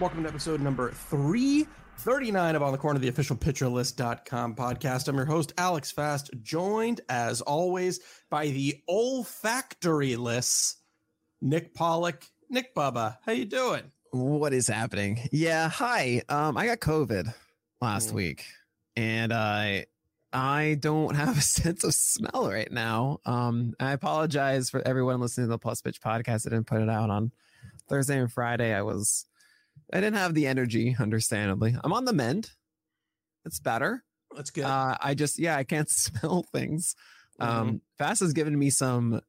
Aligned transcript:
Welcome 0.00 0.22
to 0.22 0.28
episode 0.28 0.60
number 0.60 0.92
339 0.92 2.54
of 2.56 2.62
On 2.62 2.70
the 2.72 2.78
Corner, 2.78 3.00
the 3.00 3.08
official 3.08 3.34
pitcherlist.com 3.36 4.54
podcast. 4.54 5.08
I'm 5.08 5.16
your 5.16 5.24
host, 5.24 5.52
Alex 5.58 5.90
Fast, 5.90 6.30
joined 6.42 7.00
as 7.08 7.40
always 7.40 7.98
by 8.30 8.46
the 8.48 8.80
olfactory 8.88 10.14
list, 10.16 10.78
Nick 11.40 11.74
Pollack. 11.74 12.22
Nick 12.48 12.74
Bubba, 12.74 13.16
how 13.26 13.32
you 13.32 13.44
doing? 13.44 13.82
What 14.12 14.52
is 14.54 14.68
happening? 14.68 15.20
Yeah, 15.32 15.68
hi. 15.68 16.22
Um, 16.28 16.56
I 16.56 16.66
got 16.66 16.78
COVID 16.78 17.34
last 17.80 18.10
Mm. 18.10 18.14
week, 18.14 18.44
and 18.96 19.32
I 19.32 19.86
I 20.32 20.76
don't 20.80 21.14
have 21.16 21.36
a 21.36 21.40
sense 21.42 21.82
of 21.84 21.92
smell 21.94 22.48
right 22.50 22.70
now. 22.70 23.18
Um, 23.26 23.74
I 23.80 23.92
apologize 23.92 24.70
for 24.70 24.80
everyone 24.86 25.20
listening 25.20 25.46
to 25.48 25.50
the 25.50 25.58
Plus 25.58 25.82
Pitch 25.82 26.00
podcast. 26.00 26.46
I 26.46 26.50
didn't 26.50 26.66
put 26.68 26.80
it 26.82 26.88
out 26.88 27.10
on 27.10 27.32
Thursday 27.88 28.18
and 28.18 28.32
Friday. 28.32 28.72
I 28.74 28.82
was 28.82 29.26
I 29.92 30.00
didn't 30.00 30.16
have 30.16 30.34
the 30.34 30.46
energy, 30.46 30.96
understandably. 30.98 31.74
I'm 31.82 31.92
on 31.92 32.04
the 32.04 32.12
mend. 32.12 32.50
It's 33.44 33.58
better. 33.60 34.04
That's 34.36 34.50
good. 34.50 34.64
Uh, 34.64 34.96
I 35.00 35.14
just 35.14 35.38
yeah, 35.38 35.56
I 35.56 35.64
can't 35.64 35.88
smell 35.90 36.44
things. 36.52 36.94
Um, 37.40 37.48
Mhm. 37.68 37.80
Fast 37.98 38.20
has 38.20 38.32
given 38.32 38.58
me 38.58 38.70
some 38.70 39.20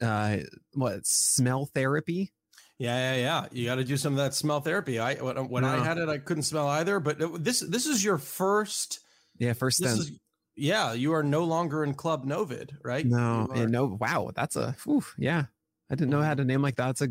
uh 0.00 0.38
what 0.74 1.00
smell 1.06 1.66
therapy. 1.74 2.32
yeah, 2.78 3.14
yeah, 3.14 3.20
yeah. 3.20 3.46
You 3.52 3.66
got 3.66 3.76
to 3.76 3.84
do 3.84 3.96
some 3.96 4.14
of 4.14 4.16
that 4.16 4.34
smell 4.34 4.60
therapy. 4.60 4.98
I 4.98 5.14
when, 5.14 5.36
when 5.48 5.64
I 5.64 5.84
had 5.84 5.98
it, 5.98 6.08
I 6.08 6.18
couldn't 6.18 6.42
smell 6.44 6.66
either. 6.68 6.98
But 6.98 7.44
this 7.44 7.60
this 7.60 7.86
is 7.86 8.02
your 8.04 8.18
first. 8.18 8.98
Yeah, 9.38 9.52
first 9.52 9.80
This 9.82 9.92
is 9.98 10.18
yeah. 10.56 10.92
You 10.92 11.14
are 11.14 11.22
no 11.22 11.44
longer 11.44 11.84
in 11.84 11.94
Club 11.94 12.24
Novid, 12.26 12.70
right? 12.82 13.06
No, 13.06 13.48
You 13.54 13.60
yeah, 13.60 13.66
no. 13.66 13.96
Wow, 14.00 14.32
that's 14.34 14.56
a 14.56 14.74
whew, 14.84 15.04
yeah. 15.16 15.44
I 15.90 15.94
didn't 15.94 16.10
know 16.10 16.20
I 16.20 16.26
had 16.26 16.38
to 16.38 16.44
name 16.44 16.62
like 16.62 16.76
that. 16.76 16.90
It's 16.90 17.02
a. 17.02 17.08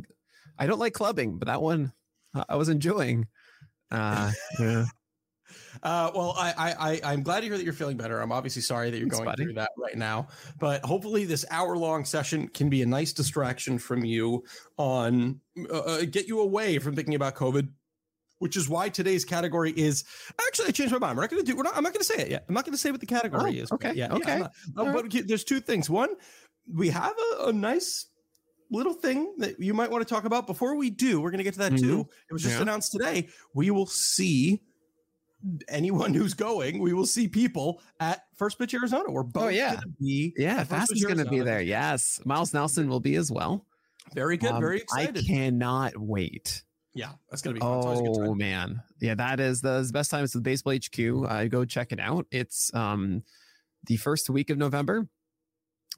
I 0.60 0.68
don't 0.68 0.80
like 0.80 0.94
clubbing, 0.94 1.38
but 1.40 1.48
that 1.48 1.62
one 1.62 1.94
I- 2.34 2.56
was 2.56 2.70
enjoying. 2.70 3.28
Uh, 3.92 4.32
yeah. 4.60 4.86
Uh, 5.84 6.12
well, 6.16 6.34
I, 6.38 6.54
I, 6.58 6.92
I, 6.92 7.02
I'm 7.14 7.24
glad 7.24 7.42
to 7.42 7.48
hear 7.48 7.58
that 7.58 7.64
you're 7.64 7.74
feeling 7.74 7.98
better. 7.98 8.22
I'm 8.22 8.32
obviously 8.32 8.62
sorry 8.62 8.90
that 8.90 8.98
you're 8.98 9.08
Thanks, 9.08 9.18
going 9.18 9.26
buddy. 9.30 9.44
through 9.44 9.54
that 9.56 9.72
right 9.78 9.98
now, 9.98 10.28
but 10.60 10.84
hopefully 10.86 11.26
this 11.26 11.46
hour 11.50 11.76
long 11.78 12.06
session 12.06 12.48
can 12.48 12.70
be 12.70 12.82
a 12.82 12.86
nice 12.86 13.12
distraction 13.14 13.78
from 13.78 14.06
you 14.06 14.44
on 14.78 15.40
uh, 15.70 15.78
uh, 15.80 16.06
get 16.06 16.28
you 16.28 16.40
away 16.42 16.78
from 16.80 16.96
thinking 16.96 17.16
about 17.16 17.36
COVID. 17.36 17.68
Which 18.40 18.58
is 18.58 18.68
why 18.68 18.90
today's 18.90 19.24
category 19.24 19.72
is 19.72 20.04
actually 20.48 20.70
I 20.70 20.72
changed 20.72 20.92
my 20.92 20.98
mind. 20.98 21.16
We're 21.16 21.22
not 21.24 21.30
going 21.30 21.46
to 21.46 21.52
do. 21.52 21.56
We're 21.56 21.62
not. 21.62 21.78
I'm 21.78 21.84
not 21.84 21.94
going 21.94 22.02
to 22.02 22.06
say 22.08 22.16
it 22.24 22.30
yet. 22.32 22.44
I'm 22.48 22.56
not 22.56 22.66
going 22.66 22.74
to 22.74 22.78
say 22.80 22.90
what 22.90 23.00
the 23.00 23.06
category 23.06 23.60
Oh, 23.60 23.64
is. 23.64 23.72
okay, 23.72 23.94
Yeah. 23.94 24.12
okay. 24.14 24.40
Not- 24.40 24.52
uh, 24.76 24.82
All 24.84 24.94
but 24.94 25.12
there's 25.28 25.44
two 25.44 25.60
things. 25.60 25.92
One, 25.92 26.10
we 26.68 26.90
have 26.90 27.14
a, 27.40 27.50
a 27.50 27.54
nice 27.54 28.08
little 28.72 28.94
thing 28.94 29.34
that 29.40 29.60
you 29.60 29.74
might 29.74 29.92
want 29.92 30.08
to 30.08 30.12
talk 30.12 30.24
about. 30.26 30.48
Before 30.48 30.76
we 30.76 30.90
do, 30.90 31.20
we're 31.22 31.30
going 31.32 31.40
to 31.40 31.44
get 31.44 31.54
to 31.54 31.60
that 31.60 31.78
too. 31.78 32.08
It 32.30 32.34
was 32.34 32.42
just 32.42 32.54
Mm-hmm. 32.56 32.60
Yeah. 32.60 32.62
announced 32.64 32.92
today. 32.94 33.30
We 33.54 33.70
will 33.70 33.86
see 33.86 34.62
anyone 35.68 36.14
who's 36.16 36.34
going. 36.34 36.80
We 36.80 36.94
will 36.94 37.06
see 37.06 37.28
people 37.28 37.82
at 38.00 38.24
First 38.38 38.58
Pitch 38.60 38.74
Arizona. 38.74 39.10
We're 39.12 39.24
both 39.24 39.44
Oh, 39.44 39.48
yeah. 39.50 39.76
gonna 39.76 39.88
be 40.00 40.34
Yeah, 40.38 40.62
at 40.62 40.68
Fast 40.68 40.92
is 40.94 41.04
going 41.04 41.18
to 41.18 41.26
be 41.26 41.42
there. 41.42 41.62
Yes, 41.62 42.20
Miles 42.26 42.54
Nelson 42.54 42.88
will 42.90 43.00
be 43.00 43.16
as 43.16 43.32
well. 43.32 43.66
Very 44.14 44.38
good. 44.38 44.52
Um, 44.52 44.62
very 44.62 44.78
excited. 44.78 45.18
I 45.18 45.22
cannot 45.28 45.98
wait. 45.98 46.64
yeah, 46.94 47.12
that's 47.30 47.42
gonna 47.42 47.54
be 47.54 47.60
fun. 47.62 47.78
It's 47.78 47.86
always 47.86 48.00
a 48.00 48.04
good 48.04 48.28
Oh 48.30 48.36
man, 48.36 48.82
yeah, 49.00 49.16
that 49.16 49.40
is 49.40 49.62
the, 49.62 49.82
the 49.82 49.94
best 49.94 50.12
time. 50.12 50.24
It's 50.26 50.34
the 50.34 50.42
Baseball 50.42 50.74
HQ. 50.74 51.30
Uh, 51.32 51.46
go 51.46 51.64
check 51.66 51.92
it 51.94 52.00
out. 52.00 52.26
It's 52.32 52.74
um 52.74 53.24
the 53.86 53.96
first 53.98 54.30
week 54.30 54.50
of 54.50 54.58
November 54.58 55.08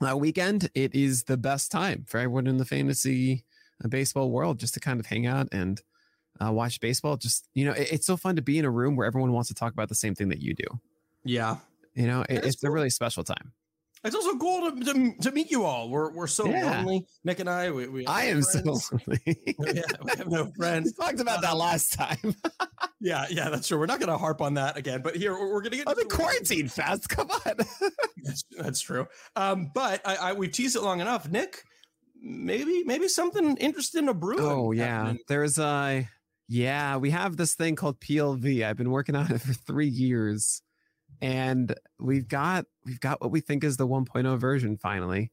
uh, 0.02 0.16
weekend. 0.18 0.70
It 0.76 0.94
is 0.96 1.24
the 1.24 1.38
best 1.38 1.72
time 1.72 2.06
for 2.08 2.18
everyone 2.20 2.48
in 2.48 2.58
the 2.58 2.66
fantasy 2.66 3.46
uh, 3.84 3.88
baseball 3.88 4.32
world 4.32 4.60
just 4.60 4.74
to 4.76 4.80
kind 4.80 5.00
of 5.00 5.06
hang 5.06 5.26
out 5.26 5.48
and 5.52 5.82
uh, 6.44 6.52
watch 6.52 6.80
baseball. 6.80 7.18
Just 7.18 7.48
you 7.54 7.66
know, 7.66 7.72
it- 7.74 7.92
it's 7.92 8.06
so 8.08 8.18
fun 8.18 8.36
to 8.36 8.42
be 8.42 8.58
in 8.58 8.66
a 8.66 8.72
room 8.72 8.96
where 8.96 9.08
everyone 9.08 9.32
wants 9.34 9.50
to 9.50 9.54
talk 9.56 9.74
about 9.74 9.90
the 9.90 9.96
same 9.96 10.16
thing 10.16 10.30
that 10.30 10.40
you 10.42 10.54
do. 10.54 10.66
Yeah, 11.24 11.58
You 11.94 12.08
know, 12.08 12.22
it, 12.30 12.44
it's 12.46 12.64
a 12.64 12.72
really 12.72 12.90
special 12.90 13.24
time. 13.24 13.54
It's 14.04 14.16
also 14.16 14.38
cool 14.38 14.72
to, 14.72 14.84
to, 14.94 15.14
to 15.22 15.32
meet 15.32 15.50
you 15.52 15.64
all. 15.64 15.90
We're 15.90 16.12
we're 16.14 16.28
so 16.28 16.46
Yeah. 16.48 16.78
lonely. 16.78 17.06
Nick 17.24 17.40
and 17.40 17.50
I. 17.50 17.72
We, 17.72 17.88
we 17.88 18.08
I 18.08 18.26
no 18.26 18.32
am 18.32 18.42
so. 18.42 18.62
friends. 18.62 18.92
yeah, 19.46 19.82
we 20.04 20.12
have 20.18 20.28
no 20.30 20.46
friends. 20.46 20.48
we 20.48 20.52
friends. 20.58 20.94
talked 20.94 21.20
about 21.20 21.42
that 21.42 21.58
last 21.58 21.94
time. 21.94 22.36
Yeah, 23.06 23.26
yeah, 23.30 23.50
that's 23.50 23.68
true. 23.68 23.78
We're 23.78 23.86
not 23.86 24.00
gonna 24.00 24.18
harp 24.18 24.40
on 24.40 24.54
that 24.54 24.78
again. 24.78 25.02
But 25.02 25.18
here 25.18 25.34
we're, 25.34 25.52
we're 25.52 25.62
gonna 25.62 25.76
get. 25.76 25.90
I'm 25.90 26.00
in 26.00 26.08
quarantine 26.08 26.70
fast. 26.70 27.10
Come 27.10 27.30
on. 27.32 27.56
That's, 28.24 28.44
that's 28.58 28.80
true. 28.80 29.08
Um, 29.36 29.72
but 29.76 30.00
I, 30.06 30.16
I 30.16 30.34
we've 30.34 30.54
teased 30.54 30.78
it 30.78 30.84
long 30.84 31.02
enough. 31.02 31.30
Nick, 31.30 31.64
maybe 32.22 32.84
maybe 32.86 33.10
something 33.10 33.58
interesting 33.58 34.06
to 34.06 34.14
brew. 34.14 34.38
Oh 34.40 34.72
yeah, 34.72 35.16
there's 35.28 35.60
a 35.60 36.08
yeah. 36.48 36.96
We 36.96 37.10
have 37.10 37.36
this 37.36 37.56
thing 37.56 37.76
called 37.76 38.00
PLV. 38.00 38.64
I've 38.64 38.78
been 38.78 38.92
working 38.92 39.16
on 39.16 39.30
it 39.34 39.42
for 39.42 39.52
three 39.54 39.90
years, 39.90 40.62
and 41.24 41.74
we've 42.00 42.28
got 42.28 42.66
we've 42.86 43.00
got 43.00 43.22
what 43.22 43.32
we 43.32 43.40
think 43.40 43.64
is 43.64 43.78
the 43.78 43.88
1.0 43.88 44.38
version. 44.38 44.78
Finally, 44.78 45.32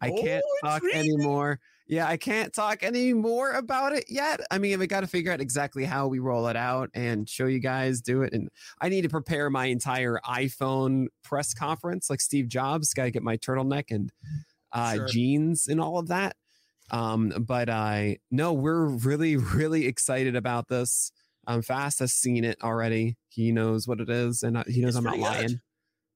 I 0.00 0.10
can't 0.10 0.44
Oh, 0.46 0.58
talk 0.68 0.82
intriguing. 0.84 1.14
anymore. 1.16 1.60
Yeah, 1.88 2.06
I 2.06 2.16
can't 2.16 2.52
talk 2.54 2.82
anymore 2.82 3.52
about 3.52 3.92
it 3.92 4.04
yet. 4.08 4.40
I 4.50 4.58
mean, 4.58 4.78
we 4.78 4.86
got 4.86 5.00
to 5.00 5.06
figure 5.06 5.32
out 5.32 5.40
exactly 5.40 5.84
how 5.84 6.06
we 6.06 6.20
roll 6.20 6.46
it 6.46 6.56
out 6.56 6.88
and 6.94 7.28
show 7.28 7.46
you 7.46 7.58
guys 7.58 8.00
do 8.00 8.22
it. 8.22 8.32
And 8.32 8.48
I 8.80 8.88
need 8.88 9.02
to 9.02 9.08
prepare 9.10 9.50
my 9.50 9.66
entire 9.66 10.18
iPhone 10.24 11.08
press 11.24 11.52
conference, 11.52 12.08
like 12.08 12.20
Steve 12.20 12.48
Jobs. 12.48 12.94
Got 12.94 13.04
to 13.04 13.10
get 13.10 13.22
my 13.24 13.36
turtleneck 13.36 13.90
and 13.90 14.10
uh, 14.72 14.94
Sure. 14.94 15.06
jeans 15.08 15.66
and 15.66 15.80
all 15.80 15.98
of 15.98 16.06
that. 16.08 16.36
Um, 16.90 17.30
but 17.46 17.68
I 17.68 18.18
no, 18.30 18.52
we're 18.52 18.86
really, 18.86 19.36
really 19.36 19.86
excited 19.86 20.36
about 20.36 20.68
this. 20.68 21.10
Um, 21.46 21.62
Fast 21.62 21.98
has 22.00 22.12
seen 22.12 22.44
it 22.44 22.56
already. 22.62 23.16
He 23.28 23.50
knows 23.52 23.88
what 23.88 24.00
it 24.00 24.08
is, 24.08 24.42
and 24.42 24.62
he 24.68 24.80
knows 24.80 24.90
It's 24.90 24.96
I'm 24.98 25.04
not 25.04 25.10
pretty 25.14 25.24
good. 25.24 25.30
lying. 25.30 25.44
It's 25.44 25.60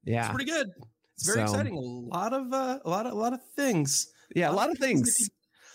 Yeah, 0.04 0.30
pretty 0.30 0.50
good. 0.50 0.68
It's 1.16 1.26
very 1.26 1.38
So- 1.38 1.52
exciting. 1.52 1.74
A 1.74 1.80
lot 1.80 2.32
of 2.32 2.52
uh, 2.52 2.78
a 2.84 2.88
lot 2.90 3.06
of 3.06 3.12
a 3.12 3.16
lot 3.16 3.32
of 3.32 3.40
things. 3.56 4.08
yeah, 4.34 4.50
a 4.50 4.52
lot 4.52 4.70
of 4.70 4.78
that 4.78 4.86
things. 4.86 5.16
you- 5.20 5.26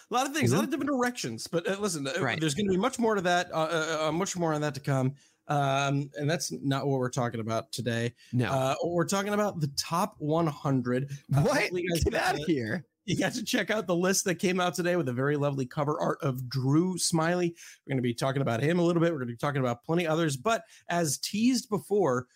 A 0.10 0.14
lot 0.14 0.28
of 0.28 0.34
things, 0.34 0.52
a 0.52 0.56
lot 0.56 0.64
of 0.66 0.70
different 0.70 0.90
directions. 0.92 1.48
But 1.48 1.68
uh, 1.68 1.78
listen, 1.80 2.06
uh, 2.06 2.14
Right. 2.22 2.40
there's 2.40 2.54
going 2.54 2.66
to 2.68 2.72
be 2.72 2.78
much 2.78 3.00
more 3.00 3.16
to 3.16 3.22
that, 3.22 3.50
uh, 3.54 3.56
uh, 4.02 4.08
uh, 4.08 4.12
much 4.12 4.36
more 4.38 4.54
on 4.54 4.60
that 4.62 4.74
to 4.76 4.82
come. 4.82 5.14
Um, 5.48 6.10
and 6.18 6.30
that's 6.30 6.52
not 6.52 6.86
what 6.86 7.00
we're 7.00 7.10
talking 7.10 7.40
about 7.40 7.72
today. 7.72 8.14
No, 8.34 8.52
Uh, 8.52 8.76
we're 8.84 9.08
talking 9.08 9.34
about 9.34 9.60
the 9.62 9.70
top 9.78 10.16
100. 10.20 11.10
Uh, 11.34 11.42
what? 11.42 11.58
hopefully 11.62 11.84
you 11.84 11.90
guys 11.94 12.04
Get 12.04 12.14
out 12.14 12.36
of 12.36 12.42
here! 12.46 12.86
You 13.06 13.18
got 13.18 13.34
to 13.34 13.44
check 13.44 13.72
out 13.72 13.88
the 13.88 13.96
list 13.96 14.26
that 14.26 14.36
came 14.36 14.60
out 14.60 14.76
today 14.76 14.96
with 14.96 15.10
a 15.10 15.14
very 15.14 15.36
lovely 15.36 15.66
cover 15.66 16.00
art 16.00 16.20
of 16.22 16.48
Drew 16.48 16.96
Smyly. 16.98 17.50
We're 17.86 17.90
going 17.92 17.98
to 17.98 18.02
be 18.04 18.14
talking 18.14 18.42
about 18.44 18.62
him 18.62 18.78
a 18.80 18.84
little 18.84 19.02
bit. 19.02 19.12
We're 19.12 19.18
going 19.20 19.30
to 19.30 19.34
be 19.34 19.38
talking 19.38 19.60
about 19.62 19.84
plenty 19.84 20.06
others. 20.06 20.38
But 20.38 20.62
as 20.88 21.18
teased 21.18 21.68
before, 21.70 22.28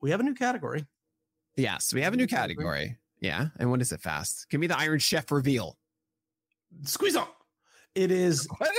we 0.00 0.10
have 0.10 0.20
a 0.20 0.22
new 0.22 0.34
category. 0.34 0.86
Yes, 1.56 1.92
we 1.92 2.00
have 2.02 2.14
a 2.14 2.16
new 2.16 2.28
category. 2.28 2.96
Yeah. 3.20 3.48
And 3.58 3.70
what 3.70 3.80
is 3.80 3.90
it 3.90 4.00
fast? 4.00 4.46
Give 4.50 4.60
me 4.60 4.68
the 4.68 4.78
Iron 4.78 5.00
Chef 5.00 5.30
reveal. 5.32 5.76
Squeeze 6.84 7.16
on. 7.16 7.26
It 7.96 8.10
is. 8.12 8.46
What? 8.58 8.70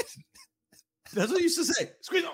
That's 1.12 1.32
what 1.32 1.40
you 1.40 1.46
used 1.46 1.58
to 1.58 1.66
say. 1.66 1.90
Squeeze 2.02 2.24
on. 2.24 2.32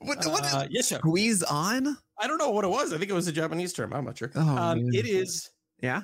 What, 0.00 0.24
what 0.26 0.44
is 0.46 0.54
Uh, 0.54 0.66
yes, 0.70 0.88
chef. 0.88 0.98
squeeze 1.00 1.42
on? 1.42 1.96
I 2.18 2.26
don't 2.26 2.38
know 2.38 2.50
what 2.50 2.64
it 2.64 2.68
was. 2.68 2.92
I 2.94 2.98
think 2.98 3.10
it 3.10 3.14
was 3.14 3.28
a 3.28 3.32
Japanese 3.32 3.72
term. 3.74 3.92
I'm 3.92 4.04
not 4.06 4.16
sure. 4.18 4.30
Oh, 4.34 4.40
um, 4.56 4.78
it 4.92 5.06
is 5.06 5.50
Yeah. 5.82 6.02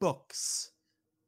books. 0.00 0.70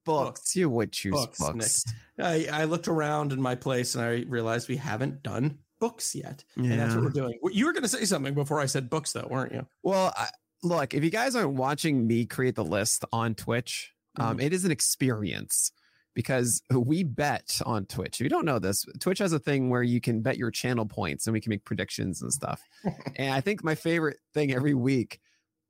Books. 0.09 0.57
You 0.57 0.71
would 0.71 0.93
choose 0.93 1.13
Books, 1.13 1.39
books. 1.39 1.85
I, 2.19 2.47
I 2.53 2.65
looked 2.65 2.89
around 2.89 3.33
in 3.33 3.41
my 3.41 3.55
place 3.55 3.95
and 3.95 4.05
I 4.05 4.25
realized 4.29 4.69
we 4.69 4.77
haven't 4.77 5.23
done 5.23 5.59
books 5.79 6.15
yet. 6.15 6.45
And 6.57 6.81
that's 6.81 6.95
what 6.95 7.05
we're 7.05 7.11
doing. 7.11 7.39
You 7.53 7.67
were 7.67 7.73
going 7.73 7.83
to 7.83 7.89
say 7.89 8.05
something 8.05 8.35
before 8.35 8.61
I 8.61 8.67
said 8.67 8.91
books, 8.91 9.13
though, 9.13 9.29
weren't 9.31 9.53
you? 9.53 9.67
Well, 9.83 10.13
I, 10.17 10.29
look, 10.63 10.95
if 10.95 11.05
you 11.05 11.11
guys 11.11 11.37
aren't 11.37 11.55
watching 11.55 12.07
me 12.07 12.27
create 12.27 12.55
the 12.55 12.65
list 12.65 13.05
on 13.13 13.35
Twitch, 13.35 13.93
um, 14.17 14.41
it 14.41 14.53
is 14.53 14.65
an 14.65 14.71
experience 14.71 15.71
because 16.15 16.63
we 16.73 17.05
bet 17.05 17.61
on 17.65 17.87
Twitch. 17.87 18.21
If 18.21 18.25
you 18.25 18.29
don't 18.29 18.45
know 18.45 18.59
this, 18.59 18.85
Twitch 18.99 19.19
has 19.19 19.33
a 19.33 19.39
thing 19.39 19.71
where 19.71 19.85
you 19.85 20.01
can 20.01 20.21
bet 20.21 20.37
your 20.37 20.51
channel 20.51 20.85
points 20.85 21.27
and 21.27 21.35
we 21.35 21.41
can 21.41 21.51
make 21.51 21.65
predictions 21.65 22.23
and 22.23 22.33
stuff. 22.33 22.61
and 23.17 23.33
I 23.33 23.41
think 23.41 23.63
my 23.63 23.77
favorite 23.77 24.19
thing 24.35 24.53
every 24.53 24.75
week 24.75 25.21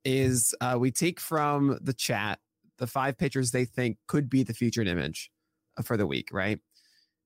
is 0.03 0.55
uh, 0.61 0.77
we 0.79 0.89
take 0.91 1.19
from 1.19 1.77
the 1.81 1.93
chat 1.93 2.39
the 2.79 2.87
five 2.87 3.17
pictures 3.17 3.51
they 3.51 3.65
think 3.65 3.97
could 4.07 4.29
be 4.29 4.43
the 4.43 4.53
featured 4.53 4.87
image 4.87 5.31
uh, 5.77 5.83
for 5.83 5.97
the 5.97 6.07
week, 6.07 6.29
right? 6.31 6.59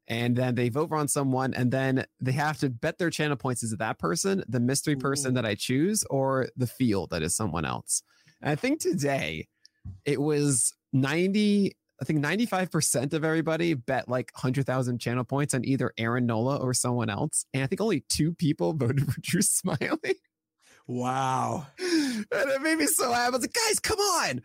And 0.08 0.36
then 0.36 0.56
they 0.56 0.68
vote 0.68 0.92
on 0.92 1.08
someone, 1.08 1.54
and 1.54 1.72
then 1.72 2.06
they 2.20 2.34
have 2.34 2.58
to 2.60 2.70
bet 2.70 2.98
their 2.98 3.10
channel 3.10 3.38
points. 3.38 3.64
Is 3.64 3.72
it 3.72 3.80
that 3.80 4.00
person, 4.00 4.44
the 4.50 4.60
mystery 4.60 4.98
person 4.98 5.34
that 5.36 5.46
I 5.46 5.56
choose, 5.56 6.04
or 6.10 6.50
the 6.58 6.68
field 6.68 7.12
that 7.12 7.24
is 7.24 7.36
someone 7.36 7.64
else? 7.64 8.04
And 8.42 8.52
I 8.52 8.56
think 8.56 8.82
today 8.82 9.48
it 10.04 10.22
was 10.22 10.74
90, 10.92 11.72
I 12.02 12.06
think 12.06 12.20
95% 12.20 13.14
of 13.14 13.24
everybody 13.24 13.74
bet 13.76 14.10
like 14.10 14.32
100,000 14.36 15.00
channel 15.00 15.24
points 15.24 15.54
on 15.54 15.64
either 15.64 15.94
Aaron 15.98 16.26
Nola 16.26 16.58
or 16.58 16.74
someone 16.74 17.10
else. 17.10 17.46
And 17.54 17.64
I 17.64 17.68
think 17.68 17.80
only 17.80 18.04
two 18.10 18.34
people 18.34 18.74
voted 18.78 19.12
for 19.12 19.22
Drew 19.22 19.42
Smyly. 19.42 20.16
Wow. 20.86 21.68
and 21.80 22.26
it 22.30 22.62
made 22.62 22.78
me 22.78 22.88
so 22.88 23.12
happy. 23.12 23.28
I 23.28 23.30
was 23.30 23.42
like, 23.42 23.54
guys, 23.54 23.80
come 23.80 24.00
on. 24.00 24.42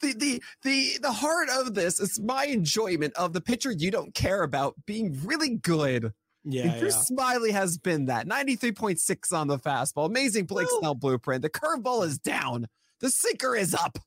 The, 0.00 0.12
the 0.14 0.42
the 0.62 0.98
the 1.02 1.12
heart 1.12 1.48
of 1.50 1.74
this 1.74 2.00
is 2.00 2.18
my 2.20 2.46
enjoyment 2.46 3.14
of 3.16 3.32
the 3.32 3.40
pitcher 3.40 3.70
you 3.70 3.90
don't 3.90 4.14
care 4.14 4.42
about 4.42 4.74
being 4.86 5.18
really 5.24 5.56
good. 5.56 6.12
Yeah. 6.44 6.64
and 6.70 6.80
Drew 6.80 6.88
yeah. 6.88 6.94
Smyly 7.10 7.50
has 7.52 7.76
been 7.76 8.06
that 8.06 8.26
93.6 8.26 9.32
on 9.36 9.46
the 9.48 9.58
fastball. 9.58 10.06
Amazing 10.06 10.46
Blake 10.46 10.68
Snell 10.78 10.94
blueprint. 10.94 11.42
The 11.42 11.50
curveball 11.50 12.06
is 12.06 12.18
down. 12.18 12.66
The 13.00 13.10
sinker 13.10 13.54
is 13.54 13.74
up. 13.74 13.98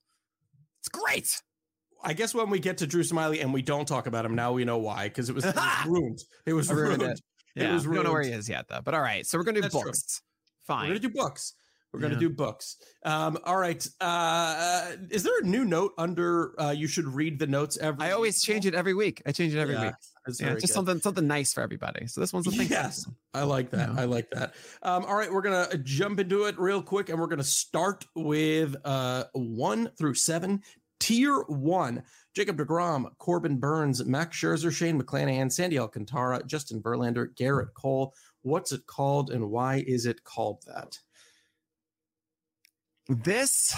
It's 0.79 0.89
great. 0.89 1.41
I 2.03 2.13
guess 2.13 2.33
when 2.33 2.49
we 2.49 2.59
get 2.59 2.79
to 2.79 2.87
Drew 2.87 3.03
Smyly 3.03 3.39
and 3.41 3.53
we 3.53 3.61
don't 3.61 3.87
talk 3.87 4.07
about 4.07 4.25
him, 4.25 4.33
now 4.35 4.51
we 4.51 4.65
know 4.65 4.79
why, 4.79 5.07
because 5.09 5.29
it 5.29 5.35
was, 5.35 5.45
it 5.45 5.55
was 5.55 5.85
ruined. 5.87 6.19
It 6.47 6.53
was 6.53 6.69
ruined 6.71 7.01
ruined. 7.03 7.19
it. 7.19 7.61
It 7.61 7.63
Yeah, 7.65 7.73
was 7.75 7.87
we 7.87 7.95
don't 7.95 8.03
know 8.03 8.11
where 8.11 8.23
he 8.23 8.31
is 8.31 8.49
yet, 8.49 8.65
though. 8.67 8.81
But 8.83 8.93
all 8.95 9.01
right, 9.01 9.25
so 9.25 9.37
we're 9.37 9.43
gonna 9.43 9.57
do 9.57 9.61
That's 9.61 9.75
true. 9.75 9.83
books. 9.83 10.21
We're 10.67 10.75
gonna 10.87 10.99
do 10.99 11.09
books. 11.09 11.53
We're 11.93 11.99
gonna 11.99 12.15
Yeah. 12.15 12.21
do 12.21 12.29
books. 12.31 12.77
Um, 13.05 13.37
all 13.43 13.57
right. 13.57 13.87
Uh, 14.01 14.93
is 15.11 15.21
there 15.21 15.39
a 15.41 15.45
new 15.45 15.63
note 15.63 15.93
under? 15.97 16.59
Uh, 16.59 16.71
you 16.71 16.87
should 16.87 17.05
read 17.05 17.37
the 17.37 17.45
notes 17.47 17.77
every. 17.77 18.03
I 18.03 18.11
always 18.11 18.41
change 18.41 18.65
it 18.65 18.73
every 18.73 18.95
week. 18.95 19.21
I 19.27 19.31
change 19.31 19.53
it 19.53 19.59
every 19.59 19.75
Yeah, 19.75 19.85
week. 19.87 19.93
Yeah, 20.39 20.53
just 20.53 20.61
good. 20.61 20.69
something 20.69 20.99
something 21.01 21.27
nice 21.27 21.53
for 21.53 21.61
everybody. 21.61 22.07
So 22.07 22.19
this 22.21 22.33
one's 22.33 22.47
a 22.47 22.51
thing. 22.51 22.67
Yes, 22.69 23.05
I 23.33 23.43
like 23.43 23.69
that. 23.71 23.89
I 23.91 24.05
like 24.05 24.29
that. 24.31 24.55
Um, 24.81 25.05
all 25.05 25.15
right, 25.15 25.31
we're 25.31 25.41
gonna 25.41 25.77
jump 25.83 26.19
into 26.19 26.45
it 26.45 26.57
real 26.59 26.81
quick, 26.81 27.09
and 27.09 27.19
we're 27.19 27.27
gonna 27.27 27.43
start 27.43 28.05
with 28.15 28.75
uh, 28.85 29.25
one 29.33 29.89
through 29.97 30.15
seven. 30.15 30.61
Tier 30.99 31.41
one: 31.47 32.01
Jacob 32.33 32.57
deGrom, 32.57 33.11
Corbin 33.19 33.57
Burnes, 33.59 34.03
Max 34.05 34.37
Scherzer, 34.39 34.71
Shane 34.71 34.99
McClanahan, 34.99 35.51
Sandy 35.51 35.77
Alcantara, 35.77 36.41
Justin 36.45 36.81
Verlander, 36.81 37.27
Gerrit 37.35 37.73
Cole. 37.75 38.13
What's 38.41 38.71
it 38.71 38.87
called, 38.87 39.29
and 39.29 39.49
why 39.51 39.83
is 39.85 40.05
it 40.05 40.23
called 40.23 40.63
that? 40.65 40.97
This, 43.09 43.75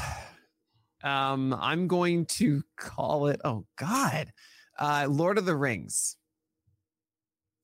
um, 1.03 1.53
I'm 1.53 1.87
going 1.87 2.25
to 2.27 2.63
call 2.77 3.27
it. 3.27 3.41
Oh 3.43 3.65
God, 3.77 4.31
uh, 4.79 5.07
Lord 5.09 5.37
of 5.37 5.45
the 5.45 5.55
Rings. 5.55 6.17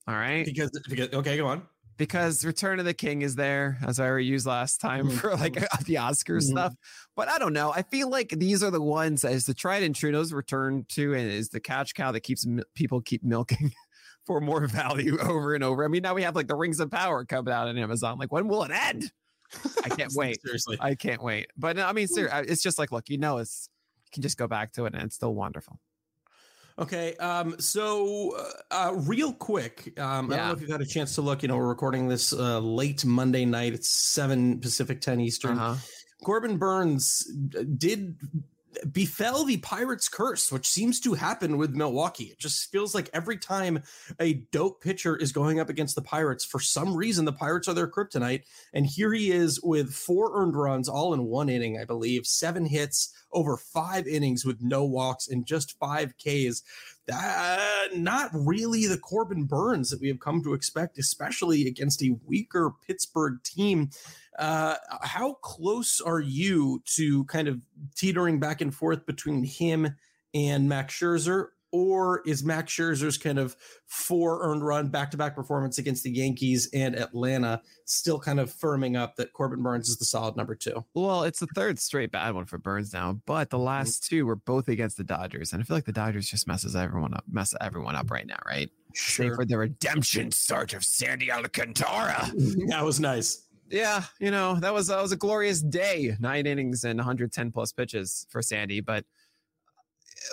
All 0.08 0.16
right, 0.16 0.46
Because, 0.46 0.72
because 0.90 1.14
okay, 1.14 1.38
go 1.38 1.46
on. 1.48 1.62
because 1.98 2.44
Return 2.44 2.80
of 2.80 2.86
the 2.86 2.94
King 2.94 3.22
is 3.22 3.36
there, 3.36 3.78
as 3.86 4.00
I 4.00 4.08
already 4.08 4.26
used 4.26 4.48
last 4.48 4.82
time 4.82 5.08
Mhm, 5.08 5.20
for 5.20 5.36
like 5.36 5.54
the 5.86 5.96
Oscars 5.96 6.46
Mhm. 6.48 6.52
stuff. 6.52 6.74
But 7.16 7.30
I 7.30 7.38
don't 7.38 7.54
know. 7.54 7.72
I 7.72 7.84
feel 7.84 8.10
like 8.10 8.30
these 8.30 8.64
are 8.64 8.72
the 8.72 8.82
ones 8.82 9.24
as 9.24 9.46
the 9.46 9.54
tried 9.54 9.84
and 9.84 9.96
true 9.96 10.12
those 10.12 10.34
return 10.34 10.86
to, 10.90 11.14
and 11.14 11.30
is 11.32 11.50
the 11.50 11.60
catch 11.60 11.94
cow 11.94 12.12
that 12.12 12.22
keeps 12.22 12.46
people 12.76 13.02
keep 13.02 13.24
milking. 13.24 13.72
For 14.28 14.40
more 14.40 14.68
value 14.68 15.18
over 15.22 15.56
and 15.56 15.64
over. 15.64 15.84
I 15.84 15.88
mean, 15.88 16.04
now 16.04 16.14
we 16.14 16.22
have 16.22 16.36
like 16.36 16.48
the 16.48 16.56
Rings 16.56 16.80
of 16.80 16.92
Power 16.92 17.26
coming 17.26 17.52
out 17.52 17.68
on 17.68 17.76
Amazon. 17.78 18.20
Like, 18.20 18.32
when 18.32 18.48
will 18.48 18.62
it 18.64 18.70
end? 18.72 19.12
I 19.84 19.90
can't 19.90 20.12
wait. 20.16 20.42
Seriously. 20.42 20.78
I 20.80 20.96
can't 20.96 21.22
wait. 21.22 21.48
But 21.58 21.76
no, 21.76 21.86
I 21.86 21.94
mean, 21.94 22.08
uh, 22.18 22.44
it's 22.48 22.62
just 22.62 22.80
like, 22.80 22.92
look, 22.92 23.10
you 23.10 23.18
know, 23.18 23.38
it's 23.38 23.70
you 24.06 24.10
can 24.14 24.24
just 24.24 24.38
go 24.38 24.48
back 24.48 24.74
to 24.74 24.86
it 24.86 24.94
and 24.94 25.04
it's 25.04 25.16
still 25.16 25.34
wonderful. 25.34 25.80
Okay. 26.80 27.16
Um, 27.18 27.60
so, 27.60 28.36
uh, 28.72 28.90
uh, 28.90 28.94
real 28.94 29.34
quick, 29.34 29.94
um, 30.00 30.32
I 30.32 30.38
don't 30.38 30.48
know 30.48 30.54
if 30.54 30.62
you've 30.62 30.70
had 30.70 30.82
a 30.82 30.86
chance 30.86 31.16
to 31.16 31.22
look. 31.22 31.44
You 31.44 31.50
know, 31.50 31.58
we're 31.58 31.68
recording 31.68 32.08
this 32.08 32.34
uh, 32.34 32.60
late 32.60 33.06
Monday 33.06 33.46
night. 33.46 33.74
It's 33.74 33.90
seven 33.90 34.60
Pacific, 34.60 35.02
ten 35.02 35.20
Eastern. 35.20 35.58
Uh-huh. 35.58 35.76
Corbin 36.24 36.58
Burnes 36.58 37.26
did 37.78 38.16
befell 38.92 39.44
the 39.44 39.58
Pirates 39.58 40.08
curse, 40.08 40.52
which 40.52 40.68
seems 40.68 41.00
to 41.02 41.14
happen 41.14 41.58
with 41.58 41.72
Milwaukee. 41.72 42.26
It 42.26 42.40
just 42.40 42.72
feels 42.72 42.96
like 42.96 43.10
every 43.14 43.38
time 43.38 43.84
a 44.20 44.34
dope 44.52 44.82
pitcher 44.82 45.16
is 45.16 45.32
going 45.32 45.60
up 45.60 45.70
against 45.70 45.96
the 45.96 46.02
Pirates, 46.02 46.46
for 46.46 46.60
some 46.60 46.96
reason 46.96 47.26
the 47.26 47.34
Pirates 47.34 47.68
are 47.68 47.74
their 47.74 47.88
kryptonite. 47.88 48.44
And 48.74 48.86
here 48.86 49.14
he 49.14 49.32
is 49.32 49.62
with 49.62 49.94
four 49.94 50.42
earned 50.42 50.56
runs, 50.56 50.90
all 50.90 51.14
in 51.14 51.24
one 51.26 51.50
inning, 51.50 51.80
I 51.80 51.86
believe, 51.86 52.26
seven 52.26 52.66
hits 52.66 53.14
over 53.32 53.58
five 53.58 54.08
innings 54.08 54.46
with 54.46 54.62
no 54.62 54.84
walks 54.84 55.28
and 55.28 55.46
just 55.46 55.78
five 55.80 56.14
Ks. 56.18 56.64
Uh, 57.14 57.88
not 57.96 58.30
really 58.34 58.88
the 58.88 58.98
Corbin 58.98 59.46
Burnes 59.46 59.90
that 59.90 60.02
we 60.02 60.08
have 60.08 60.20
come 60.20 60.44
to 60.44 60.54
expect, 60.54 60.98
especially 60.98 61.68
against 61.68 62.02
a 62.04 62.18
weaker 62.26 62.74
Pittsburgh 62.88 63.44
team. 63.44 63.90
Uh, 64.40 64.76
how 65.02 65.34
close 65.42 66.02
are 66.02 66.20
you 66.20 66.82
to 66.96 67.26
kind 67.26 67.48
of 67.48 67.60
teetering 67.96 68.40
back 68.40 68.62
and 68.62 68.74
forth 68.74 69.06
between 69.06 69.44
him 69.44 69.96
and 70.34 70.70
Max 70.70 70.98
Scherzer? 70.98 71.48
Or 71.72 72.22
is 72.26 72.44
Max 72.44 72.74
Scherzer's 72.74 73.18
kind 73.18 73.40
of 73.40 73.56
four 73.88 74.44
earned 74.44 74.66
run 74.66 74.90
back 74.90 75.12
to 75.12 75.18
back 75.18 75.36
performance 75.36 75.78
against 75.78 76.04
the 76.04 76.12
Yankees 76.12 76.70
and 76.74 76.96
Atlanta 76.96 77.62
still 77.86 78.20
kind 78.20 78.40
of 78.40 78.54
firming 78.54 78.98
up 78.98 79.16
that 79.16 79.34
Corbin 79.34 79.62
Burnes 79.62 79.90
is 79.90 79.98
the 79.98 80.06
solid 80.06 80.36
number 80.36 80.56
two? 80.56 80.84
Well, 80.94 81.24
it's 81.24 81.40
the 81.40 81.48
third 81.56 81.80
straight 81.80 82.12
bad 82.12 82.36
one 82.36 82.46
for 82.46 82.58
Burnes 82.58 82.94
now, 82.94 83.20
but 83.26 83.50
the 83.50 83.58
mm-hmm. 83.58 83.66
last 83.66 84.08
two 84.08 84.26
were 84.26 84.36
both 84.36 84.68
against 84.68 84.98
the 84.98 85.04
Dodgers, 85.04 85.54
and 85.54 85.62
I 85.62 85.66
feel 85.66 85.78
like 85.78 85.86
the 85.86 85.92
Dodgers 85.92 86.30
just 86.30 86.48
messes 86.48 86.76
everyone 86.76 87.14
up, 87.14 87.24
mess 87.30 87.54
everyone 87.62 87.96
up 87.96 88.12
right 88.12 88.28
now, 88.28 88.40
right? 88.46 88.70
Save 88.94 89.36
for 89.36 89.46
the 89.46 89.58
redemption 89.58 90.32
start 90.32 90.74
of 90.74 90.84
Sandy 90.84 91.32
Alcantara. 91.32 92.32
that 92.68 92.84
was 92.84 93.00
nice. 93.00 93.48
Yeah, 93.70 94.04
you 94.20 94.32
know 94.32 94.56
that 94.60 94.74
was 94.74 94.88
that 94.88 95.02
was 95.02 95.14
a 95.14 95.18
glorious 95.18 95.62
day. 95.62 96.16
Nine 96.20 96.46
innings 96.46 96.84
and 96.84 96.98
110 96.98 97.52
plus 97.52 97.72
pitches 97.72 98.28
for 98.30 98.42
Sandy. 98.42 98.82
But 98.82 99.06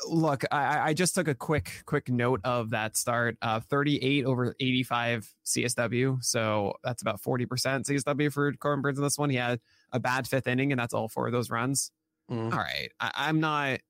look, 0.06 0.44
I, 0.50 0.90
I 0.90 0.94
just 0.94 1.14
took 1.14 1.28
a 1.28 1.34
quick 1.34 1.82
quick 1.86 2.08
note 2.08 2.40
of 2.44 2.70
that 2.70 2.96
start. 2.96 3.36
Uh, 3.42 3.60
38 3.60 4.24
over 4.24 4.54
85 4.60 5.32
CSW, 5.44 6.22
so 6.22 6.74
that's 6.84 7.02
about 7.02 7.20
40 7.20 7.46
percent 7.46 7.86
CSW 7.86 8.32
for 8.32 8.52
Corbin 8.54 8.82
Burnes 8.82 8.98
in 8.98 9.04
this 9.04 9.18
one. 9.18 9.30
He 9.30 9.36
had 9.36 9.60
a 9.92 10.00
bad 10.00 10.26
fifth 10.26 10.46
inning, 10.46 10.72
and 10.72 10.78
that's 10.78 10.94
all 10.94 11.08
four 11.08 11.26
of 11.26 11.32
those 11.32 11.50
runs. 11.50 11.90
Mm. 12.30 12.52
All 12.52 12.58
right, 12.58 12.90
I, 13.00 13.10
I'm 13.14 13.40
not. 13.40 13.80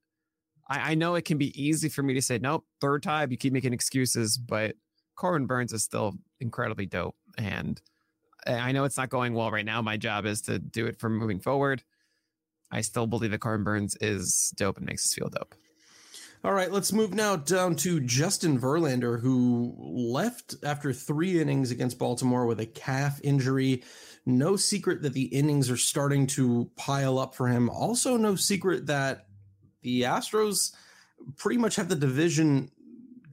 I, 0.67 0.91
I 0.91 0.95
know 0.95 1.15
it 1.15 1.25
can 1.25 1.37
be 1.37 1.61
easy 1.61 1.89
for 1.89 2.03
me 2.03 2.13
to 2.13 2.21
say 2.21 2.37
nope. 2.37 2.65
Third 2.81 3.03
time, 3.03 3.31
you 3.31 3.37
keep 3.37 3.53
making 3.53 3.73
excuses, 3.73 4.37
but 4.37 4.75
Corbin 5.15 5.47
Burnes 5.47 5.73
is 5.73 5.83
still 5.83 6.15
incredibly 6.39 6.85
dope, 6.85 7.15
and 7.37 7.81
I 8.45 8.71
know 8.71 8.85
it's 8.85 8.97
not 8.97 9.09
going 9.09 9.33
well 9.33 9.51
right 9.51 9.65
now. 9.65 9.81
My 9.81 9.97
job 9.97 10.25
is 10.25 10.41
to 10.43 10.59
do 10.59 10.85
it 10.87 10.99
for 10.99 11.09
moving 11.09 11.39
forward. 11.39 11.83
I 12.71 12.81
still 12.81 13.07
believe 13.07 13.31
that 13.31 13.39
Corbin 13.39 13.63
Burnes 13.63 13.97
is 13.99 14.53
dope 14.55 14.77
and 14.77 14.85
makes 14.85 15.05
us 15.05 15.13
feel 15.13 15.29
dope. 15.29 15.55
All 16.41 16.53
right, 16.53 16.71
let's 16.71 16.93
move 16.93 17.13
now 17.13 17.35
down 17.35 17.75
to 17.77 17.99
Justin 17.99 18.57
Verlander, 18.61 19.19
who 19.19 19.75
left 19.77 20.55
after 20.63 20.93
three 20.93 21.41
innings 21.41 21.69
against 21.69 21.99
Baltimore 21.99 22.45
with 22.45 22.61
a 22.61 22.65
calf 22.65 23.19
injury. 23.25 23.83
No 24.25 24.55
secret 24.55 25.01
that 25.01 25.11
the 25.11 25.25
innings 25.25 25.69
are 25.69 25.75
starting 25.75 26.27
to 26.27 26.71
pile 26.77 27.19
up 27.19 27.35
for 27.35 27.49
him. 27.49 27.69
Also, 27.69 28.15
no 28.15 28.35
secret 28.35 28.85
that 28.85 29.27
the 29.81 30.03
Astros 30.03 30.71
pretty 31.35 31.59
much 31.59 31.75
have 31.75 31.89
the 31.89 31.95
division 31.95 32.71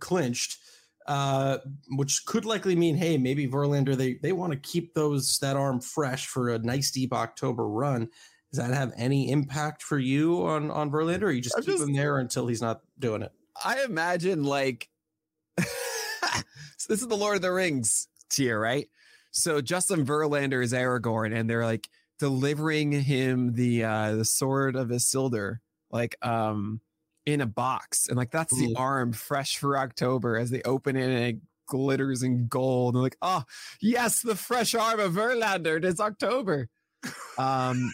clinched, 0.01 0.59
uh, 1.07 1.59
which 1.91 2.27
could 2.27 2.45
likely 2.45 2.75
mean, 2.75 2.97
hey, 2.97 3.19
maybe 3.19 3.47
Verlander 3.47 3.97
they 3.97 4.15
they 4.15 4.33
want 4.33 4.53
to 4.53 4.59
keep 4.59 4.95
those 4.95 5.39
that 5.39 5.55
arm 5.57 5.81
fresh 5.81 6.27
for 6.27 6.49
a 6.49 6.59
nice 6.59 6.91
deep 6.91 7.13
October 7.13 7.69
run. 7.69 8.09
Does 8.57 8.67
that 8.69 8.75
have 8.75 8.93
any 8.97 9.31
impact 9.31 9.83
for 9.83 9.99
you 9.99 10.47
on 10.47 10.71
on 10.71 10.91
Verlander? 10.91 11.25
Or 11.25 11.31
you 11.31 11.43
just 11.43 11.57
I'm 11.57 11.63
keep 11.63 11.75
just- 11.75 11.83
him 11.87 11.95
there 11.95 12.19
until 12.19 12.47
he's 12.47 12.63
not 12.63 12.81
doing 12.99 13.21
it? 13.23 13.33
I 13.63 13.85
imagine 13.85 14.45
like 14.45 14.89
so 15.59 16.87
this 16.89 17.01
is 17.03 17.09
the 17.09 17.17
Lord 17.17 17.37
of 17.37 17.43
the 17.43 17.53
Rings 17.53 18.09
tier, 18.31 18.59
right? 18.59 18.89
So 19.31 19.61
Justin 19.61 20.07
Verlander 20.07 20.63
is 20.63 20.73
Aragorn, 20.73 21.35
and 21.39 21.49
they're 21.49 21.65
like 21.67 21.89
delivering 22.19 22.93
him 22.93 23.53
the 23.55 23.85
uh 23.85 24.17
the 24.17 24.25
sword 24.25 24.75
of 24.77 24.89
Isildur, 24.89 25.59
like 25.91 26.17
um 26.23 26.81
in 27.27 27.41
a 27.43 27.47
box, 27.47 28.09
and 28.09 28.17
like 28.17 28.31
that's 28.31 28.57
the 28.57 28.75
arm 28.77 29.13
fresh 29.13 29.59
for 29.59 29.77
October 29.77 30.39
as 30.39 30.49
they 30.51 30.63
open 30.63 30.97
it 30.97 31.05
and 31.11 31.25
it 31.25 31.37
glitters 31.67 32.23
in 32.23 32.47
gold. 32.47 32.95
And 32.95 33.03
like, 33.03 33.19
oh 33.21 33.43
yes, 33.83 34.23
the 34.23 34.37
fresh 34.37 34.75
arm 34.75 35.01
of 35.01 35.13
Verlander. 35.13 35.83
It's 35.85 36.01
October. 36.01 36.69
Um 37.39 37.93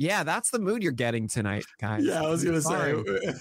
yeah, 0.00 0.24
that's 0.24 0.50
the 0.50 0.58
mood 0.58 0.82
you're 0.82 0.92
getting 0.92 1.28
tonight, 1.28 1.66
guys. 1.78 2.06
Yeah, 2.06 2.22
I 2.22 2.28
was 2.30 2.42
gonna 2.42 2.62
Sorry 2.62 3.04
say. 3.04 3.34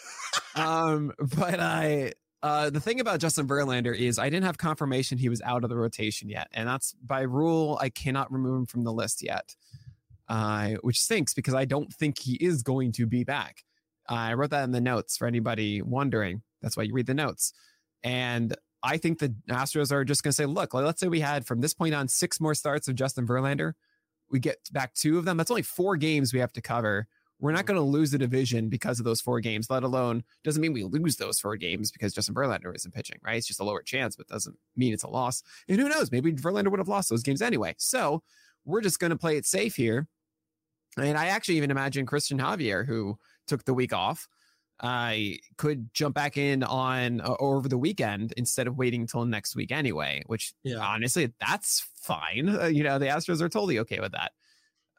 um, 0.62 1.14
but 1.38 1.58
I 1.62 2.12
uh 2.44 2.70
the 2.70 2.82
thing 2.82 3.00
about 3.00 3.22
Justin 3.22 3.48
Verlander 3.48 3.98
is 3.98 4.20
I 4.20 4.30
didn't 4.30 4.44
have 4.44 4.58
confirmation 4.58 5.18
he 5.18 5.30
was 5.30 5.42
out 5.42 5.64
of 5.64 5.70
the 5.70 5.78
rotation 5.78 6.28
yet, 6.28 6.50
and 6.52 6.68
that's 6.68 6.92
by 7.02 7.22
rule 7.22 7.78
I 7.80 7.88
cannot 7.88 8.30
remove 8.30 8.60
him 8.60 8.66
from 8.66 8.84
the 8.84 8.92
list 8.92 9.24
yet. 9.24 9.56
Uh, 10.28 10.72
which 10.82 11.00
stinks 11.00 11.34
because 11.34 11.56
I 11.56 11.64
don't 11.64 11.92
think 11.92 12.20
he 12.20 12.34
is 12.36 12.62
going 12.62 12.92
to 12.92 13.08
be 13.08 13.24
back. 13.24 13.64
I 14.10 14.34
wrote 14.34 14.50
that 14.50 14.66
in 14.66 14.72
the 14.72 14.82
notes 14.82 15.16
for 15.16 15.28
anybody 15.28 15.82
wondering. 15.82 16.42
That's 16.62 16.76
why 16.76 16.84
you 16.84 16.94
read 16.94 17.08
the 17.08 17.14
notes. 17.14 17.54
And 18.04 18.54
I 18.84 18.98
think 18.98 19.18
the 19.18 19.34
Astros 19.50 19.92
are 19.92 20.06
just 20.06 20.22
going 20.22 20.30
to 20.30 20.36
say, 20.36 20.46
look, 20.46 20.74
like, 20.76 20.86
let's 20.86 21.00
say 21.00 21.08
we 21.08 21.22
had 21.22 21.48
from 21.48 21.62
this 21.62 21.74
point 21.74 21.96
on 21.96 22.08
six 22.08 22.40
more 22.40 22.54
starts 22.54 22.88
of 22.88 22.94
Justin 22.94 23.26
Verlander. 23.26 23.74
We 24.32 24.40
get 24.40 24.58
back 24.72 24.94
two 24.94 25.18
of 25.18 25.26
them. 25.26 25.38
That's 25.38 25.52
only 25.52 25.64
four 25.64 25.98
games 25.98 26.34
we 26.34 26.40
have 26.40 26.54
to 26.54 26.62
cover. 26.62 27.08
We're 27.40 27.52
not 27.52 27.60
mm-hmm. 27.60 27.74
going 27.74 27.80
to 27.80 27.92
lose 27.92 28.12
the 28.12 28.18
division 28.18 28.70
because 28.70 29.00
of 29.00 29.06
those 29.06 29.22
four 29.22 29.40
games, 29.40 29.70
let 29.70 29.84
alone 29.84 30.24
doesn't 30.44 30.62
mean 30.62 30.74
we 30.74 30.84
lose 30.84 31.16
those 31.16 31.40
four 31.40 31.56
games 31.56 31.92
because 31.92 32.14
Justin 32.14 32.36
Verlander 32.36 32.76
isn't 32.76 32.94
pitching, 32.94 33.18
right? 33.24 33.38
It's 33.38 33.48
just 33.48 33.62
a 33.62 33.64
lower 33.64 33.82
chance, 33.82 34.16
but 34.16 34.28
doesn't 34.28 34.58
mean 34.76 34.94
it's 34.94 35.04
a 35.04 35.10
loss. 35.10 35.42
And 35.68 35.80
who 35.80 35.88
knows? 35.88 36.12
Maybe 36.12 36.34
Verlander 36.34 36.70
would 36.70 36.80
have 36.80 36.90
lost 36.90 37.10
those 37.10 37.24
games 37.24 37.42
anyway. 37.42 37.76
So 37.78 38.24
we're 38.66 38.82
just 38.82 39.00
going 39.00 39.12
to 39.12 39.18
play 39.18 39.38
it 39.38 39.46
safe 39.46 39.76
here. 39.76 40.08
And 40.98 41.18
I 41.18 41.28
actually 41.28 41.58
even 41.58 41.72
imagine 41.72 42.06
Christian 42.06 42.40
Javier, 42.40 42.86
who 42.86 43.18
took 43.48 43.64
the 43.64 43.74
week 43.74 43.94
off, 43.94 44.28
I 44.82 45.40
could 45.58 45.94
jump 45.94 46.16
back 46.16 46.38
in 46.38 46.64
on 46.64 47.22
uh, 47.22 47.36
over 47.40 47.68
the 47.68 47.78
weekend 47.78 48.34
instead 48.38 48.68
of 48.68 48.78
waiting 48.78 49.02
until 49.02 49.26
next 49.26 49.56
week 49.56 49.72
anyway. 49.72 50.24
Which 50.28 50.54
Yeah. 50.64 50.78
honestly, 50.80 51.34
that's 51.40 51.86
fine. 52.02 52.50
Uh, 52.50 52.66
you 52.68 52.84
know, 52.84 52.98
the 53.00 53.08
Astros 53.08 53.42
are 53.42 53.50
totally 53.50 53.80
okay 53.80 54.00
with 54.00 54.14
that. 54.14 54.32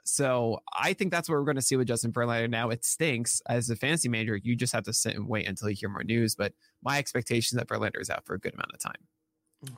So 0.04 0.60
I 0.76 0.92
think 0.92 1.10
that's 1.12 1.28
what 1.28 1.36
we're 1.36 1.44
going 1.44 1.56
to 1.56 1.62
see 1.62 1.76
with 1.76 1.86
Justin 1.86 2.12
Verlander 2.12 2.50
now. 2.50 2.70
It 2.70 2.84
stinks 2.84 3.40
as 3.48 3.70
a 3.70 3.76
fantasy 3.76 4.08
manager. 4.08 4.36
You 4.42 4.56
just 4.56 4.72
have 4.72 4.84
to 4.84 4.92
sit 4.92 5.14
and 5.14 5.28
wait 5.28 5.46
until 5.46 5.68
you 5.70 5.76
hear 5.78 5.88
more 5.88 6.04
news. 6.04 6.34
But 6.34 6.52
my 6.82 6.98
expectation 6.98 7.56
is 7.56 7.60
that 7.60 7.68
Verlander 7.68 8.00
is 8.00 8.10
out 8.10 8.24
for 8.26 8.34
a 8.34 8.38
good 8.40 8.54
amount 8.54 8.72
of 8.74 8.80
time. 8.80 8.94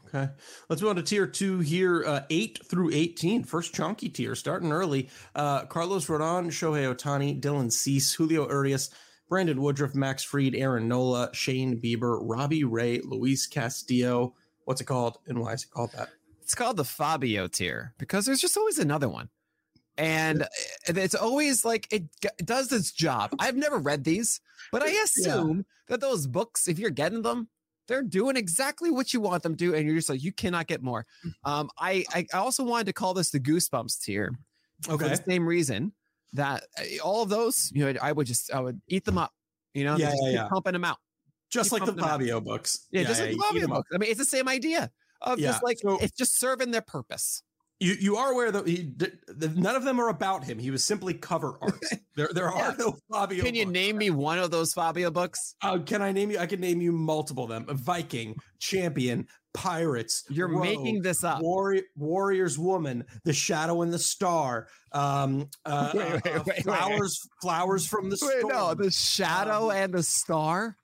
Okay. 0.06 0.32
Let's 0.68 0.80
move 0.80 0.90
on 0.90 0.96
to 0.96 1.02
tier 1.02 1.26
two 1.26 1.58
here, 1.58 2.04
uh, 2.06 2.20
8 2.30 2.60
through 2.64 2.92
18. 2.92 3.42
First 3.42 3.74
chunky 3.74 4.08
tier, 4.08 4.36
starting 4.36 4.70
early. 4.70 5.10
Uh, 5.34 5.64
Carlos 5.66 6.06
Rodon, 6.06 6.46
Shohei 6.46 6.94
Ohtani, 6.94 7.40
Dylan 7.40 7.70
Cease, 7.72 8.14
Julio 8.14 8.48
Urias, 8.48 8.90
Brandon 9.32 9.62
Woodruff, 9.62 9.94
Max 9.94 10.22
Fried, 10.22 10.54
Aaron 10.54 10.86
Nola, 10.86 11.30
Shane 11.32 11.80
Bieber, 11.80 12.18
Robbie 12.20 12.64
Ray, 12.64 13.00
Luis 13.02 13.46
Castillo. 13.46 14.34
What's 14.66 14.82
it 14.82 14.84
called 14.84 15.16
and 15.26 15.38
why 15.40 15.54
is 15.54 15.64
it 15.64 15.70
called 15.70 15.90
that? 15.96 16.10
It's 16.42 16.54
called 16.54 16.76
the 16.76 16.84
Fabio 16.84 17.46
tier 17.48 17.94
because 17.96 18.26
there's 18.26 18.42
just 18.42 18.58
always 18.58 18.78
another 18.78 19.08
one. 19.08 19.30
And 19.96 20.46
it's 20.86 21.14
always 21.14 21.64
like 21.64 21.88
it 21.90 22.02
g- 22.20 22.28
does 22.44 22.72
its 22.72 22.92
job. 22.92 23.34
I've 23.38 23.56
never 23.56 23.78
read 23.78 24.04
these, 24.04 24.42
but 24.70 24.82
I 24.82 24.90
assume 24.90 25.64
that 25.88 26.02
those 26.02 26.26
books, 26.26 26.68
if 26.68 26.78
you're 26.78 26.90
getting 26.90 27.22
them, 27.22 27.48
they're 27.88 28.02
doing 28.02 28.36
exactly 28.36 28.90
what 28.90 29.14
you 29.14 29.20
want 29.22 29.42
them 29.44 29.56
to, 29.56 29.74
and 29.74 29.86
you're 29.86 29.96
just 29.96 30.10
like 30.10 30.22
you 30.22 30.32
cannot 30.32 30.66
get 30.66 30.82
more. 30.82 31.06
Um, 31.44 31.70
I 31.78 32.04
I 32.14 32.26
also 32.34 32.64
wanted 32.64 32.84
to 32.88 32.92
call 32.92 33.14
this 33.14 33.30
the 33.30 33.40
Goosebumps 33.40 33.98
tier 34.02 34.34
for 34.82 34.92
Okay. 34.92 35.08
the 35.08 35.16
same 35.26 35.46
reason 35.48 35.92
that 36.34 36.64
uh, 36.78 36.82
all 37.04 37.22
of 37.22 37.28
those, 37.28 37.70
you 37.74 37.84
know, 37.92 37.98
I 38.00 38.12
would 38.12 38.26
just 38.26 38.52
I 38.52 38.60
would 38.60 38.80
eat 38.88 39.04
them 39.04 39.18
up, 39.18 39.32
you 39.74 39.84
know, 39.84 39.96
Yeah, 39.96 40.10
just 40.10 40.22
yeah, 40.24 40.30
yeah. 40.30 40.48
pumping 40.48 40.72
them 40.72 40.84
out. 40.84 40.96
Just 41.50 41.70
Keep 41.70 41.72
like 41.72 41.80
the 41.80 41.86
pumping 41.92 41.96
them 41.96 42.04
out. 42.04 42.10
Fabio 42.20 42.40
books. 42.40 42.86
Yeah, 42.90 43.02
just 43.04 43.20
like 43.20 43.30
the 43.32 43.38
Fabio 43.38 43.66
books. 43.68 43.88
I 43.94 43.98
mean, 43.98 44.10
it's 44.10 44.18
the 44.18 44.24
same 44.24 44.48
idea 44.48 44.90
of 45.20 45.38
Yeah, 45.38 45.48
just 45.48 45.62
like 45.62 45.78
so- 45.78 45.98
it's 46.00 46.16
just 46.16 46.38
serving 46.38 46.70
their 46.70 46.80
purpose. 46.82 47.42
You 47.80 47.94
you 48.00 48.16
are 48.16 48.30
aware 48.30 48.52
that 48.52 48.64
he 48.68 48.92
none 49.56 49.74
of 49.74 49.82
them 49.82 49.98
are 50.00 50.08
about 50.08 50.44
him. 50.44 50.56
He 50.60 50.70
was 50.70 50.84
simply 50.84 51.14
cover 51.14 51.58
art. 51.60 51.82
there 52.16 52.28
there 52.32 52.48
are 52.48 52.76
no 52.78 52.96
Fabio. 53.10 53.42
Can 53.44 53.56
you 53.56 53.64
books. 53.64 53.72
name 53.72 53.98
me 53.98 54.08
one 54.10 54.38
of 54.38 54.52
those 54.52 54.72
Fabio 54.72 55.10
books? 55.10 55.56
Uh, 55.62 55.78
can 55.80 56.00
I 56.00 56.12
name 56.12 56.30
you? 56.30 56.38
I 56.38 56.46
can 56.46 56.60
name 56.60 56.80
you 56.80 56.92
multiple 56.92 57.42
of 57.42 57.50
them: 57.50 57.66
Viking, 57.76 58.36
Champion, 58.60 59.26
Pirates. 59.54 60.24
You're 60.30 60.48
Rogue, 60.48 60.62
making 60.62 61.02
this 61.02 61.24
up. 61.24 61.40
Warrior, 61.42 61.82
Warrior's 61.96 62.58
Woman, 62.58 63.04
The 63.24 63.32
Shadow 63.32 63.82
and 63.82 63.92
the 63.92 63.98
Star, 63.98 64.68
um, 64.92 65.48
uh, 65.64 65.90
Wait, 65.94 66.06
wait, 66.12 66.26
uh, 66.26 66.30
wait, 66.34 66.46
wait. 66.46 66.62
flowers, 66.64 67.20
flowers 67.40 67.86
from 67.86 68.10
the 68.10 68.16
storm. 68.16 68.48
no, 68.48 68.74
the 68.74 68.90
shadow 68.90 69.70
Um, 69.70 69.76
and 69.76 69.92
the 69.94 70.02
star. 70.02 70.76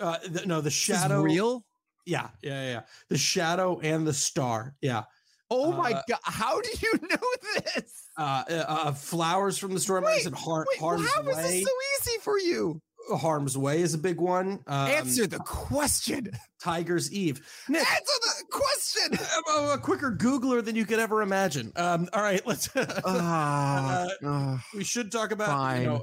uh, 0.00 0.18
the, 0.28 0.44
no, 0.46 0.60
the 0.60 0.70
shadow. 0.70 1.22
real. 1.22 1.64
Yeah, 2.04 2.28
yeah, 2.42 2.62
yeah. 2.70 2.80
The 3.08 3.18
shadow 3.18 3.80
and 3.82 4.06
the 4.06 4.14
star. 4.14 4.74
Yeah. 4.80 5.04
Oh 5.50 5.72
my 5.72 5.92
Uh, 5.92 6.02
god! 6.08 6.18
How 6.24 6.60
do 6.60 6.70
you 6.82 6.92
know 7.02 7.60
this? 7.64 8.08
Uh, 8.18 8.42
uh, 8.50 8.52
uh, 8.68 8.92
flowers 8.92 9.58
from 9.58 9.74
the 9.74 9.80
storm. 9.80 10.04
Wait, 10.04 10.22
said, 10.22 10.32
har- 10.34 10.66
Wait, 10.68 10.80
how 10.80 10.92
is 10.94 11.36
way. 11.36 11.42
this 11.42 11.64
so 11.64 11.70
easy 12.10 12.18
for 12.20 12.38
you? 12.38 12.80
Harm's 13.14 13.56
way 13.56 13.80
is 13.80 13.94
a 13.94 13.98
big 13.98 14.20
one. 14.20 14.60
Um, 14.66 14.88
Answer 14.88 15.26
the 15.26 15.38
question. 15.38 16.30
Tiger's 16.60 17.12
Eve. 17.12 17.40
Nick, 17.68 17.80
Answer 17.80 18.12
the 18.22 18.44
question. 18.50 19.18
I'm 19.48 19.64
a, 19.64 19.74
a 19.74 19.78
quicker 19.78 20.12
Googler 20.12 20.64
than 20.64 20.76
you 20.76 20.84
could 20.84 20.98
ever 20.98 21.22
imagine. 21.22 21.72
Um, 21.76 22.08
all 22.12 22.22
right, 22.22 22.44
let's. 22.46 22.68
Ah, 23.04 24.08
ah. 24.24 24.64
we 24.74 24.84
should 24.84 25.12
talk 25.12 25.30
about. 25.30 25.78
You 25.78 25.86
know, 25.86 26.02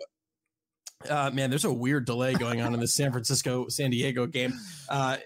uh, 1.09 1.31
man, 1.33 1.49
there's 1.49 1.65
a 1.65 1.73
weird 1.73 2.05
delay 2.05 2.33
going 2.33 2.61
on 2.61 2.73
in 2.73 2.79
the 2.79 2.87
San 2.87 3.11
Francisco 3.11 3.67
San 3.67 3.91
Diego 3.91 4.25
game. 4.25 4.53
Uh, 4.89 5.17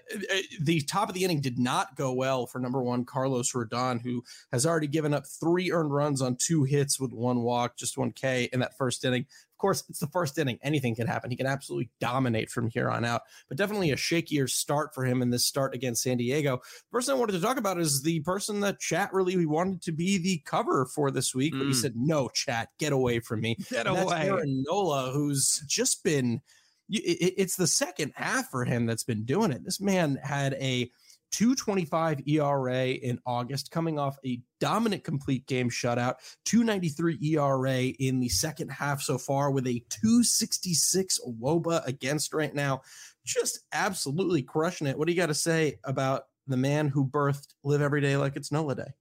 the 0.60 0.80
top 0.82 1.08
of 1.08 1.14
the 1.14 1.24
inning 1.24 1.40
did 1.40 1.58
not 1.58 1.96
go 1.96 2.12
well 2.12 2.46
for 2.46 2.58
number 2.58 2.82
one 2.82 3.04
Carlos 3.04 3.52
Rodon, 3.52 4.00
who 4.00 4.24
has 4.52 4.66
already 4.66 4.86
given 4.86 5.14
up 5.14 5.24
three 5.26 5.70
earned 5.70 5.92
runs 5.92 6.20
on 6.20 6.36
two 6.36 6.64
hits 6.64 6.98
with 6.98 7.12
one 7.12 7.42
walk, 7.42 7.76
just 7.76 7.98
one 7.98 8.12
K 8.12 8.48
in 8.52 8.60
that 8.60 8.76
first 8.76 9.04
inning. 9.04 9.26
Of 9.58 9.60
course, 9.60 9.82
it's 9.88 9.98
the 9.98 10.06
first 10.06 10.38
inning. 10.38 10.56
Anything 10.62 10.94
can 10.94 11.08
happen. 11.08 11.32
He 11.32 11.36
can 11.36 11.44
absolutely 11.48 11.90
dominate 11.98 12.48
from 12.48 12.68
here 12.68 12.88
on 12.88 13.04
out, 13.04 13.22
but 13.48 13.58
definitely 13.58 13.90
a 13.90 13.96
shakier 13.96 14.48
start 14.48 14.94
for 14.94 15.04
him 15.04 15.20
in 15.20 15.30
this 15.30 15.44
start 15.44 15.74
against 15.74 16.04
San 16.04 16.16
Diego. 16.16 16.58
The 16.58 16.92
person 16.92 17.16
I 17.16 17.18
wanted 17.18 17.32
to 17.32 17.40
talk 17.40 17.56
about 17.56 17.80
is 17.80 18.00
the 18.00 18.20
person 18.20 18.60
that 18.60 18.78
chat 18.78 19.12
really 19.12 19.46
wanted 19.46 19.82
to 19.82 19.90
be 19.90 20.16
the 20.16 20.40
cover 20.44 20.86
for 20.86 21.10
this 21.10 21.34
week, 21.34 21.54
but 21.58 21.66
he 21.66 21.72
Mm. 21.72 21.74
said, 21.74 21.96
no, 21.96 22.28
chat, 22.28 22.68
get 22.78 22.92
away 22.92 23.18
from 23.18 23.40
me. 23.40 23.56
Get 23.68 23.88
And 23.88 23.96
that's 23.96 24.12
away. 24.12 24.28
Aaron 24.28 24.62
Nola, 24.64 25.10
who's 25.10 25.64
just 25.66 26.04
been, 26.04 26.40
it's 26.88 27.56
the 27.56 27.66
second 27.66 28.12
half 28.14 28.50
for 28.52 28.64
him 28.64 28.86
that's 28.86 29.02
been 29.02 29.24
doing 29.24 29.50
it. 29.50 29.64
This 29.64 29.80
man 29.80 30.20
had 30.22 30.54
a 30.54 30.88
225 31.32 32.22
ERA 32.26 32.88
in 32.88 33.18
August, 33.26 33.70
coming 33.70 33.98
off 33.98 34.18
a 34.24 34.40
dominant 34.60 35.04
complete 35.04 35.46
game 35.46 35.70
shutout, 35.70 36.16
293 36.44 37.18
ERA 37.22 37.78
in 37.98 38.20
the 38.20 38.28
second 38.28 38.70
half 38.70 39.02
so 39.02 39.18
far, 39.18 39.50
with 39.50 39.66
a 39.66 39.84
266 39.90 41.20
WOBA 41.40 41.86
against 41.86 42.32
right 42.32 42.54
now. 42.54 42.80
Just 43.24 43.60
absolutely 43.72 44.42
crushing 44.42 44.86
it. 44.86 44.96
What 44.96 45.06
do 45.06 45.12
you 45.12 45.18
got 45.18 45.26
to 45.26 45.34
say 45.34 45.78
about 45.84 46.24
the 46.46 46.56
man 46.56 46.88
who 46.88 47.06
birthed 47.06 47.54
Live 47.62 47.82
Every 47.82 48.00
Day 48.00 48.16
Like 48.16 48.36
It's 48.36 48.50
Nola 48.50 48.74
Day? 48.74 48.92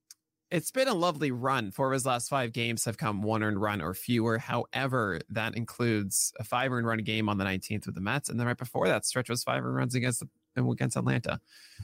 It's 0.50 0.72
been 0.72 0.88
a 0.88 0.94
lovely 0.94 1.32
run. 1.32 1.72
Four 1.72 1.88
of 1.88 1.94
his 1.94 2.06
last 2.06 2.30
five 2.30 2.54
games 2.54 2.86
have 2.86 2.98
come 2.98 3.22
one 3.22 3.44
earned 3.44 3.62
run 3.62 3.82
or 3.82 3.94
fewer. 3.94 4.38
However, 4.38 5.20
that 5.30 5.56
includes 5.56 6.32
a 6.40 6.46
five 6.46 6.72
earned 6.72 6.88
run 6.88 7.00
game 7.00 7.28
on 7.28 7.38
the 7.38 7.44
19th 7.44 7.86
with 7.86 7.96
the 7.96 8.02
Mets, 8.02 8.30
and 8.30 8.40
then 8.40 8.48
right 8.48 8.58
before 8.58 8.88
that 8.88 9.06
stretch 9.06 9.30
was 9.30 9.44
five 9.44 9.66
earned 9.66 9.76
runs 9.76 9.96
against 9.96 10.22
the, 10.22 10.30
against 10.58 10.98
Atlanta. 10.98 11.40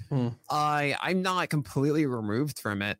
Hmm. 0.10 0.30
I 0.50 0.96
I'm 1.01 1.22
not 1.22 1.50
completely 1.50 2.06
removed 2.06 2.60
from 2.60 2.82
it. 2.82 2.98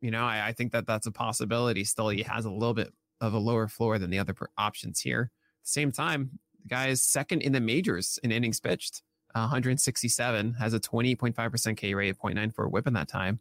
You 0.00 0.10
know, 0.10 0.24
I, 0.24 0.48
I 0.48 0.52
think 0.52 0.72
that 0.72 0.86
that's 0.86 1.06
a 1.06 1.12
possibility. 1.12 1.84
Still, 1.84 2.08
he 2.08 2.22
has 2.22 2.44
a 2.44 2.50
little 2.50 2.74
bit 2.74 2.92
of 3.20 3.34
a 3.34 3.38
lower 3.38 3.68
floor 3.68 3.98
than 3.98 4.10
the 4.10 4.18
other 4.18 4.34
options 4.58 5.00
here. 5.00 5.30
At 5.60 5.64
the 5.64 5.70
same 5.70 5.92
time, 5.92 6.38
the 6.62 6.68
guy 6.68 6.88
is 6.88 7.02
second 7.02 7.42
in 7.42 7.52
the 7.52 7.60
majors 7.60 8.18
in 8.22 8.30
innings 8.30 8.60
pitched. 8.60 9.02
167 9.34 10.54
has 10.54 10.72
a 10.72 10.80
20.5% 10.80 11.76
K 11.76 11.94
rate, 11.94 12.16
0.94 12.18 12.70
whip 12.70 12.86
in 12.86 12.94
that 12.94 13.08
time. 13.08 13.40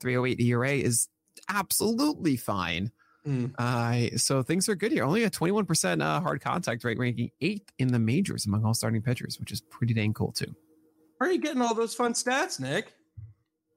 308 0.00 0.40
ERA 0.40 0.72
is 0.72 1.08
absolutely 1.48 2.36
fine. 2.36 2.90
Hmm. 3.24 3.46
Uh, 3.58 4.16
so 4.16 4.42
things 4.42 4.68
are 4.68 4.74
good 4.74 4.92
here. 4.92 5.04
Only 5.04 5.24
a 5.24 5.30
21% 5.30 6.02
uh, 6.02 6.20
hard 6.20 6.40
contact 6.40 6.84
rate, 6.84 6.98
ranking 6.98 7.30
eighth 7.40 7.72
in 7.78 7.88
the 7.88 7.98
majors 7.98 8.46
among 8.46 8.64
all 8.64 8.74
starting 8.74 9.02
pitchers, 9.02 9.38
which 9.40 9.50
is 9.50 9.60
pretty 9.60 9.94
dang 9.94 10.14
cool 10.14 10.32
too. 10.32 10.54
Where 11.18 11.30
are 11.30 11.32
you 11.32 11.40
getting 11.40 11.62
all 11.62 11.74
those 11.74 11.94
fun 11.94 12.12
stats, 12.12 12.60
Nick? 12.60 12.92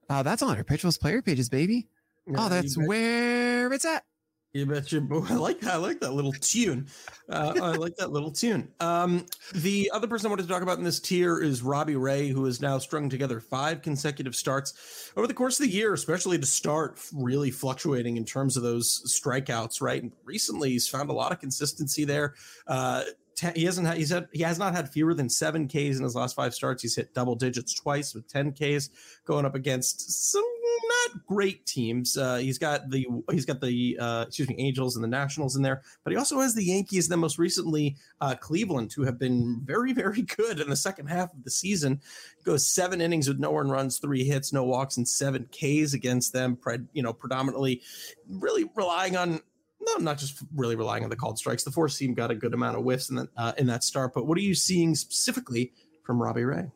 Uh, 0.09 0.23
that's 0.23 0.41
on 0.41 0.57
our 0.57 0.63
Pitchers 0.63 0.97
player 0.97 1.21
pages, 1.21 1.49
baby. 1.49 1.87
Yeah, 2.27 2.35
oh, 2.39 2.49
that's 2.49 2.75
bet. 2.75 2.87
where 2.87 3.71
it's 3.71 3.85
at. 3.85 4.03
You 4.51 4.65
betcha. 4.65 5.05
I 5.29 5.35
like 5.35 5.59
that. 5.59 5.73
I 5.73 5.77
like 5.77 5.99
that 5.99 6.13
little 6.13 6.33
tune. 6.33 6.87
Uh, 7.29 7.53
I 7.61 7.71
like 7.73 7.95
that 7.97 8.11
little 8.11 8.31
tune. 8.31 8.69
Um, 8.79 9.27
the 9.53 9.91
other 9.93 10.07
person 10.07 10.25
I 10.25 10.29
wanted 10.31 10.43
to 10.43 10.49
talk 10.49 10.63
about 10.63 10.79
in 10.79 10.83
this 10.83 10.99
tier 10.99 11.39
is 11.39 11.61
Robbie 11.61 11.95
Ray, 11.95 12.29
who 12.29 12.45
has 12.45 12.59
now 12.59 12.79
strung 12.79 13.09
together 13.09 13.39
five 13.39 13.83
consecutive 13.83 14.35
starts 14.35 15.11
over 15.15 15.27
the 15.27 15.35
course 15.35 15.59
of 15.59 15.67
the 15.67 15.71
year, 15.71 15.93
especially 15.93 16.39
to 16.39 16.47
start 16.47 16.99
really 17.13 17.51
fluctuating 17.51 18.17
in 18.17 18.25
terms 18.25 18.57
of 18.57 18.63
those 18.63 19.03
strikeouts. 19.07 19.81
Right, 19.81 20.01
and 20.01 20.11
recently 20.23 20.71
he's 20.71 20.87
found 20.87 21.11
a 21.11 21.13
lot 21.13 21.31
of 21.31 21.39
consistency 21.39 22.03
there. 22.03 22.33
Uh, 22.65 23.03
ten, 23.39 23.53
he 23.55 23.63
hasn't 23.63 23.87
had, 23.87 23.97
he's 23.97 24.09
had, 24.09 24.27
he 24.33 24.43
has 24.43 24.59
not 24.59 24.75
had 24.75 24.89
fewer 24.89 25.13
than 25.13 25.29
seven 25.29 25.67
Ks 25.67 25.97
in 25.97 26.03
his 26.03 26.15
last 26.15 26.35
five 26.35 26.53
starts. 26.53 26.81
He's 26.81 26.95
hit 26.95 27.13
double 27.13 27.35
digits 27.35 27.73
twice 27.73 28.13
with 28.13 28.27
10 28.27 28.53
Ks 28.53 28.89
going 29.25 29.45
up 29.45 29.55
against 29.55 30.31
some 30.31 30.43
not 30.89 31.25
great 31.25 31.65
teams. 31.65 32.17
Uh, 32.17 32.37
he's 32.37 32.57
got 32.57 32.89
the, 32.89 33.05
he's 33.31 33.45
got 33.45 33.61
the, 33.61 33.97
uh, 33.99 34.25
excuse 34.27 34.49
me, 34.49 34.55
Angels 34.57 34.95
and 34.95 35.03
the 35.03 35.07
Nationals 35.07 35.55
in 35.55 35.61
there, 35.61 35.81
but 36.03 36.11
he 36.11 36.17
also 36.17 36.39
has 36.39 36.53
the 36.53 36.63
Yankees. 36.63 37.07
Then 37.07 37.19
most 37.19 37.37
recently, 37.37 37.95
uh, 38.21 38.35
Cleveland, 38.35 38.91
who 38.93 39.03
have 39.03 39.17
been 39.17 39.61
very, 39.63 39.93
very 39.93 40.21
good 40.37 40.59
in 40.59 40.69
the 40.69 40.75
second 40.75 41.07
half 41.07 41.33
of 41.33 41.43
the 41.43 41.51
season. 41.51 42.01
Goes 42.43 42.67
seven 42.67 43.01
innings 43.01 43.27
with 43.27 43.39
no 43.39 43.55
earned 43.55 43.71
runs, 43.71 43.99
three 43.99 44.23
hits, 44.23 44.51
no 44.51 44.63
walks, 44.63 44.97
and 44.97 45.07
seven 45.07 45.47
Ks 45.51 45.93
against 45.93 46.33
them. 46.33 46.57
You 46.93 47.03
know, 47.03 47.13
predominantly, 47.13 47.81
really 48.27 48.69
relying 48.75 49.15
on 49.15 49.41
no, 49.81 49.95
not 50.03 50.17
just 50.17 50.43
really 50.55 50.75
relying 50.75 51.03
on 51.03 51.09
the 51.09 51.15
called 51.15 51.37
strikes. 51.37 51.63
The 51.63 51.71
four 51.71 51.89
seam 51.89 52.13
got 52.13 52.31
a 52.31 52.35
good 52.35 52.53
amount 52.53 52.77
of 52.77 52.83
whiffs 52.83 53.09
in 53.09 53.15
that 53.15 53.29
uh, 53.37 53.53
in 53.57 53.67
that 53.67 53.83
start. 53.83 54.13
But 54.13 54.27
what 54.27 54.37
are 54.37 54.41
you 54.41 54.55
seeing 54.55 54.95
specifically 54.95 55.73
from 56.03 56.21
Robbie 56.21 56.43
Ray? 56.43 56.71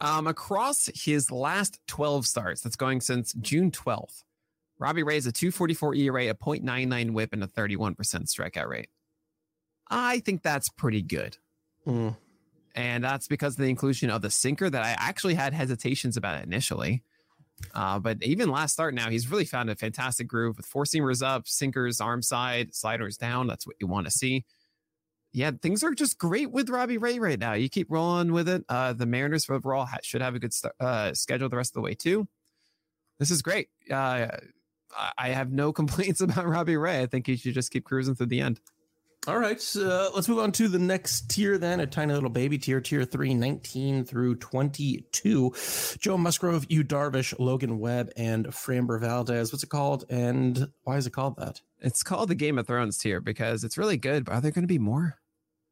Um, 0.00 0.26
across 0.26 0.88
his 0.94 1.30
last 1.30 1.78
12 1.86 2.26
starts, 2.26 2.62
that's 2.62 2.76
going 2.76 3.02
since 3.02 3.34
June 3.34 3.70
12th, 3.70 4.24
Robbie 4.78 5.02
Ray 5.02 5.18
is 5.18 5.26
a 5.26 5.32
244 5.32 5.94
ERA, 5.94 6.28
a 6.28 6.34
0.99 6.34 7.10
whip, 7.10 7.34
and 7.34 7.44
a 7.44 7.46
31% 7.46 7.96
strikeout 7.96 8.66
rate. 8.66 8.88
I 9.90 10.20
think 10.20 10.42
that's 10.42 10.70
pretty 10.70 11.02
good. 11.02 11.36
Mm. 11.86 12.16
And 12.74 13.04
that's 13.04 13.28
because 13.28 13.54
of 13.54 13.58
the 13.58 13.68
inclusion 13.68 14.08
of 14.08 14.22
the 14.22 14.30
sinker 14.30 14.70
that 14.70 14.82
I 14.82 14.96
actually 14.98 15.34
had 15.34 15.52
hesitations 15.52 16.16
about 16.16 16.42
initially. 16.42 17.02
Uh, 17.74 17.98
but 17.98 18.22
even 18.22 18.50
last 18.50 18.72
start 18.72 18.94
now, 18.94 19.10
he's 19.10 19.30
really 19.30 19.44
found 19.44 19.70
a 19.70 19.76
fantastic 19.76 20.26
groove 20.26 20.56
with 20.56 20.66
four 20.66 20.84
seamers 20.84 21.22
up, 21.22 21.46
sinkers 21.46 22.00
arm 22.00 22.22
side, 22.22 22.74
sliders 22.74 23.16
down. 23.16 23.46
That's 23.46 23.66
what 23.66 23.76
you 23.80 23.86
want 23.86 24.06
to 24.06 24.10
see. 24.10 24.44
Yeah, 25.32 25.52
things 25.62 25.84
are 25.84 25.94
just 25.94 26.18
great 26.18 26.50
with 26.50 26.68
Robbie 26.68 26.98
Ray 26.98 27.18
right 27.20 27.38
now. 27.38 27.52
You 27.52 27.68
keep 27.68 27.88
rolling 27.90 28.32
with 28.32 28.48
it. 28.48 28.64
Uh, 28.68 28.92
the 28.92 29.06
Mariners 29.06 29.48
overall 29.48 29.86
ha- 29.86 29.98
should 30.02 30.22
have 30.22 30.34
a 30.34 30.40
good 30.40 30.52
st- 30.52 30.74
uh, 30.80 31.14
schedule 31.14 31.48
the 31.48 31.56
rest 31.56 31.70
of 31.70 31.74
the 31.74 31.80
way 31.82 31.94
too. 31.94 32.26
This 33.20 33.30
is 33.30 33.42
great. 33.42 33.68
Uh, 33.90 34.26
I 35.16 35.28
have 35.28 35.52
no 35.52 35.72
complaints 35.74 36.20
about 36.20 36.48
Robbie 36.48 36.76
Ray. 36.76 37.00
I 37.00 37.06
think 37.06 37.26
he 37.26 37.36
should 37.36 37.54
just 37.54 37.70
keep 37.70 37.84
cruising 37.84 38.16
through 38.16 38.26
the 38.26 38.40
end. 38.40 38.60
All 39.26 39.38
right, 39.38 39.62
uh, 39.76 40.08
let's 40.14 40.30
move 40.30 40.38
on 40.38 40.50
to 40.52 40.66
the 40.66 40.78
next 40.78 41.28
tier 41.28 41.58
then, 41.58 41.80
a 41.80 41.86
tiny 41.86 42.14
little 42.14 42.30
baby 42.30 42.56
tier, 42.56 42.80
tier 42.80 43.04
3, 43.04 43.34
19 43.34 44.06
through 44.06 44.36
22. 44.36 45.54
Joe 45.98 46.16
Musgrove, 46.16 46.64
Yu 46.70 46.82
Darvish, 46.82 47.38
Logan 47.38 47.78
Webb, 47.78 48.10
and 48.16 48.46
Framber 48.46 48.98
Valdez. 48.98 49.52
What's 49.52 49.62
it 49.62 49.68
called, 49.68 50.06
and 50.08 50.68
why 50.84 50.96
is 50.96 51.06
it 51.06 51.12
called 51.12 51.36
that? 51.36 51.60
It's 51.80 52.02
called 52.02 52.30
the 52.30 52.34
Game 52.34 52.56
of 52.56 52.66
Thrones 52.66 52.96
tier 52.96 53.20
because 53.20 53.62
it's 53.62 53.76
really 53.76 53.98
good, 53.98 54.24
but 54.24 54.32
are 54.32 54.40
there 54.40 54.52
going 54.52 54.62
to 54.62 54.66
be 54.66 54.78
more? 54.78 55.18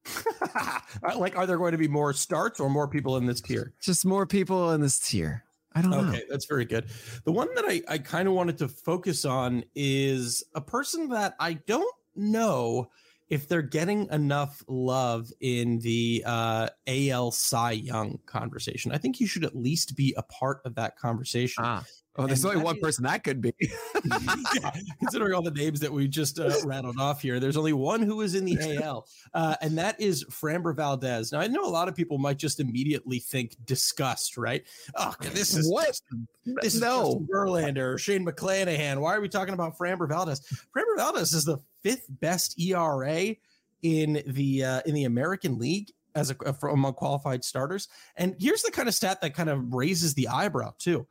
like, 1.16 1.34
are 1.34 1.46
there 1.46 1.56
going 1.56 1.72
to 1.72 1.78
be 1.78 1.88
more 1.88 2.12
starts 2.12 2.60
or 2.60 2.68
more 2.68 2.86
people 2.86 3.16
in 3.16 3.24
this 3.24 3.40
tier? 3.40 3.72
Just 3.80 4.04
more 4.04 4.26
people 4.26 4.72
in 4.72 4.82
this 4.82 4.98
tier. 4.98 5.42
I 5.72 5.80
don't 5.80 5.90
know. 5.90 6.00
Okay, 6.00 6.24
that's 6.28 6.44
very 6.44 6.66
good. 6.66 6.84
The 7.24 7.32
one 7.32 7.48
that 7.54 7.64
I, 7.66 7.80
I 7.88 7.96
kind 7.96 8.28
of 8.28 8.34
wanted 8.34 8.58
to 8.58 8.68
focus 8.68 9.24
on 9.24 9.64
is 9.74 10.44
a 10.54 10.60
person 10.60 11.08
that 11.08 11.34
I 11.40 11.54
don't 11.54 11.94
know– 12.14 12.90
if 13.30 13.48
they're 13.48 13.62
getting 13.62 14.08
enough 14.10 14.62
love 14.68 15.30
in 15.40 15.78
the 15.80 16.22
uh, 16.26 16.68
AL 16.86 17.30
Cy 17.32 17.72
Young 17.72 18.18
conversation, 18.26 18.92
I 18.92 18.98
think 18.98 19.20
you 19.20 19.26
should 19.26 19.44
at 19.44 19.56
least 19.56 19.96
be 19.96 20.14
a 20.16 20.22
part 20.22 20.60
of 20.64 20.74
that 20.76 20.96
conversation. 20.96 21.64
Ah. 21.64 21.84
Oh, 22.18 22.26
there's 22.26 22.44
and 22.44 22.52
only 22.52 22.64
one 22.64 22.74
is, 22.74 22.82
person 22.82 23.04
that 23.04 23.22
could 23.22 23.40
be. 23.40 23.54
yeah, 23.60 24.72
considering 24.98 25.34
all 25.34 25.42
the 25.42 25.52
names 25.52 25.78
that 25.78 25.92
we 25.92 26.08
just 26.08 26.40
uh, 26.40 26.50
rattled 26.64 26.98
off 26.98 27.22
here, 27.22 27.38
there's 27.38 27.56
only 27.56 27.72
one 27.72 28.02
who 28.02 28.22
is 28.22 28.34
in 28.34 28.44
the 28.44 28.58
AL, 28.82 29.06
uh, 29.34 29.54
and 29.62 29.78
that 29.78 30.00
is 30.00 30.24
Framber 30.24 30.74
Valdez. 30.74 31.30
Now, 31.30 31.38
I 31.38 31.46
know 31.46 31.64
a 31.64 31.70
lot 31.70 31.86
of 31.86 31.94
people 31.94 32.18
might 32.18 32.36
just 32.36 32.58
immediately 32.58 33.20
think 33.20 33.54
disgust, 33.64 34.36
right? 34.36 34.64
Oh, 34.96 35.14
this 35.20 35.56
is 35.56 35.70
what? 35.70 36.00
This 36.44 36.74
is 36.74 36.80
no. 36.80 37.04
Justin 37.04 37.28
Verlander 37.32 37.94
or 37.94 37.98
Shane 37.98 38.26
McClanahan. 38.26 38.98
Why 38.98 39.14
are 39.14 39.20
we 39.20 39.28
talking 39.28 39.54
about 39.54 39.78
Framber 39.78 40.08
Valdez? 40.08 40.40
Framber 40.76 40.96
Valdez 40.96 41.32
is 41.34 41.44
the 41.44 41.58
fifth 41.82 42.06
best 42.08 42.58
ERA 42.60 43.36
in 43.82 44.22
the 44.26 44.64
uh, 44.64 44.80
in 44.86 44.94
the 44.94 45.04
American 45.04 45.58
League 45.58 45.92
as 46.14 46.30
a 46.30 46.66
among 46.66 46.94
qualified 46.94 47.44
starters. 47.44 47.88
And 48.16 48.34
here's 48.38 48.62
the 48.62 48.70
kind 48.70 48.88
of 48.88 48.94
stat 48.94 49.20
that 49.20 49.34
kind 49.34 49.48
of 49.48 49.72
raises 49.72 50.14
the 50.14 50.28
eyebrow 50.28 50.72
too. 50.78 51.06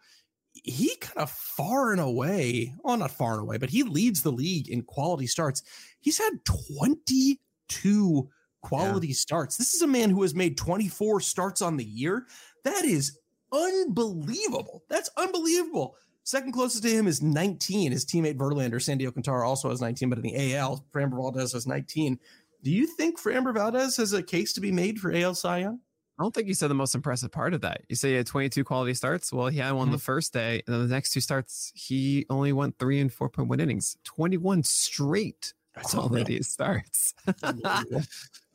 He 0.54 0.96
kind 0.98 1.20
of 1.20 1.30
far 1.30 1.92
and 1.92 2.02
away, 2.02 2.74
well, 2.84 2.98
not 2.98 3.12
far 3.12 3.34
and 3.34 3.44
away, 3.44 3.58
but 3.58 3.70
he 3.70 3.84
leads 3.84 4.24
the 4.24 4.32
league 4.32 4.70
in 4.70 4.82
quality 4.82 5.28
starts. 5.28 5.62
He's 6.00 6.18
had 6.18 6.34
22 6.46 8.30
quality 8.64 9.08
yeah. 9.10 9.14
starts. 9.14 9.56
This 9.56 9.76
is 9.76 9.84
a 9.84 9.88
man 9.88 10.10
who 10.10 10.24
has 10.24 10.34
made 10.34 10.58
24 10.58 11.22
starts 11.22 11.62
on 11.62 11.78
the 11.78 11.86
year. 11.86 12.26
That 12.64 12.86
is 12.86 13.20
unbelievable. 13.54 14.84
That's 14.90 15.10
unbelievable. 15.16 15.96
Second 16.28 16.52
closest 16.52 16.84
to 16.84 16.90
him 16.90 17.08
is 17.08 17.22
19. 17.22 17.94
His 17.94 18.04
teammate 18.04 18.36
Verlander, 18.36 18.82
Sandy 18.82 19.06
Alcantara, 19.06 19.48
also 19.48 19.70
has 19.70 19.80
19, 19.80 20.10
but 20.10 20.18
in 20.18 20.26
the 20.26 20.56
AL, 20.56 20.86
Framber 20.94 21.16
Valdez 21.16 21.54
has 21.54 21.66
19. 21.66 22.20
Do 22.64 22.70
you 22.70 22.86
think 22.86 23.18
Framber 23.18 23.54
Valdez 23.54 23.96
has 23.96 24.12
a 24.12 24.22
case 24.22 24.52
to 24.52 24.60
be 24.60 24.70
made 24.70 25.00
for 25.00 25.16
AL 25.16 25.36
Cy 25.36 25.60
Young? 25.60 25.80
I 26.20 26.24
don't 26.24 26.36
think 26.36 26.50
you 26.50 26.54
said 26.54 26.70
the 26.70 26.76
most 26.76 26.96
impressive 26.96 27.32
part 27.32 27.54
of 27.54 27.62
that. 27.62 27.84
You 27.88 27.96
say 27.96 28.10
he 28.10 28.16
had 28.16 28.28
22 28.28 28.66
quality 28.66 28.94
starts. 28.94 29.32
Well, 29.32 29.48
he 29.48 29.60
had 29.60 29.72
one 29.72 29.86
mm-hmm. 29.86 29.94
the 29.94 30.00
first 30.00 30.34
day, 30.34 30.62
and 30.68 30.76
then 30.76 30.90
the 30.90 30.94
next 30.94 31.12
two 31.12 31.22
starts, 31.22 31.72
he 31.74 32.26
only 32.30 32.52
went 32.52 32.78
three 32.78 33.00
and 33.00 33.12
four 33.12 33.30
point 33.30 33.48
one 33.48 33.62
innings, 33.62 33.96
21 34.04 34.64
straight 34.64 35.54
That's 35.76 35.94
quality 35.94 36.42
starts 36.42 37.14
for 37.26 37.34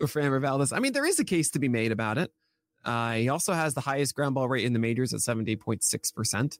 Framber 0.02 0.42
Valdez. 0.42 0.74
I 0.74 0.78
mean, 0.78 0.92
there 0.92 1.06
is 1.06 1.18
a 1.20 1.24
case 1.24 1.48
to 1.52 1.58
be 1.58 1.70
made 1.70 1.90
about 1.90 2.18
it. 2.18 2.30
Uh, 2.84 3.14
he 3.14 3.30
also 3.30 3.54
has 3.54 3.72
the 3.72 3.80
highest 3.80 4.14
ground 4.14 4.34
ball 4.34 4.46
rate 4.46 4.66
in 4.66 4.74
the 4.74 4.78
majors 4.78 5.14
at 5.14 5.20
70.6%. 5.20 6.58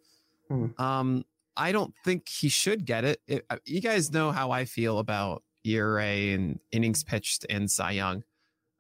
Hmm. 0.49 0.67
Um, 0.79 1.25
I 1.57 1.73
don't 1.73 1.95
think 2.05 2.29
he 2.29 2.49
should 2.49 2.85
get 2.85 3.05
it. 3.05 3.21
it. 3.27 3.45
Uh, 3.51 3.59
You 3.65 3.81
guys 3.81 4.11
know 4.11 4.33
how 4.33 4.51
I 4.51 4.65
feel 4.65 4.99
about 4.99 5.43
ERA 5.65 6.05
and 6.05 6.59
innings 6.71 7.05
pitched 7.05 7.47
and 7.49 7.71
Cy 7.71 7.93
Young. 7.93 8.25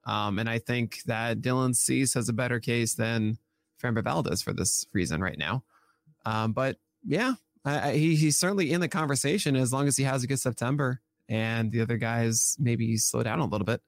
Um, 0.04 0.38
and 0.38 0.48
I 0.48 0.58
think 0.58 1.02
that 1.06 1.40
Dylan 1.40 1.76
Cease 1.76 2.14
has 2.14 2.28
a 2.28 2.32
better 2.32 2.58
case 2.58 2.94
than 2.94 3.38
Framber 3.80 4.02
Valdez 4.02 4.42
for 4.42 4.52
this 4.52 4.86
reason 4.92 5.20
right 5.20 5.38
now. 5.38 5.62
Um, 6.24 6.52
but 6.52 6.76
yeah, 7.04 7.34
I, 7.64 7.90
I, 7.90 7.96
he, 7.96 8.16
he's 8.16 8.36
certainly 8.38 8.72
in 8.72 8.80
the 8.80 8.88
conversation 8.88 9.54
as 9.54 9.72
long 9.72 9.86
as 9.86 9.96
he 9.96 10.04
has 10.04 10.24
a 10.24 10.26
good 10.26 10.40
September 10.40 11.00
and 11.28 11.70
the 11.70 11.80
other 11.82 11.98
guys 11.98 12.56
maybe 12.58 12.96
slow 12.96 13.22
down 13.22 13.38
a 13.38 13.44
little 13.46 13.64
bit. 13.64 13.80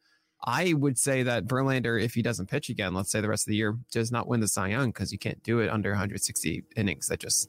I 0.46 0.74
would 0.74 0.98
say 0.98 1.22
that 1.22 1.46
Verlander, 1.46 2.00
if 2.00 2.14
he 2.14 2.22
doesn't 2.22 2.50
pitch 2.50 2.68
again, 2.68 2.92
let's 2.92 3.10
say 3.10 3.20
the 3.20 3.28
rest 3.28 3.46
of 3.46 3.50
the 3.50 3.56
year, 3.56 3.78
does 3.90 4.12
not 4.12 4.28
win 4.28 4.40
the 4.40 4.48
Cy 4.48 4.68
Young 4.68 4.90
because 4.90 5.10
you 5.10 5.18
can't 5.18 5.42
do 5.42 5.60
it 5.60 5.70
under 5.70 5.90
160 5.90 6.64
innings. 6.76 7.08
That 7.08 7.20
just 7.20 7.48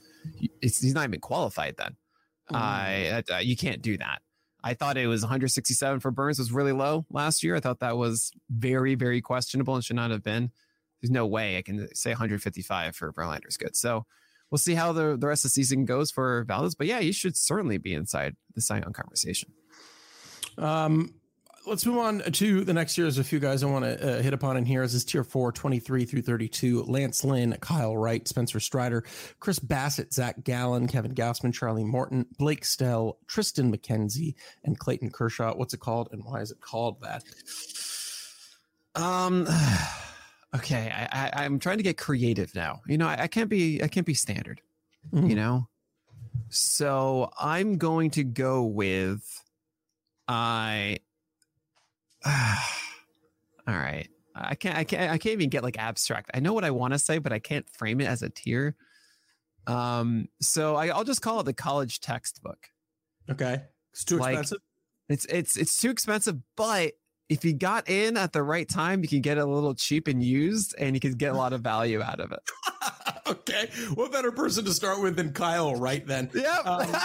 he's 0.61 0.93
not 0.93 1.07
even 1.07 1.19
qualified 1.19 1.75
then. 1.77 1.95
Mm. 2.51 3.31
Uh, 3.31 3.37
you 3.37 3.57
can't 3.57 3.81
do 3.81 3.97
that. 3.97 4.21
I 4.63 4.73
thought 4.73 4.97
it 4.97 5.07
was 5.07 5.21
167 5.21 5.99
for 5.99 6.09
Burnes 6.09 6.39
was 6.39 6.51
really 6.51 6.71
low 6.71 7.05
last 7.11 7.43
year. 7.43 7.55
I 7.55 7.59
thought 7.59 7.81
that 7.81 7.97
was 7.97 8.31
very, 8.49 8.95
very 8.95 9.21
questionable 9.21 9.75
and 9.75 9.83
should 9.83 9.95
not 9.95 10.09
have 10.09 10.23
been. 10.23 10.51
There's 11.01 11.11
no 11.11 11.27
way 11.27 11.57
I 11.57 11.61
can 11.61 11.93
say 11.93 12.11
155 12.11 12.95
for 12.95 13.13
Verlander 13.13 13.47
is 13.47 13.57
good. 13.57 13.75
So 13.75 14.07
we'll 14.49 14.57
see 14.57 14.73
how 14.73 14.91
the, 14.91 15.17
the 15.17 15.27
rest 15.27 15.45
of 15.45 15.49
the 15.49 15.53
season 15.53 15.85
goes 15.85 16.09
for 16.09 16.45
Valdez. 16.47 16.73
But 16.73 16.87
yeah, 16.87 16.99
he 16.99 17.11
should 17.11 17.37
certainly 17.37 17.77
be 17.77 17.93
inside 17.93 18.35
the 18.55 18.61
Cy 18.61 18.79
Young 18.79 18.93
conversation. 18.93 19.51
Um, 20.57 21.13
let's 21.67 21.85
move 21.85 21.97
on 21.97 22.19
to 22.19 22.63
the 22.63 22.73
next 22.73 22.97
year. 22.97 23.05
There's 23.05 23.17
a 23.17 23.23
few 23.23 23.39
guys 23.39 23.63
I 23.63 23.67
want 23.67 23.85
to 23.85 24.19
uh, 24.19 24.21
hit 24.21 24.33
upon 24.33 24.57
in 24.57 24.65
here. 24.65 24.83
As 24.83 24.93
is 24.93 25.03
tier 25.03 25.23
four, 25.23 25.51
23 25.51 26.05
through 26.05 26.21
32. 26.21 26.83
Lance 26.83 27.23
Lynn, 27.23 27.57
Kyle 27.61 27.95
Wright, 27.95 28.27
Spencer 28.27 28.59
Strider, 28.59 29.03
Chris 29.39 29.59
Bassitt, 29.59 30.13
Zach 30.13 30.43
Gallen, 30.43 30.87
Kevin 30.87 31.13
Gausman, 31.13 31.53
Charlie 31.53 31.83
Morton, 31.83 32.25
Blake 32.37 32.65
Snell, 32.65 33.17
Triston 33.27 33.73
McKenzie, 33.73 34.35
and 34.63 34.77
Clayton 34.77 35.11
Kershaw. 35.11 35.55
What's 35.55 35.73
it 35.73 35.79
called 35.79 36.09
and 36.11 36.23
why 36.23 36.41
is 36.41 36.51
it 36.51 36.61
called 36.61 37.01
that? 37.01 37.23
Um, 38.95 39.47
okay. 40.55 40.91
I, 40.91 41.29
I, 41.33 41.45
am 41.45 41.59
trying 41.59 41.77
to 41.77 41.83
get 41.83 41.97
creative 41.97 42.53
now. 42.55 42.81
You 42.87 42.97
know, 42.97 43.07
I, 43.07 43.23
I 43.23 43.27
can't 43.27 43.49
be, 43.49 43.83
I 43.83 43.87
can't 43.87 44.05
be 44.05 44.13
standard, 44.13 44.61
mm-hmm. 45.11 45.27
you 45.27 45.35
know? 45.35 45.67
So 46.49 47.31
I'm 47.39 47.77
going 47.77 48.11
to 48.11 48.23
go 48.23 48.63
with, 48.63 49.23
I, 50.27 50.99
all 53.67 53.75
right. 53.75 54.07
I 54.35 54.55
can't, 54.55 54.77
I 54.77 54.83
can't, 54.83 55.11
I 55.11 55.17
can't 55.17 55.33
even 55.33 55.49
get 55.49 55.63
like 55.63 55.77
abstract. 55.77 56.31
I 56.33 56.39
know 56.39 56.53
what 56.53 56.65
I 56.65 56.71
want 56.71 56.93
to 56.93 56.99
say, 56.99 57.19
but 57.19 57.31
I 57.31 57.39
can't 57.39 57.69
frame 57.69 58.01
it 58.01 58.05
as 58.05 58.21
a 58.21 58.29
tier. 58.29 58.75
Um, 59.67 60.27
so 60.41 60.75
I, 60.75 60.95
will 60.95 61.05
just 61.05 61.21
call 61.21 61.39
it 61.39 61.43
the 61.43 61.53
college 61.53 62.01
textbook. 62.01 62.67
Okay. 63.29 63.63
It's 63.93 64.03
too 64.03 64.17
like, 64.17 64.33
expensive. 64.33 64.57
It's 65.07 65.25
it's 65.25 65.55
it's 65.55 65.79
too 65.79 65.91
expensive, 65.91 66.37
but 66.57 66.93
if 67.29 67.45
you 67.45 67.53
got 67.53 67.89
in 67.89 68.17
at 68.17 68.33
the 68.33 68.43
right 68.43 68.67
time, 68.67 69.01
you 69.01 69.07
can 69.07 69.21
get 69.21 69.37
it 69.37 69.41
a 69.41 69.45
little 69.45 69.75
cheap 69.75 70.07
and 70.07 70.21
used, 70.21 70.75
and 70.77 70.95
you 70.95 70.99
can 70.99 71.13
get 71.13 71.31
a 71.31 71.37
lot 71.37 71.53
of 71.53 71.61
value 71.61 72.01
out 72.01 72.19
of 72.19 72.31
it. 72.31 72.39
okay, 73.29 73.69
what 73.95 74.11
better 74.11 74.31
person 74.31 74.65
to 74.65 74.73
start 74.73 75.01
with 75.01 75.15
than 75.15 75.33
Kyle, 75.33 75.75
right? 75.75 76.05
Then, 76.05 76.29
yep. 76.33 76.65
Um, 76.65 76.87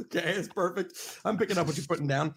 okay, 0.00 0.34
it's 0.36 0.48
perfect. 0.48 1.18
I'm 1.24 1.38
picking 1.38 1.58
up 1.58 1.66
what 1.66 1.76
you're 1.76 1.86
putting 1.86 2.08
down. 2.08 2.34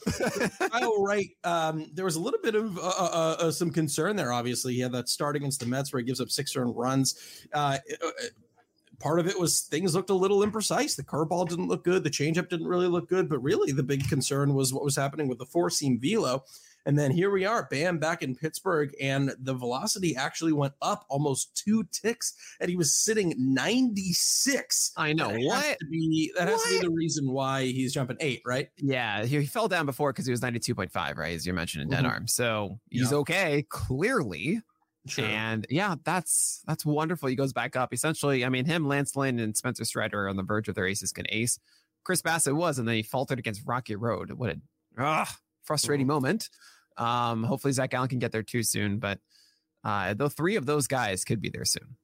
Kyle 0.71 1.01
Wright, 1.01 1.29
um, 1.43 1.89
there 1.93 2.05
was 2.05 2.15
a 2.15 2.19
little 2.19 2.39
bit 2.41 2.55
of 2.55 2.77
uh, 2.77 2.81
uh, 2.81 3.35
uh, 3.39 3.51
some 3.51 3.71
concern 3.71 4.15
there. 4.15 4.31
Obviously, 4.31 4.73
he 4.73 4.81
had 4.81 4.91
that 4.91 5.09
start 5.09 5.35
against 5.35 5.59
the 5.59 5.65
Mets 5.65 5.91
where 5.91 5.99
he 5.99 6.05
gives 6.05 6.21
up 6.21 6.29
six 6.29 6.55
earned 6.55 6.75
runs. 6.75 7.47
Uh, 7.53 7.77
uh, 8.03 8.09
part 8.99 9.19
of 9.19 9.27
it 9.27 9.39
was 9.39 9.61
things 9.61 9.95
looked 9.95 10.11
a 10.11 10.15
little 10.15 10.45
imprecise. 10.45 10.95
The 10.95 11.03
curveball 11.03 11.49
didn't 11.49 11.67
look 11.67 11.83
good. 11.83 12.03
The 12.03 12.09
changeup 12.09 12.49
didn't 12.49 12.67
really 12.67 12.87
look 12.87 13.09
good. 13.09 13.29
But 13.29 13.39
really, 13.39 13.71
the 13.71 13.83
big 13.83 14.07
concern 14.07 14.53
was 14.53 14.73
what 14.73 14.83
was 14.83 14.95
happening 14.95 15.27
with 15.27 15.39
the 15.39 15.45
four 15.45 15.69
seam 15.69 15.99
velo. 15.99 16.43
And 16.85 16.99
then 16.99 17.11
here 17.11 17.31
we 17.31 17.45
are, 17.45 17.67
bam, 17.69 17.97
back 17.97 18.23
in 18.23 18.35
Pittsburgh, 18.35 18.93
and 18.99 19.33
the 19.39 19.53
velocity 19.53 20.15
actually 20.15 20.51
went 20.51 20.73
up 20.81 21.05
almost 21.09 21.55
two 21.55 21.85
ticks, 21.91 22.33
and 22.59 22.69
he 22.69 22.75
was 22.75 22.93
sitting 22.93 23.33
96. 23.37 24.91
I 24.97 25.13
know 25.13 25.29
that 25.29 25.39
what 25.41 25.63
has 25.63 25.77
to 25.77 25.85
be 25.85 26.31
that 26.37 26.47
has 26.47 26.57
what? 26.57 26.69
to 26.69 26.79
be 26.81 26.87
the 26.87 26.91
reason 26.91 27.31
why 27.31 27.63
he's 27.63 27.93
jumping 27.93 28.17
eight, 28.19 28.41
right? 28.45 28.69
Yeah, 28.77 29.23
he, 29.25 29.45
fell 29.45 29.67
down 29.67 29.85
before 29.85 30.11
because 30.11 30.25
he 30.25 30.31
was 30.31 30.41
92.5, 30.41 31.17
right? 31.17 31.35
As 31.35 31.45
you 31.45 31.53
mentioned 31.53 31.83
in 31.83 31.89
dead 31.89 32.03
mm-hmm. 32.03 32.07
arm. 32.07 32.27
So 32.27 32.79
he's 32.89 33.11
yeah. 33.11 33.17
okay, 33.19 33.65
clearly. 33.69 34.61
Sure. 35.05 35.25
And 35.25 35.67
yeah, 35.69 35.95
that's 36.05 36.63
that's 36.65 36.85
wonderful. 36.85 37.27
He 37.27 37.35
goes 37.35 37.51
back 37.51 37.75
up. 37.75 37.93
Essentially, 37.93 38.45
I 38.45 38.49
mean, 38.49 38.65
him, 38.65 38.87
Lance 38.87 39.15
Lynn, 39.15 39.39
and 39.39 39.55
Spencer 39.55 39.83
Strider 39.83 40.25
are 40.25 40.29
on 40.29 40.37
the 40.37 40.43
verge 40.43 40.69
of 40.69 40.75
their 40.75 40.87
aces 40.87 41.11
can 41.11 41.25
ace. 41.29 41.59
Chris 42.03 42.21
Bassitt 42.21 42.55
was, 42.55 42.79
and 42.79 42.87
then 42.87 42.95
he 42.95 43.03
faltered 43.03 43.39
against 43.39 43.63
Rocky 43.65 43.95
Road. 43.95 44.31
What 44.31 44.51
a 44.51 44.61
ugh, 44.97 45.27
frustrating 45.63 46.05
mm-hmm. 46.05 46.13
moment. 46.13 46.49
Um, 46.97 47.43
hopefully 47.43 47.73
Zach 47.73 47.91
Gallen 47.91 48.09
can 48.09 48.19
get 48.19 48.31
there 48.31 48.43
too 48.43 48.63
soon, 48.63 48.99
but 48.99 49.19
uh, 49.83 50.13
the 50.13 50.29
three 50.29 50.55
of 50.55 50.65
those 50.65 50.87
guys 50.87 51.23
could 51.23 51.41
be 51.41 51.49
there 51.49 51.65
soon. 51.65 51.97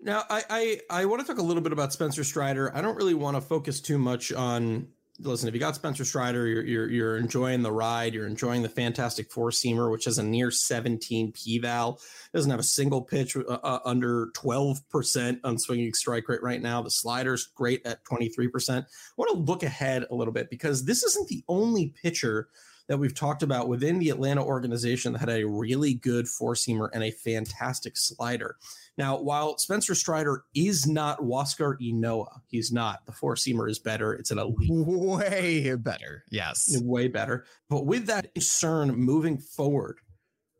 Now, 0.00 0.24
I, 0.30 0.44
I 0.48 0.80
I 0.90 1.04
want 1.06 1.22
to 1.22 1.26
talk 1.26 1.38
a 1.38 1.44
little 1.44 1.62
bit 1.62 1.72
about 1.72 1.92
Spencer 1.92 2.22
Strider. 2.22 2.74
I 2.74 2.80
don't 2.80 2.94
really 2.96 3.14
want 3.14 3.36
to 3.36 3.40
focus 3.40 3.80
too 3.80 3.98
much 3.98 4.32
on 4.32 4.88
listen, 5.20 5.48
if 5.48 5.54
you 5.54 5.60
got 5.60 5.74
Spencer 5.74 6.04
Strider, 6.04 6.46
you're, 6.46 6.64
you're, 6.64 6.90
you're 6.90 7.16
enjoying 7.16 7.62
the 7.62 7.72
ride. 7.72 8.14
You're 8.14 8.26
enjoying 8.26 8.62
the 8.62 8.68
fantastic 8.68 9.30
four 9.30 9.50
seamer, 9.50 9.90
which 9.90 10.04
has 10.04 10.18
a 10.18 10.22
near 10.22 10.50
17 10.50 11.32
p 11.32 11.58
val. 11.58 12.00
Doesn't 12.32 12.50
have 12.50 12.60
a 12.60 12.64
single 12.64 13.02
pitch 13.02 13.36
uh, 13.36 13.40
uh, 13.40 13.80
under 13.84 14.28
12% 14.36 15.40
on 15.44 15.58
swinging 15.58 15.92
strike 15.94 16.28
rate 16.28 16.42
right 16.42 16.62
now. 16.62 16.82
The 16.82 16.90
slider's 16.90 17.46
great 17.46 17.84
at 17.84 18.04
23%. 18.04 18.82
I 18.82 18.84
want 19.16 19.30
to 19.32 19.38
look 19.38 19.62
ahead 19.62 20.04
a 20.10 20.14
little 20.14 20.32
bit 20.32 20.50
because 20.50 20.84
this 20.84 21.02
isn't 21.02 21.28
the 21.28 21.42
only 21.48 21.94
pitcher 22.00 22.48
that 22.88 22.98
we've 22.98 23.14
talked 23.14 23.42
about 23.42 23.68
within 23.68 23.98
the 23.98 24.10
Atlanta 24.10 24.42
organization 24.42 25.12
that 25.12 25.18
had 25.18 25.28
a 25.28 25.44
really 25.44 25.94
good 25.94 26.26
four 26.26 26.54
seamer 26.54 26.88
and 26.92 27.02
a 27.02 27.10
fantastic 27.10 27.96
slider. 27.96 28.56
Now, 28.98 29.16
while 29.20 29.56
Spencer 29.58 29.94
Strider 29.94 30.42
is 30.56 30.86
not 30.88 31.20
Huascar 31.20 31.76
Ynoa, 31.80 32.40
he's 32.48 32.72
not. 32.72 33.06
The 33.06 33.12
four 33.12 33.36
seamer 33.36 33.70
is 33.70 33.78
better. 33.78 34.12
It's 34.12 34.32
an 34.32 34.40
elite. 34.40 34.68
Way 34.70 35.76
better. 35.76 36.24
Yes. 36.30 36.76
Way 36.82 37.06
better. 37.06 37.44
But 37.70 37.86
with 37.86 38.06
that 38.06 38.34
concern 38.34 38.96
moving 38.96 39.38
forward 39.38 40.00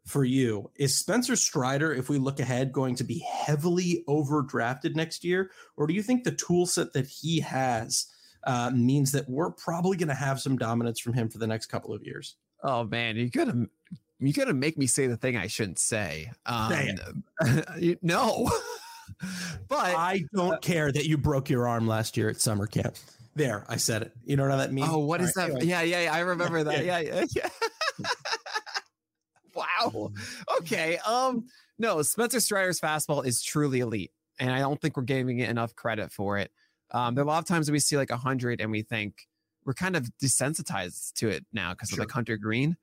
for 0.07 0.25
you, 0.25 0.71
is 0.77 0.97
Spencer 0.97 1.35
Strider, 1.35 1.93
if 1.93 2.09
we 2.09 2.19
look 2.19 2.39
ahead, 2.39 2.73
going 2.73 2.95
to 2.95 3.05
be 3.05 3.19
heavily 3.19 4.05
overdrafted 4.09 4.95
next 4.95 5.25
year? 5.25 5.51
Or 5.77 5.89
do 5.89 5.93
you 5.93 6.03
think 6.03 6.23
the 6.23 6.31
tool 6.31 6.67
set 6.67 6.93
that 6.93 7.09
he 7.09 7.41
has 7.41 8.07
uh, 8.45 8.71
means 8.71 9.11
that 9.13 9.29
we're 9.29 9.51
probably 9.51 9.97
going 9.97 10.09
to 10.09 10.15
have 10.15 10.41
some 10.41 10.57
dominance 10.57 11.01
from 11.01 11.13
him 11.13 11.29
for 11.29 11.39
the 11.39 11.47
next 11.49 11.67
couple 11.67 11.93
of 11.93 12.05
years? 12.05 12.37
Oh, 12.63 12.85
man. 12.85 13.17
You 13.17 13.33
could 13.33 13.69
have 14.19 14.27
you 14.27 14.33
gotta 14.33 14.55
make 14.55 14.77
me 14.77 14.87
say 14.87 15.07
the 15.07 15.17
thing 15.17 15.37
I 15.37 15.47
shouldn't 15.47 15.79
say. 15.79 16.33
Um, 16.47 16.73
no, 18.03 18.51
but 19.69 19.79
I 19.79 20.25
don't 20.35 20.55
uh, 20.55 20.59
care 20.59 20.91
that 20.91 21.07
you 21.07 21.17
broke 21.17 21.49
your 21.51 21.69
arm 21.69 21.87
last 21.87 22.17
year 22.17 22.29
at 22.29 22.41
summer 22.41 22.67
camp. 22.67 22.97
There, 23.35 23.65
I 23.69 23.77
said 23.77 24.03
it. 24.03 24.13
You 24.25 24.37
know 24.37 24.49
what 24.49 24.57
that 24.57 24.73
means? 24.73 24.89
Oh, 24.91 24.99
what 24.99 25.21
All 25.21 25.27
is 25.27 25.37
right, 25.37 25.47
that? 25.47 25.57
Anyway. 25.57 25.67
Yeah, 25.67 25.83
yeah, 25.83 26.03
yeah, 26.05 26.15
I 26.15 26.21
remember 26.21 26.65
that. 26.65 26.85
Yeah, 26.85 26.99
yeah, 26.99 27.25
yeah. 27.35 27.49
wow. 29.55 30.11
Okay. 30.59 30.99
Um, 30.99 31.47
no, 31.79 32.03
Spencer 32.03 32.41
Strider's 32.41 32.81
fastball 32.81 33.25
is 33.25 33.41
truly 33.43 33.81
elite, 33.81 34.11
and 34.41 34.51
I 34.51 34.59
don't 34.59 34.81
think 34.81 34.97
we're 34.97 35.05
giving 35.05 35.39
it 35.39 35.49
enough 35.49 35.77
credit 35.77 36.11
for 36.11 36.39
it. 36.39 36.51
Um, 36.91 37.15
there 37.15 37.23
are 37.23 37.27
a 37.27 37.29
lot 37.29 37.39
of 37.39 37.45
times 37.45 37.71
we 37.71 37.79
see 37.79 37.97
like 37.97 38.11
a 38.11 38.17
hundred, 38.17 38.61
and 38.61 38.73
we 38.73 38.83
think 38.83 39.29
we're 39.65 39.75
kind 39.75 39.95
of 39.95 40.11
desensitized 40.21 41.13
to 41.15 41.29
it 41.29 41.47
now 41.53 41.73
because 41.75 41.91
sure. 41.91 42.01
of 42.01 42.07
like 42.07 42.11
Hunter 42.11 42.37
Greene. 42.37 42.77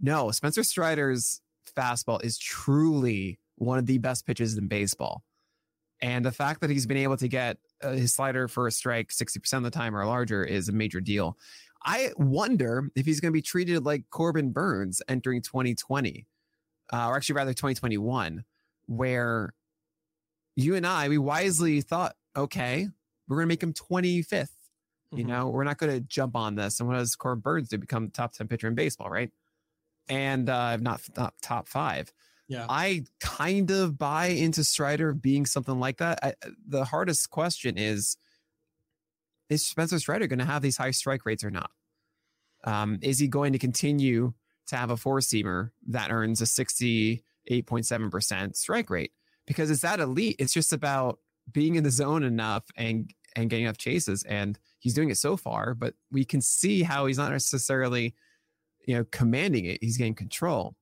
No, 0.00 0.30
Spencer 0.30 0.64
Strider's 0.64 1.40
fastball 1.76 2.22
is 2.24 2.38
truly 2.38 3.38
one 3.56 3.78
of 3.78 3.86
the 3.86 3.98
best 3.98 4.26
pitches 4.26 4.56
in 4.56 4.68
baseball. 4.68 5.22
And 6.00 6.24
the 6.24 6.32
fact 6.32 6.60
that 6.60 6.70
he's 6.70 6.86
been 6.86 6.96
able 6.96 7.16
to 7.16 7.28
get 7.28 7.58
uh, 7.82 7.92
his 7.92 8.12
slider 8.12 8.48
for 8.48 8.66
a 8.66 8.72
strike 8.72 9.10
60% 9.10 9.52
of 9.54 9.62
the 9.62 9.70
time 9.70 9.96
or 9.96 10.04
larger 10.04 10.42
is 10.42 10.68
a 10.68 10.72
major 10.72 11.00
deal. 11.00 11.38
I 11.84 12.10
wonder 12.16 12.90
if 12.96 13.06
he's 13.06 13.20
going 13.20 13.30
to 13.30 13.36
be 13.36 13.42
treated 13.42 13.84
like 13.84 14.04
Corbin 14.10 14.50
Burnes 14.52 15.00
entering 15.08 15.42
2020, 15.42 16.26
uh, 16.92 17.06
or 17.08 17.16
actually 17.16 17.36
rather 17.36 17.52
2021, 17.52 18.44
where 18.86 19.54
you 20.56 20.74
and 20.74 20.86
I, 20.86 21.08
we 21.08 21.18
wisely 21.18 21.80
thought, 21.80 22.14
okay, 22.36 22.88
we're 23.28 23.36
going 23.36 23.46
to 23.46 23.48
make 23.48 23.62
him 23.62 23.72
25th. 23.72 24.26
Mm-hmm. 24.32 25.18
You 25.18 25.24
know, 25.24 25.48
we're 25.48 25.64
not 25.64 25.78
going 25.78 25.92
to 25.92 26.00
jump 26.00 26.36
on 26.36 26.56
this. 26.56 26.80
And 26.80 26.88
what 26.88 26.96
does 26.96 27.14
Corbin 27.16 27.40
Burnes 27.40 27.68
do? 27.68 27.78
Become 27.78 28.10
top 28.10 28.32
10 28.32 28.48
pitcher 28.48 28.68
in 28.68 28.74
baseball, 28.74 29.10
right? 29.10 29.30
And 30.08 30.48
uh, 30.48 30.78
not, 30.78 31.02
not 31.16 31.34
top 31.42 31.68
five. 31.68 32.12
Yeah. 32.48 32.66
I 32.68 33.04
kind 33.20 33.70
of 33.70 33.96
buy 33.96 34.26
into 34.26 34.64
Strider 34.64 35.14
being 35.14 35.46
something 35.46 35.78
like 35.80 35.98
that. 35.98 36.18
I, 36.22 36.34
the 36.66 36.84
hardest 36.84 37.30
question 37.30 37.78
is 37.78 38.16
is 39.48 39.64
Spencer 39.66 39.98
Strider 39.98 40.26
going 40.26 40.38
to 40.38 40.44
have 40.44 40.62
these 40.62 40.76
high 40.78 40.92
strike 40.92 41.26
rates 41.26 41.44
or 41.44 41.50
not? 41.50 41.70
Um, 42.64 42.98
is 43.02 43.18
he 43.18 43.28
going 43.28 43.52
to 43.52 43.58
continue 43.58 44.32
to 44.68 44.76
have 44.76 44.90
a 44.90 44.96
four 44.96 45.20
seamer 45.20 45.72
that 45.88 46.10
earns 46.10 46.40
a 46.40 46.44
68.7% 46.44 48.56
strike 48.56 48.88
rate? 48.88 49.12
Because 49.46 49.70
it's 49.70 49.82
that 49.82 50.00
elite. 50.00 50.36
It's 50.38 50.54
just 50.54 50.72
about 50.72 51.18
being 51.50 51.74
in 51.74 51.84
the 51.84 51.90
zone 51.90 52.22
enough 52.22 52.64
and 52.76 53.12
and 53.34 53.48
getting 53.48 53.64
enough 53.64 53.78
chases. 53.78 54.24
And 54.24 54.58
he's 54.78 54.92
doing 54.94 55.10
it 55.10 55.16
so 55.16 55.38
far, 55.38 55.74
but 55.74 55.94
we 56.10 56.24
can 56.24 56.42
see 56.42 56.82
how 56.82 57.06
he's 57.06 57.18
not 57.18 57.32
necessarily 57.32 58.14
you 58.86 58.96
know, 58.96 59.04
commanding 59.10 59.64
it. 59.66 59.78
He's 59.80 59.96
getting 59.96 60.14
control. 60.14 60.74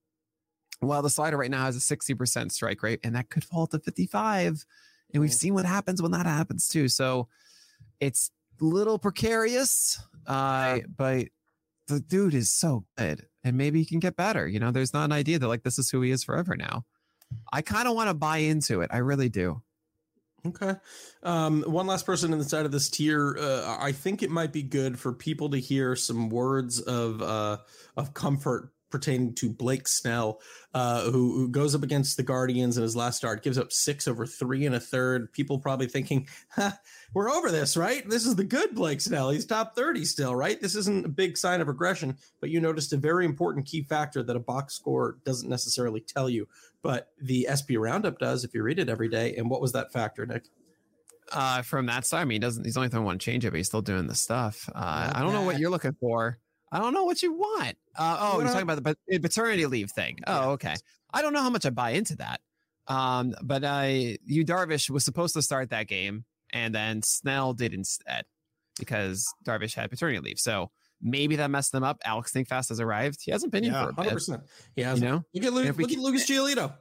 While 0.80 1.02
the 1.02 1.10
slider 1.10 1.36
right 1.36 1.50
now 1.50 1.64
has 1.64 1.76
a 1.76 1.96
60% 1.96 2.50
strike 2.50 2.82
rate, 2.82 3.00
and 3.04 3.14
that 3.14 3.28
could 3.28 3.44
fall 3.44 3.66
to 3.68 3.78
55. 3.78 4.64
And 5.12 5.20
we've 5.20 5.30
mm. 5.30 5.34
seen 5.34 5.54
what 5.54 5.66
happens 5.66 6.00
when 6.00 6.12
that 6.12 6.26
happens 6.26 6.68
too. 6.68 6.88
So 6.88 7.28
it's 8.00 8.30
a 8.60 8.64
little 8.64 8.98
precarious, 8.98 10.02
uh, 10.26 10.78
but 10.96 11.28
the 11.88 12.00
dude 12.00 12.34
is 12.34 12.50
so 12.50 12.84
good. 12.96 13.26
And 13.44 13.56
maybe 13.56 13.80
he 13.80 13.84
can 13.84 14.00
get 14.00 14.16
better. 14.16 14.46
You 14.46 14.60
know, 14.60 14.70
there's 14.70 14.94
not 14.94 15.04
an 15.04 15.12
idea 15.12 15.38
that 15.38 15.48
like 15.48 15.62
this 15.62 15.78
is 15.78 15.90
who 15.90 16.00
he 16.00 16.10
is 16.10 16.24
forever 16.24 16.56
now. 16.56 16.84
I 17.52 17.62
kind 17.62 17.86
of 17.86 17.94
want 17.94 18.08
to 18.08 18.14
buy 18.14 18.38
into 18.38 18.80
it. 18.80 18.90
I 18.92 18.98
really 18.98 19.28
do. 19.28 19.62
Okay. 20.46 20.74
Um, 21.22 21.62
one 21.62 21.86
last 21.86 22.06
person 22.06 22.32
inside 22.32 22.64
of 22.64 22.72
this 22.72 22.88
tier. 22.88 23.36
Uh, 23.38 23.76
I 23.78 23.92
think 23.92 24.22
it 24.22 24.30
might 24.30 24.52
be 24.52 24.62
good 24.62 24.98
for 24.98 25.12
people 25.12 25.50
to 25.50 25.58
hear 25.58 25.94
some 25.96 26.30
words 26.30 26.80
of 26.80 27.20
uh, 27.20 27.58
of 27.96 28.14
comfort 28.14 28.72
pertaining 28.90 29.34
to 29.36 29.48
Blake 29.48 29.88
Snell, 29.88 30.40
uh, 30.74 31.02
who, 31.04 31.32
who, 31.34 31.48
goes 31.48 31.74
up 31.74 31.82
against 31.82 32.16
the 32.16 32.22
Guardians 32.22 32.76
in 32.76 32.82
his 32.82 32.96
last 32.96 33.16
start, 33.16 33.42
gives 33.42 33.58
up 33.58 33.72
six 33.72 34.06
over 34.06 34.26
three 34.26 34.66
and 34.66 34.74
a 34.74 34.80
third. 34.80 35.32
People 35.32 35.58
probably 35.58 35.86
thinking, 35.86 36.26
we're 37.14 37.30
over 37.30 37.50
this, 37.50 37.76
right? 37.76 38.08
This 38.08 38.26
is 38.26 38.36
the 38.36 38.44
good 38.44 38.74
Blake 38.74 39.00
Snell. 39.00 39.30
He's 39.30 39.46
top 39.46 39.74
30 39.74 40.04
still, 40.04 40.34
right? 40.34 40.60
This 40.60 40.74
isn't 40.74 41.06
a 41.06 41.08
big 41.08 41.36
sign 41.36 41.60
of 41.60 41.68
regression, 41.68 42.16
but 42.40 42.50
you 42.50 42.60
noticed 42.60 42.92
a 42.92 42.98
very 42.98 43.24
important 43.24 43.66
key 43.66 43.84
factor 43.84 44.22
that 44.22 44.36
a 44.36 44.40
box 44.40 44.74
score 44.74 45.18
doesn't 45.24 45.48
necessarily 45.48 46.00
tell 46.00 46.28
you 46.28 46.48
but 46.82 47.10
the 47.20 47.46
SP 47.48 47.76
Roundup 47.76 48.18
does 48.18 48.44
if 48.44 48.54
you 48.54 48.62
read 48.62 48.78
it 48.78 48.88
every 48.88 49.08
day. 49.08 49.36
And 49.36 49.50
what 49.50 49.60
was 49.60 49.72
that 49.72 49.92
factor, 49.92 50.26
Nick? 50.26 50.44
Uh, 51.32 51.62
from 51.62 51.86
that 51.86 52.06
side, 52.06 52.22
I 52.22 52.24
mean, 52.24 52.36
he 52.36 52.38
doesn't 52.40 52.64
he's 52.64 52.76
only 52.76 52.88
throwing 52.88 53.06
one 53.06 53.18
change 53.18 53.44
up, 53.46 53.52
but 53.52 53.58
he's 53.58 53.68
still 53.68 53.82
doing 53.82 54.06
the 54.06 54.14
stuff. 54.14 54.68
Uh, 54.74 55.12
I 55.14 55.20
don't 55.20 55.32
know 55.32 55.42
what 55.42 55.58
you're 55.58 55.70
looking 55.70 55.96
for. 56.00 56.38
I 56.72 56.78
don't 56.78 56.94
know 56.94 57.04
what 57.04 57.22
you 57.22 57.32
want. 57.32 57.76
Uh, 57.96 58.16
oh, 58.20 58.38
you're 58.38 58.48
talking 58.48 58.62
about 58.62 58.96
the 59.08 59.18
paternity 59.18 59.66
leave 59.66 59.90
thing. 59.90 60.18
Oh, 60.26 60.50
okay. 60.50 60.74
I 61.12 61.22
don't 61.22 61.32
know 61.32 61.42
how 61.42 61.50
much 61.50 61.66
I 61.66 61.70
buy 61.70 61.90
into 61.90 62.16
that. 62.16 62.40
Um, 62.86 63.34
but 63.42 63.64
uh, 63.64 63.86
Yu 64.24 64.44
Darvish 64.44 64.88
was 64.90 65.04
supposed 65.04 65.34
to 65.34 65.42
start 65.42 65.70
that 65.70 65.86
game, 65.88 66.24
and 66.52 66.74
then 66.74 67.02
Snell 67.02 67.54
did 67.54 67.74
instead 67.74 68.24
because 68.78 69.32
Darvish 69.44 69.74
had 69.74 69.90
paternity 69.90 70.20
leave. 70.20 70.38
So 70.38 70.70
Maybe 71.02 71.36
that 71.36 71.50
messed 71.50 71.72
them 71.72 71.82
up. 71.82 71.98
Alex 72.04 72.32
Thinkfast 72.32 72.68
has 72.68 72.80
arrived. 72.80 73.20
He 73.22 73.30
hasn't 73.30 73.52
been 73.52 73.64
yeah, 73.64 73.84
here 73.84 73.92
for 73.94 74.00
a 74.02 74.04
100%. 74.04 74.30
bit. 74.30 74.40
He 74.76 74.82
has. 74.82 75.00
You 75.00 75.08
know, 75.08 75.24
look 75.34 75.44
at, 75.44 75.52
Luke, 75.52 75.78
look 75.78 75.92
at 75.92 75.98
Lucas 75.98 76.28
Giolito. 76.28 76.74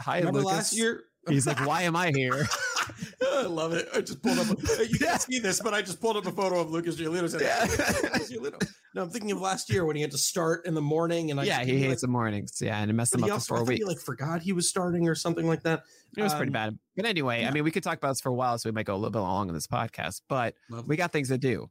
Hi, 0.00 0.18
Remember 0.18 0.40
Lucas. 0.40 0.52
last 0.56 0.76
year? 0.76 1.04
He's 1.28 1.46
like, 1.46 1.64
why 1.66 1.82
am 1.82 1.96
I 1.96 2.12
here? 2.14 2.46
I 3.32 3.42
love 3.46 3.72
it. 3.72 3.88
I 3.94 4.02
just 4.02 4.22
pulled 4.22 4.38
up. 4.38 4.46
A, 4.78 4.86
you 4.88 4.98
can't 4.98 5.20
see 5.22 5.38
this, 5.38 5.58
but 5.60 5.72
I 5.72 5.80
just 5.80 6.00
pulled 6.02 6.18
up 6.18 6.26
a 6.26 6.32
photo 6.32 6.60
of 6.60 6.70
Lucas 6.70 6.96
Giolito. 6.96 7.30
Said, 7.30 7.40
Yeah. 7.40 7.60
Lucas 7.62 8.30
Giolito. 8.32 8.68
No, 8.94 9.02
I'm 9.02 9.10
thinking 9.10 9.30
of 9.32 9.40
last 9.40 9.72
year 9.72 9.86
when 9.86 9.96
he 9.96 10.02
had 10.02 10.10
to 10.10 10.18
start 10.18 10.66
in 10.66 10.74
the 10.74 10.82
morning, 10.82 11.30
and 11.30 11.40
I 11.40 11.44
yeah, 11.44 11.64
he 11.64 11.72
like, 11.78 11.82
hates 11.88 12.02
the 12.02 12.08
mornings. 12.08 12.58
Yeah, 12.60 12.78
and 12.78 12.90
it 12.90 12.94
messed 12.94 13.14
him 13.14 13.24
up 13.24 13.30
also 13.30 13.54
for 13.54 13.56
four 13.58 13.64
weeks. 13.64 13.86
like 13.86 13.98
forgot 13.98 14.42
he 14.42 14.52
was 14.52 14.68
starting 14.68 15.08
or 15.08 15.14
something 15.14 15.46
like 15.46 15.62
that. 15.62 15.84
It 16.16 16.22
was 16.22 16.34
pretty 16.34 16.50
Um, 16.50 16.52
bad. 16.52 16.78
But 16.94 17.06
anyway, 17.06 17.40
yeah. 17.40 17.48
I 17.48 17.52
mean, 17.52 17.64
we 17.64 17.70
could 17.70 17.82
talk 17.82 17.96
about 17.96 18.10
this 18.10 18.20
for 18.20 18.28
a 18.28 18.34
while, 18.34 18.58
so 18.58 18.68
we 18.68 18.72
might 18.74 18.86
go 18.86 18.94
a 18.94 18.98
little 18.98 19.10
bit 19.10 19.20
long 19.20 19.48
on 19.48 19.54
this 19.54 19.66
podcast, 19.66 20.20
but 20.28 20.54
Love 20.70 20.86
we 20.86 20.96
got 20.96 21.10
things 21.10 21.28
to 21.28 21.38
do, 21.38 21.70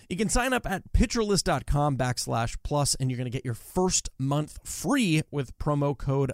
You 0.11 0.17
can 0.17 0.27
sign 0.27 0.51
up 0.51 0.69
at 0.69 0.91
pitcherlist.com 0.91 1.95
backslash 1.95 2.57
plus, 2.63 2.95
and 2.95 3.09
you're 3.09 3.15
going 3.17 3.31
to 3.31 3.31
get 3.31 3.45
your 3.45 3.53
first 3.53 4.09
month 4.19 4.59
free 4.65 5.21
with 5.31 5.57
promo 5.57 5.97
code 5.97 6.33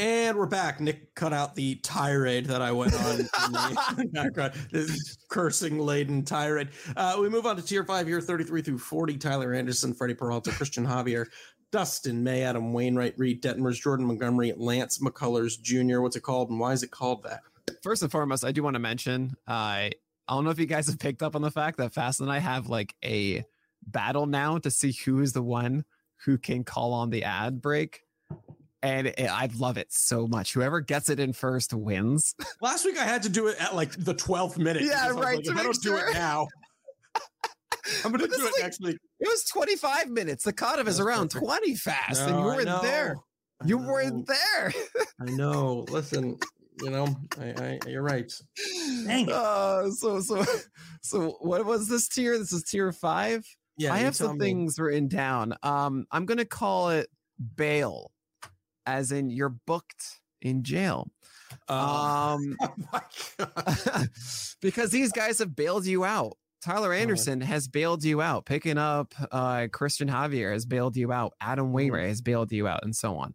And 0.00 0.38
we're 0.38 0.46
back. 0.46 0.80
Nick 0.80 1.14
cut 1.14 1.34
out 1.34 1.54
the 1.54 1.74
tirade 1.82 2.46
that 2.46 2.62
I 2.62 2.72
went 2.72 2.94
on 2.94 3.20
in 3.20 3.26
the 3.26 4.08
background. 4.14 4.54
This 4.72 5.18
cursing 5.28 5.78
laden 5.78 6.24
tirade. 6.24 6.70
Uh, 6.96 7.18
we 7.20 7.28
move 7.28 7.44
on 7.44 7.56
to 7.56 7.62
tier 7.62 7.84
five 7.84 8.06
here 8.06 8.22
33 8.22 8.62
through 8.62 8.78
40. 8.78 9.18
Tyler 9.18 9.52
Anderson, 9.52 9.92
Freddie 9.92 10.14
Peralta, 10.14 10.52
Christian 10.52 10.86
Javier, 10.86 11.26
Dustin 11.70 12.24
May, 12.24 12.44
Adam 12.44 12.72
Wainwright, 12.72 13.12
Reid 13.18 13.42
Detmers, 13.42 13.78
Jordan 13.78 14.06
Montgomery, 14.06 14.54
Lance 14.56 15.00
McCullers 15.00 15.60
Jr. 15.60 16.00
What's 16.00 16.16
it 16.16 16.22
called 16.22 16.48
and 16.48 16.58
why 16.58 16.72
is 16.72 16.82
it 16.82 16.90
called 16.90 17.22
that? 17.24 17.42
First 17.82 18.00
and 18.00 18.10
foremost, 18.10 18.42
I 18.42 18.52
do 18.52 18.62
want 18.62 18.76
to 18.76 18.80
mention, 18.80 19.36
uh, 19.46 19.52
I 19.52 19.92
don't 20.30 20.44
know 20.44 20.50
if 20.50 20.58
you 20.58 20.64
guys 20.64 20.86
have 20.86 20.98
picked 20.98 21.22
up 21.22 21.36
on 21.36 21.42
the 21.42 21.50
fact 21.50 21.76
that 21.76 21.92
Fast 21.92 22.22
and 22.22 22.32
I 22.32 22.38
have 22.38 22.68
like 22.68 22.94
a 23.04 23.44
battle 23.86 24.24
now 24.24 24.56
to 24.56 24.70
see 24.70 24.96
who 25.04 25.20
is 25.20 25.34
the 25.34 25.42
one 25.42 25.84
who 26.24 26.38
can 26.38 26.64
call 26.64 26.94
on 26.94 27.10
the 27.10 27.24
ad 27.24 27.60
break. 27.60 28.00
And 28.82 29.08
it, 29.08 29.28
I 29.30 29.48
love 29.56 29.76
it 29.76 29.92
so 29.92 30.26
much. 30.26 30.54
Whoever 30.54 30.80
gets 30.80 31.10
it 31.10 31.20
in 31.20 31.32
first 31.32 31.74
wins. 31.74 32.34
Last 32.62 32.84
week 32.84 32.98
I 32.98 33.04
had 33.04 33.22
to 33.24 33.28
do 33.28 33.48
it 33.48 33.60
at 33.60 33.74
like 33.74 33.92
the 33.92 34.14
12th 34.14 34.56
minute. 34.58 34.82
Yeah, 34.82 34.88
because 34.88 35.02
I 35.02 35.12
was 35.12 35.24
right, 35.24 35.36
like, 35.36 35.44
to 35.44 35.50
if 35.52 35.58
I 35.58 35.62
don't 35.62 35.82
do 35.82 35.96
it 35.96 36.14
now. 36.14 36.48
I'm 38.04 38.12
gonna 38.12 38.26
do 38.26 38.34
it 38.34 38.44
like- 38.44 38.62
next 38.62 38.80
week. 38.80 38.98
It 39.20 39.28
was 39.28 39.44
25 39.44 40.08
minutes. 40.08 40.44
The 40.44 40.52
cutoff 40.52 40.88
is 40.88 41.00
around 41.00 41.30
perfect. 41.30 41.46
20 41.46 41.74
fast, 41.76 42.20
and 42.22 42.38
you 42.38 42.44
weren't 42.44 42.82
there. 42.82 43.16
You 43.64 43.78
weren't 43.78 44.26
there. 44.26 44.72
I 45.20 45.30
know. 45.32 45.84
Listen, 45.90 46.38
you 46.82 46.90
know, 46.90 47.06
I, 47.38 47.44
I 47.44 47.78
you're 47.86 48.02
right. 48.02 48.32
Dang 49.06 49.28
it. 49.28 49.32
Uh, 49.32 49.90
so 49.90 50.20
so 50.20 50.44
so 51.02 51.36
what 51.40 51.66
was 51.66 51.88
this 51.88 52.08
tier? 52.08 52.38
This 52.38 52.52
is 52.52 52.62
tier 52.62 52.90
five. 52.92 53.44
Yeah, 53.76 53.92
I 53.92 53.98
have 53.98 54.16
some 54.16 54.38
me. 54.38 54.46
things 54.46 54.78
written 54.78 55.08
down. 55.08 55.54
Um, 55.62 56.06
I'm 56.10 56.26
gonna 56.26 56.44
call 56.44 56.90
it 56.90 57.08
bail, 57.56 58.10
as 58.86 59.12
in 59.12 59.30
you're 59.30 59.54
booked 59.66 60.20
in 60.42 60.62
jail. 60.62 61.10
Um, 61.68 62.56
Um, 62.60 63.00
oh 63.40 64.04
because 64.62 64.90
these 64.90 65.12
guys 65.12 65.38
have 65.38 65.54
bailed 65.56 65.86
you 65.86 66.04
out. 66.04 66.36
Tyler 66.62 66.92
Uh-huh. 66.92 67.00
Anderson 67.02 67.40
has 67.40 67.68
bailed 67.68 68.04
you 68.04 68.20
out. 68.20 68.44
Picking 68.44 68.78
up 68.78 69.14
uh, 69.32 69.68
Christian 69.72 70.08
Javier 70.08 70.52
has 70.52 70.66
bailed 70.66 70.96
you 70.96 71.12
out. 71.12 71.32
Mm-hmm. 71.42 71.50
Adam 71.52 71.72
Wainwright 71.72 72.08
has 72.08 72.20
bailed 72.20 72.52
you 72.52 72.68
out, 72.68 72.84
and 72.84 72.94
so 72.94 73.16
on. 73.16 73.34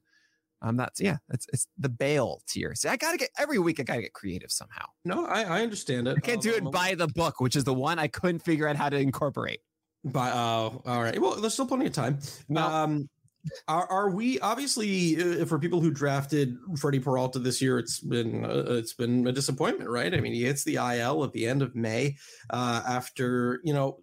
Um, 0.62 0.78
that's 0.78 1.00
yeah, 1.00 1.18
it's 1.30 1.46
it's 1.52 1.68
the 1.78 1.90
bail 1.90 2.42
tier. 2.48 2.74
See, 2.76 2.88
I 2.88 2.96
gotta 2.98 3.18
get 3.18 3.30
every 3.38 3.60
week. 3.60 3.80
I 3.80 3.84
gotta 3.84 4.02
get 4.02 4.14
creative 4.14 4.52
somehow. 4.52 4.86
No, 5.04 5.26
I, 5.26 5.44
I 5.44 5.62
understand 5.62 6.08
it. 6.08 6.18
I 6.18 6.22
can't 6.22 6.42
do 6.42 6.52
it 6.54 6.64
Um, 6.66 6.72
by 6.72 6.96
the 6.96 7.08
book, 7.08 7.40
which 7.40 7.56
is 7.56 7.64
the 7.64 7.74
one 7.74 8.00
I 8.00 8.08
couldn't 8.08 8.40
figure 8.40 8.68
out 8.68 8.76
how 8.76 8.90
to 8.90 8.98
incorporate. 8.98 9.60
By 10.04 10.32
oh, 10.32 10.82
all 10.86 11.02
right. 11.04 11.20
Well, 11.20 11.36
there's 11.36 11.54
still 11.54 11.68
plenty 11.68 11.88
of 11.88 11.94
time. 11.94 12.20
No. 12.48 12.62
Um, 12.66 13.10
are, 13.68 13.90
are 13.90 14.10
we 14.10 14.40
obviously 14.40 15.42
uh, 15.42 15.46
for 15.46 15.60
people 15.60 15.82
who 15.82 15.92
drafted 15.92 16.58
Freddie 16.78 17.00
Peralta 17.00 17.40
this 17.40 17.62
year? 17.62 17.80
It's 17.80 18.00
been 18.00 18.46
uh, 18.46 18.66
it's 18.70 18.94
been 18.94 19.28
a 19.28 19.32
disappointment, 19.32 19.90
right? 19.90 20.14
I 20.14 20.20
mean, 20.20 20.34
he 20.34 20.44
hits 20.44 20.64
the 20.64 20.76
IL 20.76 21.24
at 21.24 21.32
the 21.32 21.48
end 21.48 21.62
of 21.62 21.76
May 21.76 22.18
uh, 22.50 22.82
after 22.88 23.62
you 23.64 23.74
know 23.74 24.00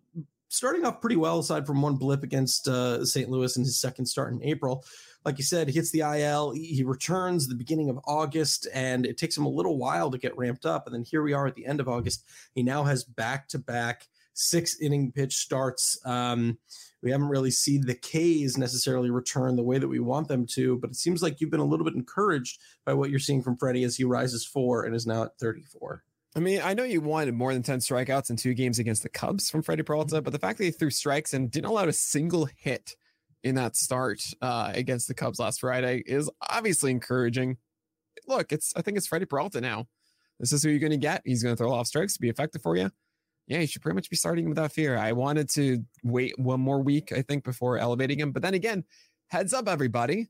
starting 0.49 0.85
off 0.85 1.01
pretty 1.01 1.17
well, 1.17 1.39
aside 1.39 1.67
from 1.67 1.81
one 1.81 1.97
blip 1.97 2.23
against 2.23 2.69
uh, 2.69 3.05
St. 3.05 3.31
Louis 3.31 3.57
in 3.57 3.63
his 3.63 3.79
second 3.79 4.07
start 4.07 4.33
in 4.33 4.43
April. 4.43 4.85
Like 5.25 5.39
you 5.39 5.45
said, 5.45 5.69
he 5.69 5.75
hits 5.75 5.91
the 5.91 6.01
IL. 6.01 6.53
He 6.53 6.67
he 6.67 6.85
returns 6.85 7.47
the 7.47 7.55
beginning 7.55 7.89
of 7.89 7.99
August, 8.05 8.69
and 8.75 9.07
it 9.07 9.17
takes 9.17 9.37
him 9.37 9.47
a 9.47 9.51
little 9.51 9.79
while 9.79 10.11
to 10.11 10.19
get 10.19 10.37
ramped 10.37 10.67
up. 10.67 10.87
And 10.87 10.95
then 10.95 11.05
here 11.05 11.23
we 11.23 11.33
are 11.33 11.47
at 11.47 11.55
the 11.55 11.67
end 11.67 11.81
of 11.81 11.89
August. 11.89 12.25
He 12.55 12.63
now 12.63 12.85
has 12.85 13.05
back 13.05 13.49
to 13.49 13.59
back 13.59 14.09
six 14.35 14.81
inning 14.81 15.13
pitch 15.13 15.37
starts. 15.37 15.99
Um, 16.05 16.59
we 17.03 17.11
haven't 17.11 17.29
really 17.29 17.51
seen 17.51 17.85
the 17.85 17.95
K's 17.95 18.57
necessarily 18.57 19.11
return 19.11 19.57
the 19.57 19.63
way 19.63 19.79
that 19.79 19.89
we 19.89 19.99
want 19.99 20.29
them 20.29 20.47
to, 20.47 20.79
but 20.79 20.91
it 20.91 20.97
seems 20.97 21.23
like 21.23 21.41
you've 21.41 21.51
been 21.51 21.61
a 21.61 21.65
little 21.65 21.85
bit 21.85 21.95
encouraged 21.95 22.61
by 22.87 22.95
what 22.95 23.11
you're 23.11 23.19
seeing 23.19 23.43
from 23.43 23.57
Freddie 23.57 23.85
as 23.85 23.97
he 23.97 24.05
rises 24.05 24.47
four 24.47 24.85
and 24.85 24.95
is 24.95 25.07
now 25.07 25.25
at 25.25 25.37
34. 25.39 26.05
I 26.35 26.41
mean, 26.41 26.61
I 26.63 26.73
know 26.75 26.85
you 26.85 27.01
wanted 27.01 27.35
more 27.35 27.53
than 27.53 27.63
10 27.63 27.81
strikeouts 27.81 28.31
in 28.31 28.37
two 28.37 28.55
games 28.55 28.79
against 28.79 29.03
the 29.03 29.09
Cubs 29.09 29.51
from 29.51 29.63
Freddie 29.63 29.83
Peralta, 29.83 30.23
but 30.23 30.33
the 30.33 30.39
fact 30.39 30.59
that 30.59 30.65
he 30.65 30.71
threw 30.71 30.91
strikes 30.91 31.35
and 31.35 31.51
didn't 31.51 31.67
allow 31.67 31.85
a 31.85 31.93
single 31.93 32.49
hit 32.57 32.97
in 33.43 33.57
that 33.57 33.77
start 33.77 34.23
uh, 34.41 34.71
against 34.75 35.09
the 35.09 35.15
Cubs 35.15 35.39
last 35.39 35.61
Friday 35.61 36.03
is 36.07 36.31
obviously 36.49 36.91
encouraging. 36.91 37.59
Look, 38.27 38.53
it's 38.53 38.73
I 38.77 38.83
think 38.83 38.97
it's 38.97 39.07
Freddie 39.07 39.27
Peralta 39.27 39.61
now. 39.61 39.89
This 40.39 40.53
is 40.53 40.63
who 40.63 40.71
you're 40.71 40.79
going 40.79 40.91
to 40.91 40.97
get. 40.97 41.23
He's 41.25 41.43
going 41.43 41.55
to 41.55 41.57
throw 41.57 41.73
off 41.73 41.87
strikes, 41.87 42.15
to 42.15 42.21
be 42.21 42.29
effective 42.29 42.63
for 42.63 42.77
you. 42.77 42.91
Yeah, 43.47 43.59
you 43.61 43.67
should 43.67 43.83
pretty 43.83 43.95
much 43.97 44.09
be 44.11 44.17
starting 44.17 44.49
without 44.49 44.73
fear. 44.73 44.97
I 44.97 45.13
wanted 45.13 45.49
to 45.51 45.85
wait 46.05 46.39
one 46.39 46.61
more 46.61 46.81
week, 46.81 47.13
I 47.13 47.23
think, 47.23 47.45
before 47.45 47.77
elevating 47.79 48.19
him. 48.21 48.33
But 48.33 48.43
then 48.43 48.55
again, 48.55 48.85
heads 49.29 49.53
up, 49.53 49.69
everybody. 49.69 50.29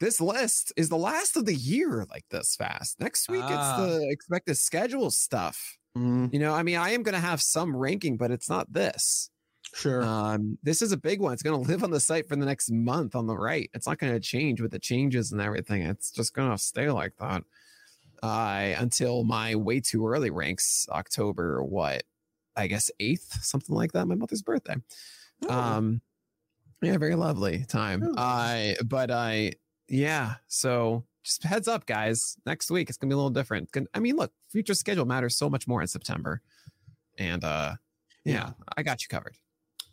This 0.00 0.20
list 0.20 0.72
is 0.76 0.88
the 0.88 0.96
last 0.96 1.36
of 1.36 1.44
the 1.46 1.54
year 1.54 2.04
like 2.10 2.24
this 2.30 2.54
fast. 2.56 3.00
Next 3.00 3.28
week, 3.28 3.42
Ah. 3.44 3.82
it's 3.84 3.92
the 4.00 4.08
expected 4.10 4.56
schedule 4.56 5.10
stuff. 5.10 5.76
You 6.32 6.38
know, 6.38 6.54
I 6.54 6.62
mean, 6.62 6.76
I 6.76 6.90
am 6.90 7.02
going 7.02 7.14
to 7.16 7.20
have 7.20 7.42
some 7.42 7.74
ranking, 7.74 8.16
but 8.16 8.30
it's 8.30 8.48
not 8.48 8.72
this. 8.72 9.30
Sure. 9.74 10.02
Um, 10.04 10.56
this 10.62 10.80
is 10.80 10.92
a 10.92 10.96
big 10.96 11.20
one. 11.20 11.32
It's 11.32 11.42
going 11.42 11.60
to 11.60 11.68
live 11.68 11.82
on 11.82 11.90
the 11.90 11.98
site 11.98 12.28
for 12.28 12.36
the 12.36 12.46
next 12.46 12.70
month 12.70 13.16
on 13.16 13.26
the 13.26 13.36
right. 13.36 13.68
It's 13.74 13.86
not 13.88 13.98
going 13.98 14.12
to 14.12 14.20
change 14.20 14.60
with 14.60 14.70
the 14.70 14.78
changes 14.78 15.32
and 15.32 15.40
everything. 15.40 15.82
It's 15.82 16.12
just 16.12 16.34
going 16.34 16.50
to 16.52 16.58
stay 16.58 16.88
like 16.90 17.16
that 17.18 17.42
uh, 18.22 18.74
until 18.78 19.24
my 19.24 19.56
way 19.56 19.80
too 19.80 20.06
early 20.06 20.30
ranks 20.30 20.86
October, 20.90 21.64
what, 21.64 22.04
I 22.58 22.66
guess 22.66 22.90
8th, 23.00 23.42
something 23.42 23.74
like 23.74 23.92
that. 23.92 24.06
My 24.06 24.14
mother's 24.14 24.42
birthday. 24.42 24.74
Oh, 25.48 25.54
Um, 25.54 26.00
yeah, 26.82 26.96
very 26.98 27.14
lovely 27.14 27.64
time. 27.68 28.02
Oh. 28.04 28.14
I, 28.18 28.76
but 28.84 29.10
I, 29.10 29.52
yeah. 29.88 30.34
So 30.48 31.04
just 31.24 31.42
heads 31.44 31.68
up, 31.68 31.86
guys. 31.86 32.36
Next 32.46 32.70
week 32.70 32.88
it's 32.88 32.98
gonna 32.98 33.08
be 33.10 33.14
a 33.14 33.16
little 33.16 33.30
different. 33.30 33.70
I 33.94 34.00
mean, 34.00 34.16
look, 34.16 34.32
future 34.50 34.74
schedule 34.74 35.04
matters 35.04 35.36
so 35.36 35.48
much 35.48 35.66
more 35.68 35.80
in 35.80 35.88
September, 35.88 36.40
and 37.18 37.42
uh, 37.44 37.74
yeah, 38.24 38.32
Yeah. 38.34 38.50
I 38.76 38.82
got 38.82 39.02
you 39.02 39.08
covered. 39.08 39.36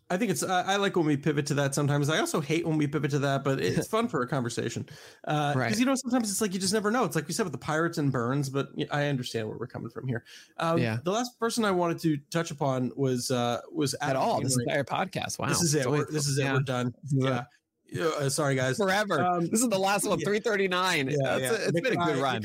I 0.09 0.17
think 0.17 0.29
it's, 0.29 0.43
I 0.43 0.61
I 0.73 0.75
like 0.75 0.95
when 0.95 1.05
we 1.07 1.17
pivot 1.17 1.47
to 1.47 1.55
that 1.55 1.73
sometimes. 1.73 2.09
I 2.09 2.19
also 2.19 2.39
hate 2.39 2.65
when 2.67 2.77
we 2.77 2.85
pivot 2.85 3.09
to 3.11 3.19
that, 3.19 3.43
but 3.43 3.59
it's 3.59 3.87
fun 3.87 4.07
for 4.07 4.21
a 4.21 4.27
conversation. 4.27 4.87
Uh, 5.27 5.53
Right. 5.55 5.65
Because, 5.65 5.79
you 5.79 5.85
know, 5.87 5.95
sometimes 5.95 6.29
it's 6.29 6.41
like 6.41 6.53
you 6.53 6.59
just 6.59 6.73
never 6.73 6.91
know. 6.91 7.05
It's 7.05 7.15
like 7.15 7.27
we 7.27 7.33
said 7.33 7.43
with 7.43 7.53
the 7.53 7.57
Pirates 7.57 7.97
and 7.97 8.11
Burnes, 8.11 8.49
but 8.49 8.69
I 8.91 9.07
understand 9.07 9.47
where 9.47 9.57
we're 9.57 9.65
coming 9.65 9.89
from 9.89 10.07
here. 10.07 10.23
Um, 10.57 10.77
Yeah. 10.77 10.99
The 11.03 11.11
last 11.11 11.39
person 11.39 11.65
I 11.65 11.71
wanted 11.71 11.97
to 12.01 12.17
touch 12.29 12.51
upon 12.51 12.91
was, 12.95 13.31
uh, 13.31 13.61
was 13.73 13.95
At 13.95 14.11
Adam 14.11 14.21
all, 14.21 14.41
this 14.41 14.55
Wainwright. 14.57 14.77
entire 14.87 15.05
podcast. 15.07 15.39
Wow, 15.39 15.47
This 15.47 15.63
is 15.63 15.73
it. 15.73 15.89
We're, 15.89 16.05
this 16.11 16.27
is 16.27 16.37
it. 16.37 16.51
We're 16.51 16.59
done. 16.59 16.93
This. 17.03 17.13
Yeah. 17.25 17.43
Yeah, 17.87 18.05
uh, 18.19 18.29
sorry, 18.29 18.55
guys. 18.55 18.77
forever. 18.77 19.23
Um, 19.23 19.47
this 19.47 19.61
is 19.61 19.69
the 19.69 19.77
last 19.79 20.07
one, 20.07 20.19
339. 20.19 21.07
Yeah, 21.09 21.15
yeah. 21.37 21.51
a- 21.51 21.53
it's 21.53 21.71
been 21.71 21.85
a 21.99 22.05
good 22.05 22.17
run. 22.17 22.43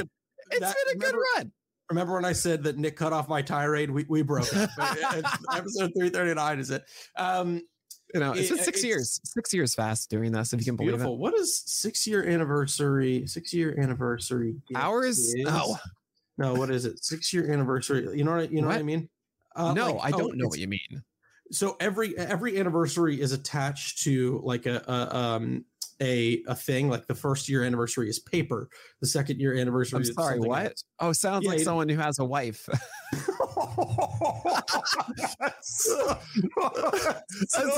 It's 0.52 0.74
been 0.74 0.96
a 0.96 0.98
good 0.98 1.14
run. 1.36 1.52
Remember 1.90 2.14
when 2.14 2.24
I 2.24 2.32
said 2.32 2.62
that 2.64 2.78
Nick 2.78 2.96
cut 2.96 3.12
off 3.12 3.28
my 3.28 3.42
tirade? 3.42 3.90
We, 3.90 4.04
we 4.08 4.22
broke 4.22 4.54
up. 4.56 4.70
episode 4.78 5.92
339 5.94 6.58
is 6.58 6.70
it? 6.70 6.84
Um, 7.16 7.62
you 8.14 8.20
know, 8.20 8.32
it's 8.32 8.48
been 8.48 8.58
six 8.58 8.78
it's, 8.78 8.84
years, 8.84 9.20
six 9.24 9.52
years 9.52 9.74
fast 9.74 10.10
doing 10.10 10.32
this, 10.32 10.52
if 10.52 10.60
you 10.60 10.64
can 10.64 10.76
believe 10.76 10.92
beautiful. 10.92 11.14
it. 11.14 11.18
What 11.20 11.34
is 11.34 11.62
six 11.66 12.06
year 12.06 12.26
anniversary? 12.26 13.26
Six 13.26 13.52
year 13.52 13.78
anniversary. 13.78 14.56
Ours? 14.74 15.32
Oh, 15.46 15.76
no. 16.38 16.54
What 16.54 16.70
is 16.70 16.86
it? 16.86 17.04
Six 17.04 17.32
year 17.32 17.52
anniversary. 17.52 18.08
You 18.16 18.24
know 18.24 18.36
what? 18.36 18.50
You 18.50 18.62
know 18.62 18.68
what, 18.68 18.74
what 18.74 18.80
I 18.80 18.84
mean? 18.84 19.08
Uh, 19.54 19.72
no, 19.74 19.92
like, 19.94 20.06
I 20.06 20.10
don't 20.10 20.32
oh, 20.32 20.34
know 20.34 20.48
what 20.48 20.58
you 20.58 20.68
mean. 20.68 21.02
So 21.52 21.76
every 21.80 22.16
every 22.16 22.58
anniversary 22.58 23.20
is 23.20 23.32
attached 23.32 24.02
to 24.04 24.40
like 24.44 24.66
a, 24.66 24.82
a 24.86 25.16
um 25.16 25.64
a 26.00 26.42
a 26.46 26.54
thing. 26.54 26.88
Like 26.88 27.06
the 27.06 27.14
first 27.14 27.48
year 27.48 27.64
anniversary 27.64 28.08
is 28.08 28.18
paper. 28.18 28.68
The 29.00 29.06
second 29.06 29.40
year 29.40 29.56
anniversary. 29.56 29.98
I'm 29.98 30.04
sorry. 30.04 30.40
What? 30.40 30.66
Else. 30.66 30.84
Oh, 30.98 31.12
sounds 31.12 31.44
yeah, 31.44 31.50
like 31.52 31.60
someone 31.60 31.88
who 31.88 31.98
has 31.98 32.18
a 32.18 32.24
wife. 32.24 32.68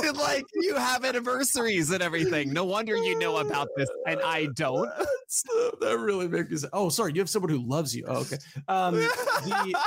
It 0.05 0.17
like 0.17 0.45
you 0.55 0.75
have 0.75 1.05
anniversaries 1.05 1.91
and 1.91 2.03
everything. 2.03 2.53
No 2.53 2.65
wonder 2.65 2.97
you 2.97 3.19
know 3.19 3.39
about 3.39 3.69
this, 3.77 3.89
and 4.07 4.21
I 4.21 4.49
don't. 4.55 4.91
that 5.81 5.99
really 5.99 6.29
makes 6.29 6.63
me. 6.63 6.69
Oh, 6.73 6.89
sorry. 6.89 7.13
You 7.13 7.21
have 7.21 7.31
someone 7.31 7.51
who 7.51 7.67
loves 7.67 7.95
you. 7.95 8.05
Oh, 8.09 8.21
okay. 8.21 8.39
Um, 8.69 8.95
the 8.97 9.79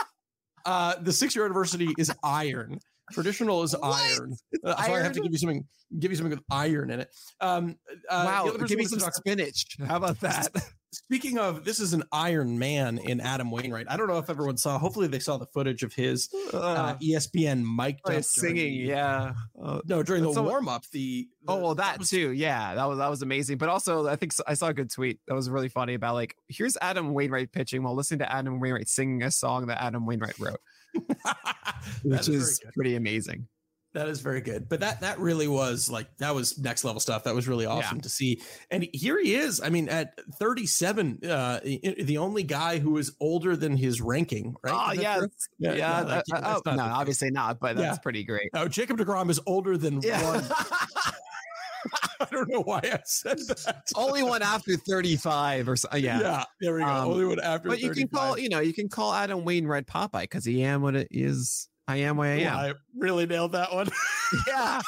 uh, 0.65 0.95
the 1.01 1.11
six 1.11 1.35
year 1.35 1.45
anniversary 1.45 1.93
is 1.97 2.11
iron. 2.23 2.79
Traditional 3.11 3.63
is 3.63 3.75
iron. 3.75 4.35
Uh, 4.63 4.75
iron. 4.77 4.85
So 4.85 4.93
I 4.93 4.99
have 4.99 5.13
to 5.13 5.21
give 5.21 5.31
you 5.31 5.37
something. 5.37 5.63
Give 5.99 6.11
you 6.11 6.17
something 6.17 6.31
with 6.31 6.43
iron 6.51 6.89
in 6.89 7.01
it. 7.01 7.09
Um, 7.39 7.75
uh, 8.09 8.23
wow. 8.25 8.57
Give 8.65 8.77
me 8.77 8.85
some 8.85 8.99
spinach. 8.99 9.77
How 9.85 9.97
about 9.97 10.19
that? 10.21 10.49
Speaking 10.91 11.37
of, 11.37 11.65
this 11.65 11.79
is 11.79 11.93
an 11.93 12.03
Iron 12.11 12.57
Man 12.57 12.99
in 12.99 13.19
Adam 13.19 13.51
Wainwright. 13.51 13.87
I 13.89 13.97
don't 13.97 14.07
know 14.07 14.17
if 14.17 14.29
everyone 14.29 14.55
saw. 14.55 14.79
Hopefully, 14.79 15.07
they 15.07 15.19
saw 15.19 15.37
the 15.37 15.45
footage 15.47 15.83
of 15.83 15.93
his 15.93 16.29
uh, 16.53 16.95
ESPN 16.95 17.65
mic 17.65 17.99
oh, 18.05 18.21
singing. 18.21 18.73
yeah, 18.75 19.33
uh, 19.61 19.81
no, 19.85 20.03
during 20.03 20.23
the 20.23 20.41
warm 20.41 20.69
up. 20.69 20.83
The, 20.91 21.27
the, 21.45 21.51
oh 21.51 21.57
well, 21.57 21.75
that, 21.75 21.93
that 21.93 21.99
was, 21.99 22.09
too. 22.09 22.31
Yeah, 22.31 22.75
that 22.75 22.85
was 22.85 22.97
that 22.99 23.09
was 23.09 23.21
amazing. 23.21 23.57
But 23.57 23.69
also, 23.69 24.07
I 24.07 24.15
think 24.15 24.33
I 24.47 24.53
saw 24.53 24.67
a 24.67 24.73
good 24.73 24.89
tweet 24.89 25.19
that 25.27 25.33
was 25.33 25.49
really 25.49 25.69
funny 25.69 25.95
about 25.95 26.13
like 26.13 26.35
here's 26.47 26.77
Adam 26.81 27.13
Wainwright 27.13 27.51
pitching 27.51 27.83
while 27.83 27.95
listening 27.95 28.19
to 28.19 28.31
Adam 28.31 28.59
Wainwright 28.61 28.87
singing 28.87 29.23
a 29.23 29.31
song 29.31 29.67
that 29.67 29.83
Adam 29.83 30.05
Wainwright 30.05 30.39
wrote, 30.39 30.61
which 32.03 32.29
is, 32.29 32.29
is 32.29 32.61
pretty 32.73 32.95
amazing. 32.95 33.47
That 33.95 34.09
is 34.09 34.19
very 34.19 34.41
good. 34.41 34.67
But 34.67 34.81
that 34.81 34.99
that 34.99 35.19
really 35.19 35.47
was 35.47 35.89
like 35.89 36.17
that 36.17 36.35
was 36.35 36.57
next 36.57 36.83
level 36.83 36.99
stuff. 36.99 37.23
That 37.23 37.33
was 37.33 37.47
really 37.47 37.65
awesome 37.65 37.97
yeah. 37.99 38.01
to 38.01 38.09
see. 38.09 38.41
And 38.69 38.85
here 38.91 39.17
he 39.17 39.35
is. 39.35 39.61
I 39.61 39.69
mean, 39.69 39.87
at 39.87 40.19
37, 40.33 41.21
uh, 41.23 41.61
the 41.63 42.17
only 42.17 42.43
guy 42.43 42.77
who 42.77 42.97
is 42.97 43.13
older 43.21 43.55
than 43.55 43.77
his 43.77 44.01
ranking, 44.01 44.53
right? 44.61 44.89
Oh, 44.89 45.01
yeah. 45.01 45.21
Yeah. 45.59 45.73
yeah 45.75 46.03
that, 46.03 46.25
uh, 46.33 46.59
oh, 46.65 46.75
no, 46.75 46.83
obviously 46.83 47.31
not, 47.31 47.61
but 47.61 47.77
that's 47.77 47.95
yeah. 47.95 48.01
pretty 48.01 48.25
great. 48.25 48.49
No, 48.53 48.67
Jacob 48.67 48.97
deGrom 48.97 49.29
is 49.29 49.39
older 49.45 49.77
than 49.77 50.01
one. 50.01 50.43
I 52.19 52.25
don't 52.31 52.49
know 52.49 52.63
why 52.63 52.81
I 52.83 52.99
said 53.05 53.37
that. 53.47 53.83
Only 53.95 54.23
one 54.23 54.41
after 54.41 54.75
35 54.75 55.69
or 55.69 55.75
so. 55.77 55.87
Yeah. 55.95 56.19
Yeah. 56.19 56.43
There 56.59 56.73
we 56.73 56.81
go. 56.81 56.87
Um, 56.87 57.11
Only 57.11 57.25
one 57.27 57.39
after 57.39 57.69
But 57.69 57.79
35. 57.79 57.83
you 57.83 57.93
can 57.93 58.07
call, 58.09 58.37
you 58.37 58.49
know, 58.49 58.59
you 58.59 58.73
can 58.73 58.89
call 58.89 59.13
Adam 59.13 59.45
Wainwright 59.45 59.85
Popeye 59.85 60.23
because 60.23 60.43
he 60.43 60.63
am 60.63 60.81
what 60.81 60.95
it 60.95 61.07
is 61.11 61.69
I 61.87 61.97
am 61.97 62.17
where 62.17 62.33
I 62.33 62.39
am. 62.39 62.57
I 62.57 62.73
really 62.97 63.25
nailed 63.25 63.51
that 63.53 63.73
one. 63.73 63.89
yeah. 64.47 64.81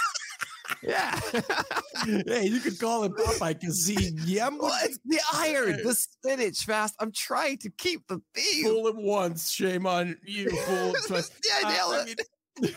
Yeah. 0.84 1.20
hey, 2.06 2.48
you 2.48 2.60
could 2.60 2.80
call 2.80 3.04
it 3.04 3.14
Popeye 3.14 3.60
because 3.60 3.86
he 3.86 4.12
yam. 4.26 4.58
Well, 4.60 4.78
it's 4.84 5.00
the 5.06 5.20
iron, 5.34 5.80
the 5.84 5.94
spinach 5.94 6.66
fast. 6.66 6.96
I'm 7.00 7.12
trying 7.12 7.58
to 7.60 7.70
keep 7.70 8.08
the 8.08 8.22
theme. 8.36 8.66
Fool 8.66 8.88
him 8.88 9.04
once, 9.04 9.52
shame 9.52 9.86
on 9.86 10.18
you, 10.24 10.50
fool 10.50 10.94
twice. 11.08 11.32
yeah, 11.46 11.70
nail 11.70 11.88
uh, 11.88 12.06
it. 12.08 12.22
I 12.60 12.62
mean, 12.62 12.76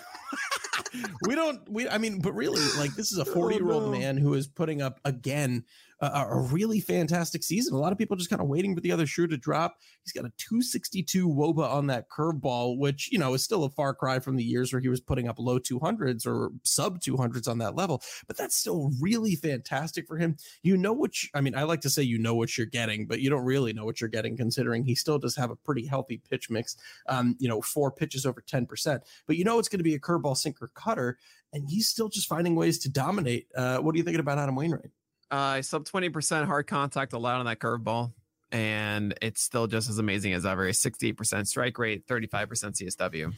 we 1.26 1.34
don't 1.34 1.66
we 1.70 1.88
i 1.88 1.96
mean 1.96 2.20
but 2.20 2.34
really 2.34 2.60
like 2.78 2.94
this 2.96 3.12
is 3.12 3.18
a 3.18 3.24
40 3.24 3.56
year 3.56 3.70
old 3.70 3.90
man 3.90 4.16
who 4.16 4.34
is 4.34 4.46
putting 4.46 4.82
up 4.82 5.00
again 5.04 5.64
a, 6.00 6.26
a 6.30 6.40
really 6.40 6.80
fantastic 6.80 7.42
season. 7.42 7.74
A 7.74 7.78
lot 7.78 7.92
of 7.92 7.98
people 7.98 8.16
just 8.16 8.30
kind 8.30 8.40
of 8.42 8.48
waiting 8.48 8.74
for 8.74 8.80
the 8.80 8.92
other 8.92 9.06
shoe 9.06 9.26
to 9.26 9.36
drop. 9.36 9.76
He's 10.04 10.12
got 10.12 10.24
a 10.24 10.32
262 10.38 11.28
woba 11.28 11.70
on 11.70 11.86
that 11.88 12.08
curveball, 12.08 12.78
which, 12.78 13.10
you 13.12 13.18
know, 13.18 13.34
is 13.34 13.44
still 13.44 13.64
a 13.64 13.70
far 13.70 13.94
cry 13.94 14.18
from 14.18 14.36
the 14.36 14.44
years 14.44 14.72
where 14.72 14.80
he 14.80 14.88
was 14.88 15.00
putting 15.00 15.28
up 15.28 15.38
low 15.38 15.58
200s 15.58 16.26
or 16.26 16.50
sub 16.62 17.00
200s 17.00 17.48
on 17.48 17.58
that 17.58 17.74
level. 17.74 18.02
But 18.26 18.36
that's 18.36 18.56
still 18.56 18.90
really 19.00 19.36
fantastic 19.36 20.06
for 20.06 20.16
him. 20.16 20.36
You 20.62 20.76
know 20.76 20.92
what, 20.92 21.22
you, 21.22 21.28
I 21.34 21.40
mean, 21.40 21.54
I 21.54 21.64
like 21.64 21.82
to 21.82 21.90
say 21.90 22.02
you 22.02 22.18
know 22.18 22.34
what 22.34 22.56
you're 22.56 22.66
getting, 22.66 23.06
but 23.06 23.20
you 23.20 23.30
don't 23.30 23.44
really 23.44 23.72
know 23.72 23.84
what 23.84 24.00
you're 24.00 24.08
getting 24.08 24.36
considering 24.36 24.84
he 24.84 24.94
still 24.94 25.18
does 25.18 25.36
have 25.36 25.50
a 25.50 25.56
pretty 25.56 25.86
healthy 25.86 26.20
pitch 26.30 26.50
mix. 26.50 26.76
Um, 27.08 27.36
you 27.38 27.48
know, 27.48 27.60
four 27.60 27.90
pitches 27.90 28.24
over 28.24 28.42
10%. 28.42 29.00
But 29.26 29.36
you 29.36 29.44
know 29.44 29.58
it's 29.58 29.68
going 29.68 29.78
to 29.78 29.84
be 29.84 29.94
a 29.94 30.00
curveball 30.00 30.36
sinker 30.36 30.70
cutter 30.74 31.18
and 31.52 31.68
he's 31.68 31.88
still 31.88 32.08
just 32.08 32.28
finding 32.28 32.54
ways 32.54 32.78
to 32.78 32.88
dominate. 32.88 33.48
Uh, 33.56 33.78
what 33.78 33.94
are 33.94 33.98
you 33.98 34.04
thinking 34.04 34.20
about 34.20 34.38
Adam 34.38 34.54
Wainwright? 34.54 34.90
Uh, 35.30 35.62
sub 35.62 35.84
20% 35.84 36.46
hard 36.46 36.66
contact 36.66 37.12
allowed 37.12 37.38
on 37.38 37.46
that 37.46 37.58
curveball. 37.58 38.12
And 38.52 39.14
it's 39.22 39.42
still 39.42 39.68
just 39.68 39.88
as 39.88 39.98
amazing 39.98 40.32
as 40.32 40.44
ever. 40.44 40.68
68% 40.68 41.46
strike 41.46 41.78
rate, 41.78 42.06
35% 42.06 42.46
CSW. 42.48 43.32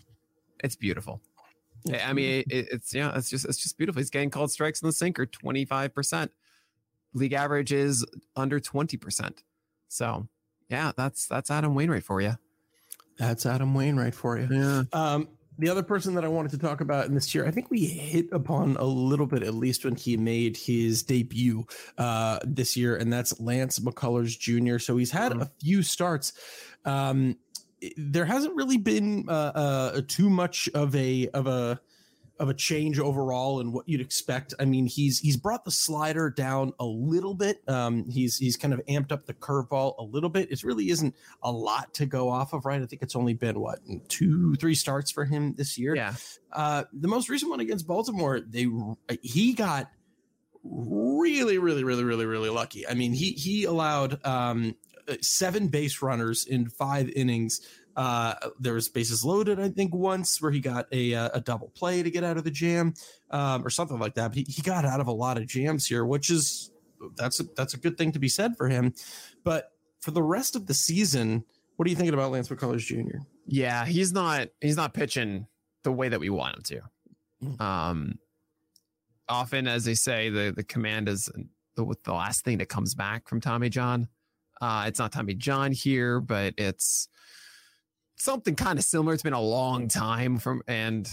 It's 0.64 0.76
beautiful. 0.76 1.20
It's 1.84 2.02
I 2.02 2.12
mean, 2.12 2.44
it, 2.48 2.68
it's 2.70 2.94
yeah, 2.94 3.16
it's 3.16 3.28
just 3.28 3.44
it's 3.44 3.58
just 3.58 3.76
beautiful. 3.76 4.00
He's 4.00 4.10
getting 4.10 4.30
called 4.30 4.50
strikes 4.52 4.80
in 4.80 4.86
the 4.86 4.92
sinker 4.92 5.26
25%. 5.26 6.28
League 7.14 7.32
average 7.32 7.72
is 7.72 8.06
under 8.36 8.60
20%. 8.60 9.38
So 9.88 10.28
yeah, 10.68 10.92
that's 10.96 11.26
that's 11.26 11.50
Adam 11.50 11.74
Wainwright 11.74 12.04
for 12.04 12.20
you. 12.20 12.36
That's 13.18 13.44
Adam 13.44 13.74
Wainwright 13.74 14.14
for 14.14 14.38
you. 14.38 14.48
Yeah. 14.50 14.82
Um, 14.92 15.28
the 15.58 15.68
other 15.68 15.82
person 15.82 16.14
that 16.14 16.24
I 16.24 16.28
wanted 16.28 16.52
to 16.52 16.58
talk 16.58 16.80
about 16.80 17.06
in 17.06 17.14
this 17.14 17.34
year, 17.34 17.46
I 17.46 17.50
think 17.50 17.70
we 17.70 17.86
hit 17.86 18.26
upon 18.32 18.76
a 18.76 18.84
little 18.84 19.26
bit 19.26 19.42
at 19.42 19.54
least 19.54 19.84
when 19.84 19.96
he 19.96 20.16
made 20.16 20.56
his 20.56 21.02
debut 21.02 21.66
uh, 21.98 22.38
this 22.44 22.76
year, 22.76 22.96
and 22.96 23.12
that's 23.12 23.38
Lance 23.40 23.78
McCullers 23.78 24.38
Jr. 24.38 24.78
So 24.78 24.96
he's 24.96 25.10
had 25.10 25.32
mm-hmm. 25.32 25.42
a 25.42 25.50
few 25.60 25.82
starts. 25.82 26.32
Um, 26.84 27.36
there 27.96 28.24
hasn't 28.24 28.54
really 28.54 28.78
been 28.78 29.26
uh, 29.28 29.52
uh, 29.54 30.00
too 30.06 30.30
much 30.30 30.68
of 30.74 30.94
a 30.94 31.28
of 31.28 31.46
a 31.46 31.80
of 32.38 32.48
a 32.48 32.54
change 32.54 32.98
overall 32.98 33.60
and 33.60 33.72
what 33.72 33.88
you'd 33.88 34.00
expect. 34.00 34.54
I 34.58 34.64
mean, 34.64 34.86
he's 34.86 35.18
he's 35.18 35.36
brought 35.36 35.64
the 35.64 35.70
slider 35.70 36.30
down 36.30 36.72
a 36.80 36.84
little 36.84 37.34
bit. 37.34 37.62
Um, 37.68 38.08
he's 38.10 38.36
he's 38.36 38.56
kind 38.56 38.74
of 38.74 38.80
amped 38.86 39.12
up 39.12 39.26
the 39.26 39.34
curveball 39.34 39.94
a 39.98 40.02
little 40.02 40.30
bit. 40.30 40.50
It 40.50 40.62
really 40.64 40.90
isn't 40.90 41.14
a 41.42 41.52
lot 41.52 41.94
to 41.94 42.06
go 42.06 42.30
off 42.30 42.52
of, 42.52 42.64
right? 42.64 42.82
I 42.82 42.86
think 42.86 43.02
it's 43.02 43.16
only 43.16 43.34
been 43.34 43.60
what 43.60 43.78
two, 44.08 44.54
three 44.56 44.74
starts 44.74 45.10
for 45.10 45.24
him 45.24 45.54
this 45.54 45.78
year. 45.78 45.94
Yeah. 45.94 46.14
Uh, 46.52 46.84
the 46.92 47.08
most 47.08 47.28
recent 47.28 47.50
one 47.50 47.60
against 47.60 47.86
Baltimore, 47.86 48.40
they 48.40 48.66
he 49.22 49.52
got 49.52 49.90
really, 50.64 51.58
really, 51.58 51.84
really, 51.84 52.04
really, 52.04 52.26
really 52.26 52.50
lucky. 52.50 52.86
I 52.86 52.94
mean, 52.94 53.12
he 53.12 53.32
he 53.32 53.64
allowed 53.64 54.24
um, 54.24 54.74
seven 55.20 55.68
base 55.68 56.02
runners 56.02 56.46
in 56.46 56.68
five 56.68 57.10
innings 57.10 57.60
uh, 57.96 58.34
there 58.58 58.74
was 58.74 58.88
bases 58.88 59.24
loaded, 59.24 59.60
I 59.60 59.68
think, 59.68 59.94
once 59.94 60.40
where 60.40 60.50
he 60.50 60.60
got 60.60 60.86
a 60.92 61.14
uh, 61.14 61.30
a 61.34 61.40
double 61.40 61.68
play 61.68 62.02
to 62.02 62.10
get 62.10 62.24
out 62.24 62.36
of 62.36 62.44
the 62.44 62.50
jam, 62.50 62.94
um, 63.30 63.64
or 63.64 63.70
something 63.70 63.98
like 63.98 64.14
that. 64.14 64.28
But 64.28 64.38
he, 64.38 64.44
he 64.44 64.62
got 64.62 64.84
out 64.84 65.00
of 65.00 65.06
a 65.06 65.12
lot 65.12 65.36
of 65.36 65.46
jams 65.46 65.86
here, 65.86 66.04
which 66.04 66.30
is 66.30 66.70
that's 67.16 67.40
a, 67.40 67.44
that's 67.56 67.74
a 67.74 67.78
good 67.78 67.98
thing 67.98 68.12
to 68.12 68.18
be 68.18 68.28
said 68.28 68.56
for 68.56 68.68
him. 68.68 68.94
But 69.44 69.72
for 70.00 70.10
the 70.10 70.22
rest 70.22 70.56
of 70.56 70.66
the 70.66 70.74
season, 70.74 71.44
what 71.76 71.86
are 71.86 71.90
you 71.90 71.96
thinking 71.96 72.14
about 72.14 72.30
Lance 72.30 72.48
McCullers 72.48 72.86
Jr.? 72.86 73.18
Yeah, 73.46 73.84
he's 73.84 74.12
not 74.12 74.48
he's 74.60 74.76
not 74.76 74.94
pitching 74.94 75.46
the 75.82 75.92
way 75.92 76.08
that 76.08 76.20
we 76.20 76.30
want 76.30 76.56
him 76.56 76.62
to. 76.62 76.80
Mm. 77.44 77.60
Um, 77.60 78.18
often, 79.28 79.66
as 79.66 79.84
they 79.84 79.94
say, 79.94 80.28
the 80.30 80.52
the 80.54 80.64
command 80.64 81.08
is 81.08 81.30
the, 81.76 81.94
the 82.04 82.12
last 82.12 82.44
thing 82.44 82.58
that 82.58 82.68
comes 82.68 82.94
back 82.94 83.28
from 83.28 83.40
Tommy 83.40 83.68
John. 83.68 84.08
Uh, 84.60 84.84
it's 84.86 84.98
not 84.98 85.12
Tommy 85.12 85.34
John 85.34 85.72
here, 85.72 86.20
but 86.20 86.54
it's 86.56 87.08
something 88.22 88.54
kind 88.54 88.78
of 88.78 88.84
similar. 88.84 89.14
It's 89.14 89.22
been 89.22 89.32
a 89.32 89.40
long 89.40 89.88
time 89.88 90.38
from, 90.38 90.62
and 90.68 91.10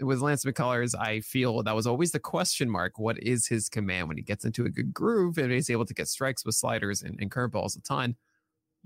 with 0.00 0.20
Lance 0.20 0.44
McCullers, 0.44 0.94
I 0.98 1.20
feel 1.20 1.62
that 1.62 1.74
was 1.74 1.86
always 1.86 2.12
the 2.12 2.20
question 2.20 2.68
mark. 2.68 2.98
What 2.98 3.22
is 3.22 3.46
his 3.46 3.68
command 3.68 4.08
when 4.08 4.16
he 4.16 4.22
gets 4.22 4.44
into 4.44 4.66
a 4.66 4.70
good 4.70 4.92
groove 4.92 5.38
and 5.38 5.50
he's 5.50 5.70
able 5.70 5.86
to 5.86 5.94
get 5.94 6.08
strikes 6.08 6.44
with 6.44 6.54
sliders 6.54 7.02
and, 7.02 7.18
and 7.20 7.30
curveballs 7.30 7.76
a 7.76 7.80
ton? 7.80 8.16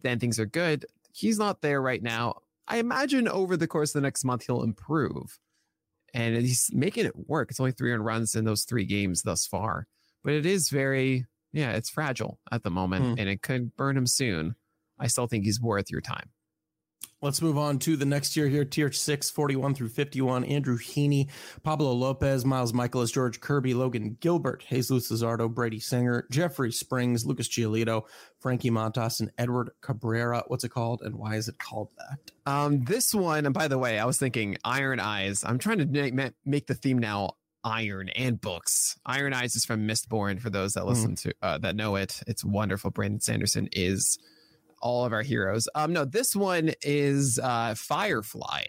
Then 0.00 0.18
things 0.18 0.38
are 0.38 0.46
good. 0.46 0.86
He's 1.12 1.38
not 1.38 1.62
there 1.62 1.82
right 1.82 2.02
now. 2.02 2.42
I 2.68 2.78
imagine 2.78 3.28
over 3.28 3.56
the 3.56 3.66
course 3.66 3.90
of 3.94 4.00
the 4.00 4.06
next 4.06 4.24
month, 4.24 4.44
he'll 4.46 4.62
improve 4.62 5.38
and 6.14 6.36
he's 6.36 6.70
making 6.72 7.06
it 7.06 7.28
work. 7.28 7.50
It's 7.50 7.60
only 7.60 7.72
300 7.72 8.02
runs 8.02 8.34
in 8.34 8.44
those 8.44 8.64
three 8.64 8.84
games 8.84 9.22
thus 9.22 9.46
far, 9.46 9.86
but 10.22 10.34
it 10.34 10.46
is 10.46 10.68
very, 10.68 11.26
yeah, 11.52 11.72
it's 11.72 11.90
fragile 11.90 12.38
at 12.52 12.62
the 12.62 12.70
moment 12.70 13.04
mm. 13.04 13.20
and 13.20 13.28
it 13.28 13.42
could 13.42 13.74
burn 13.76 13.96
him 13.96 14.06
soon. 14.06 14.54
I 14.98 15.08
still 15.08 15.26
think 15.26 15.44
he's 15.44 15.60
worth 15.60 15.90
your 15.90 16.00
time. 16.00 16.30
Let's 17.22 17.40
move 17.40 17.56
on 17.56 17.78
to 17.80 17.96
the 17.96 18.04
next 18.04 18.34
tier 18.34 18.46
here, 18.46 18.66
tier 18.66 18.92
six, 18.92 19.30
41 19.30 19.74
through 19.74 19.88
51. 19.88 20.44
Andrew 20.44 20.76
Heaney, 20.76 21.30
Pablo 21.62 21.92
Lopez, 21.92 22.44
Miles 22.44 22.72
Mikolas, 22.72 23.10
George 23.10 23.40
Kirby, 23.40 23.72
Logan 23.72 24.18
Gilbert, 24.20 24.62
Jesus 24.68 25.10
Luzardo, 25.10 25.52
Brady 25.52 25.80
Singer, 25.80 26.26
Jeffrey 26.30 26.70
Springs, 26.70 27.24
Lucas 27.24 27.48
Giolito, 27.48 28.02
Frankie 28.38 28.70
Montas, 28.70 29.20
and 29.20 29.32
Edward 29.38 29.70
Cabrera. 29.80 30.44
What's 30.48 30.64
it 30.64 30.68
called 30.68 31.00
and 31.02 31.16
why 31.16 31.36
is 31.36 31.48
it 31.48 31.58
called 31.58 31.88
that? 31.96 32.52
Um, 32.52 32.84
this 32.84 33.14
one, 33.14 33.46
and 33.46 33.54
by 33.54 33.66
the 33.66 33.78
way, 33.78 33.98
I 33.98 34.04
was 34.04 34.18
thinking 34.18 34.58
Iron 34.62 35.00
Eyes. 35.00 35.42
I'm 35.42 35.58
trying 35.58 35.78
to 35.78 35.86
make, 35.86 36.34
make 36.44 36.66
the 36.66 36.74
theme 36.74 36.98
now 36.98 37.36
iron 37.64 38.10
and 38.10 38.38
books. 38.38 38.98
Iron 39.06 39.32
Eyes 39.32 39.56
is 39.56 39.64
from 39.64 39.88
Mistborn 39.88 40.38
for 40.38 40.50
those 40.50 40.74
that 40.74 40.82
hmm. 40.82 40.88
listen 40.88 41.12
mm. 41.12 41.22
to 41.22 41.34
uh, 41.40 41.58
that 41.58 41.76
know 41.76 41.96
it. 41.96 42.22
It's 42.26 42.44
wonderful. 42.44 42.90
Brandon 42.90 43.20
Sanderson 43.20 43.70
is 43.72 44.18
all 44.80 45.04
of 45.04 45.12
our 45.12 45.22
heroes. 45.22 45.68
Um, 45.74 45.92
no, 45.92 46.04
this 46.04 46.34
one 46.36 46.72
is 46.82 47.38
uh, 47.42 47.74
Firefly. 47.74 48.64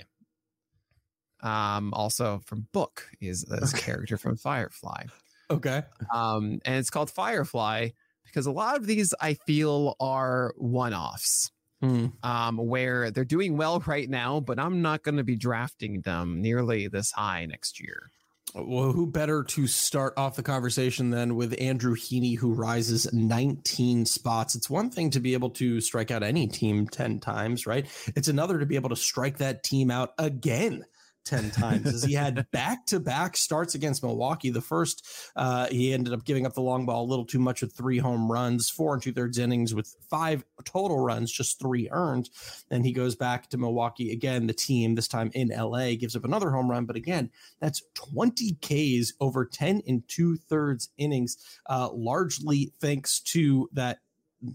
Um, 1.41 1.93
also 1.93 2.41
from 2.45 2.67
Book 2.73 3.07
is 3.21 3.43
this 3.43 3.73
okay. 3.73 3.83
character 3.83 4.17
from 4.17 4.37
Firefly. 4.37 5.03
Okay. 5.49 5.83
Um, 6.13 6.59
and 6.65 6.75
it's 6.75 6.89
called 6.89 7.09
Firefly 7.09 7.89
because 8.25 8.45
a 8.45 8.51
lot 8.51 8.75
of 8.75 8.85
these 8.85 9.13
I 9.21 9.35
feel 9.35 9.95
are 9.99 10.53
one-offs. 10.57 11.51
Hmm. 11.79 12.07
Um, 12.23 12.57
where 12.57 13.11
they're 13.11 13.23
doing 13.23 13.55
well 13.55 13.79
right 13.85 14.09
now, 14.09 14.39
but 14.39 14.57
I'm 14.57 14.81
not 14.81 15.03
going 15.03 15.17
to 15.17 15.23
be 15.23 15.35
drafting 15.35 16.01
them 16.01 16.41
nearly 16.41 16.87
this 16.87 17.11
high 17.11 17.45
next 17.45 17.79
year. 17.79 18.09
Well, 18.55 18.91
who 18.91 19.05
better 19.05 19.43
to 19.43 19.67
start 19.67 20.13
off 20.17 20.35
the 20.35 20.43
conversation 20.43 21.11
than 21.11 21.35
with 21.35 21.59
Andrew 21.61 21.95
Heaney, 21.95 22.37
who 22.37 22.53
rises 22.53 23.11
19 23.13 24.05
spots? 24.05 24.55
It's 24.55 24.69
one 24.69 24.89
thing 24.89 25.11
to 25.11 25.19
be 25.19 25.33
able 25.33 25.51
to 25.51 25.79
strike 25.81 26.11
out 26.11 26.23
any 26.23 26.47
team 26.47 26.87
10 26.87 27.19
times, 27.19 27.67
right? 27.67 27.85
It's 28.15 28.29
another 28.29 28.59
to 28.59 28.65
be 28.65 28.75
able 28.75 28.89
to 28.89 28.95
strike 28.95 29.37
that 29.37 29.63
team 29.63 29.91
out 29.91 30.13
again 30.17 30.85
10 31.27 31.51
times 31.51 31.85
as 31.87 32.03
he 32.03 32.13
had 32.13 32.49
back 32.51 32.85
to 32.87 32.99
back 32.99 33.35
starts 33.35 33.75
against 33.75 34.03
Milwaukee. 34.03 34.49
The 34.49 34.61
first, 34.61 35.05
uh, 35.35 35.67
he 35.67 35.93
ended 35.93 36.13
up 36.13 36.23
giving 36.23 36.45
up 36.45 36.53
the 36.53 36.61
long 36.61 36.85
ball 36.85 37.03
a 37.03 37.09
little 37.09 37.25
too 37.25 37.39
much 37.39 37.61
with 37.61 37.75
three 37.75 37.97
home 37.97 38.31
runs, 38.31 38.69
four 38.69 38.93
and 38.93 39.03
two 39.03 39.11
thirds 39.11 39.37
innings 39.37 39.75
with 39.75 39.95
five 40.09 40.45
total 40.63 40.99
runs, 40.99 41.31
just 41.31 41.59
three 41.59 41.89
earned. 41.91 42.29
And 42.71 42.85
he 42.85 42.93
goes 42.93 43.15
back 43.15 43.49
to 43.49 43.57
Milwaukee 43.57 44.11
again. 44.11 44.47
The 44.47 44.53
team, 44.53 44.95
this 44.95 45.07
time 45.07 45.29
in 45.33 45.49
LA, 45.49 45.95
gives 45.95 46.15
up 46.15 46.23
another 46.23 46.49
home 46.51 46.71
run. 46.71 46.85
But 46.85 46.95
again, 46.95 47.29
that's 47.59 47.83
20 47.95 48.57
Ks 48.61 49.13
over 49.19 49.45
10 49.45 49.81
and 49.87 50.07
two 50.07 50.37
thirds 50.37 50.89
innings, 50.97 51.37
uh, 51.69 51.89
largely 51.91 52.73
thanks 52.79 53.19
to 53.19 53.69
that 53.73 53.99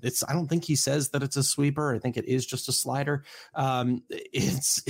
it's 0.03 0.23
I 0.29 0.33
don't 0.33 0.49
think 0.49 0.65
he 0.65 0.77
says 0.77 1.11
that 1.11 1.23
it's 1.23 1.37
a 1.37 1.43
sweeper. 1.43 1.95
I 1.95 1.99
think 1.99 2.17
it 2.17 2.27
is 2.27 2.47
just 2.47 2.69
a 2.69 2.73
slider. 2.73 3.25
Um, 3.55 4.03
it's 4.11 4.83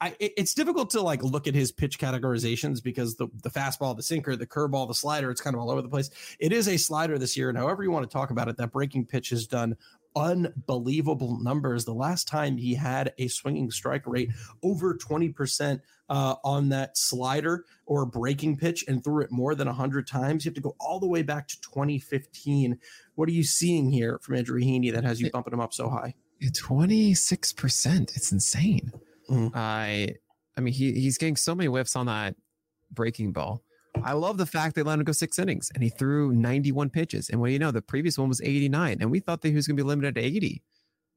I, 0.00 0.14
it's 0.18 0.54
difficult 0.54 0.90
to 0.90 1.02
like 1.02 1.22
look 1.22 1.46
at 1.46 1.54
his 1.54 1.72
pitch 1.72 1.98
categorizations 1.98 2.82
because 2.82 3.16
the 3.16 3.28
the 3.42 3.50
fastball, 3.50 3.96
the 3.96 4.02
sinker, 4.02 4.36
the 4.36 4.46
curveball, 4.46 4.88
the 4.88 4.94
slider, 4.94 5.30
it's 5.30 5.40
kind 5.40 5.54
of 5.54 5.60
all 5.60 5.70
over 5.70 5.82
the 5.82 5.88
place. 5.88 6.10
It 6.38 6.52
is 6.52 6.68
a 6.68 6.76
slider 6.76 7.18
this 7.18 7.36
year, 7.36 7.48
and 7.48 7.58
however 7.58 7.82
you 7.82 7.90
want 7.90 8.08
to 8.08 8.12
talk 8.12 8.30
about 8.30 8.48
it, 8.48 8.56
that 8.56 8.72
breaking 8.72 9.06
pitch 9.06 9.30
has 9.30 9.46
done 9.46 9.76
unbelievable 10.16 11.38
numbers. 11.40 11.84
The 11.84 11.94
last 11.94 12.28
time 12.28 12.56
he 12.56 12.74
had 12.74 13.12
a 13.18 13.28
swinging 13.28 13.70
strike 13.70 14.06
rate 14.06 14.30
over 14.62 14.94
20% 14.94 15.80
uh, 16.08 16.34
on 16.44 16.68
that 16.68 16.96
slider 16.96 17.64
or 17.86 18.04
breaking 18.04 18.56
pitch 18.56 18.84
and 18.88 19.02
threw 19.02 19.22
it 19.22 19.30
more 19.30 19.54
than 19.54 19.66
100 19.66 20.06
times, 20.06 20.44
you 20.44 20.50
have 20.50 20.54
to 20.54 20.60
go 20.60 20.76
all 20.80 21.00
the 21.00 21.06
way 21.06 21.22
back 21.22 21.48
to 21.48 21.60
2015. 21.60 22.78
What 23.14 23.28
are 23.28 23.32
you 23.32 23.44
seeing 23.44 23.90
here 23.90 24.18
from 24.22 24.36
Andrew 24.36 24.60
Heaney 24.60 24.92
that 24.92 25.04
has 25.04 25.20
you 25.20 25.30
bumping 25.30 25.54
him 25.54 25.60
up 25.60 25.72
so 25.72 25.88
high? 25.88 26.14
26%. 26.42 28.16
It's 28.16 28.32
insane. 28.32 28.92
Mm-hmm. 29.30 29.48
I 29.54 30.16
I 30.56 30.60
mean, 30.60 30.74
he, 30.74 30.92
he's 30.92 31.18
getting 31.18 31.36
so 31.36 31.54
many 31.54 31.68
whiffs 31.68 31.96
on 31.96 32.06
that 32.06 32.34
breaking 32.90 33.32
ball. 33.32 33.62
I 34.02 34.12
love 34.12 34.38
the 34.38 34.46
fact 34.46 34.74
they 34.74 34.82
let 34.82 34.98
him 34.98 35.04
go 35.04 35.12
six 35.12 35.38
innings 35.38 35.70
and 35.74 35.82
he 35.82 35.90
threw 35.90 36.32
91 36.32 36.90
pitches. 36.90 37.28
And 37.28 37.44
do 37.44 37.50
you 37.50 37.58
know? 37.58 37.70
The 37.70 37.82
previous 37.82 38.18
one 38.18 38.28
was 38.28 38.40
89. 38.40 38.98
And 39.00 39.10
we 39.10 39.20
thought 39.20 39.42
that 39.42 39.48
he 39.48 39.54
was 39.54 39.66
going 39.66 39.76
to 39.76 39.82
be 39.82 39.86
limited 39.86 40.14
to 40.14 40.20
80 40.20 40.62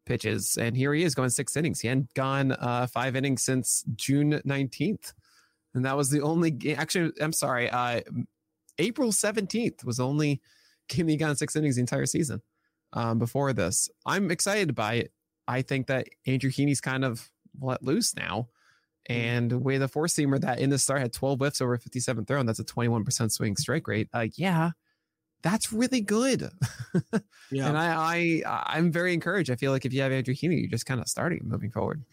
pitches. 0.06 0.58
And 0.58 0.76
here 0.76 0.94
he 0.94 1.04
is 1.04 1.16
going 1.16 1.30
six 1.30 1.56
innings. 1.56 1.80
He 1.80 1.88
hadn't 1.88 2.14
gone 2.14 2.52
uh, 2.52 2.88
five 2.88 3.16
innings 3.16 3.44
since 3.44 3.84
June 3.96 4.42
19th. 4.46 5.14
And 5.74 5.86
that 5.86 5.98
was 5.98 6.10
the 6.10 6.22
only 6.22 6.52
game. 6.52 6.76
Actually, 6.78 7.12
I'm 7.22 7.34
sorry. 7.34 7.70
Uh, 7.70 8.02
April 8.78 9.12
17th 9.12 9.84
was 9.84 9.98
the 9.98 10.06
only 10.06 10.42
game 10.88 11.08
he 11.08 11.18
got 11.18 11.38
six 11.38 11.56
innings 11.56 11.76
the 11.76 11.82
entire 11.82 12.06
season 12.06 12.42
um, 12.94 13.20
before 13.20 13.54
this. 13.54 13.90
I'm 14.06 14.32
excited 14.32 14.76
by 14.76 14.96
it. 14.96 15.12
I 15.48 15.62
think 15.62 15.88
that 15.88 16.08
Andrew 16.26 16.50
Heaney's 16.50 16.82
kind 16.82 17.06
of 17.06 17.30
let 17.60 17.84
loose 17.84 18.16
now. 18.16 18.50
Mm-hmm. 19.10 19.22
And 19.22 19.64
with 19.64 19.82
a 19.82 19.88
four 19.88 20.08
seamer 20.08 20.40
that 20.42 20.60
in 20.60 20.70
the 20.70 20.80
start 20.80 21.02
had 21.02 21.14
12 21.14 21.40
whiffs 21.40 21.62
over 21.62 21.78
57 21.78 22.26
throw, 22.26 22.40
and 22.40 22.50
that's 22.50 22.60
a 22.60 22.64
21% 22.64 23.32
swing 23.32 23.56
strike 23.56 23.88
rate. 23.88 24.10
Uh, 24.14 24.28
yeah, 24.36 24.72
that's 25.42 25.72
really 25.72 26.02
good. 26.02 26.50
yeah. 27.52 27.68
And 27.68 27.78
I, 27.78 28.42
I, 28.46 28.64
I'm 28.78 28.92
very 28.92 29.14
encouraged. 29.14 29.52
I 29.52 29.56
feel 29.56 29.72
like 29.72 29.86
if 29.86 29.94
you 29.94 30.02
have 30.02 30.12
Andrew 30.12 30.34
Heaney, 30.34 30.62
you're 30.62 30.70
just 30.70 30.88
kind 30.88 31.00
of 31.00 31.08
starting 31.08 31.42
moving 31.44 31.70
forward. 31.70 32.04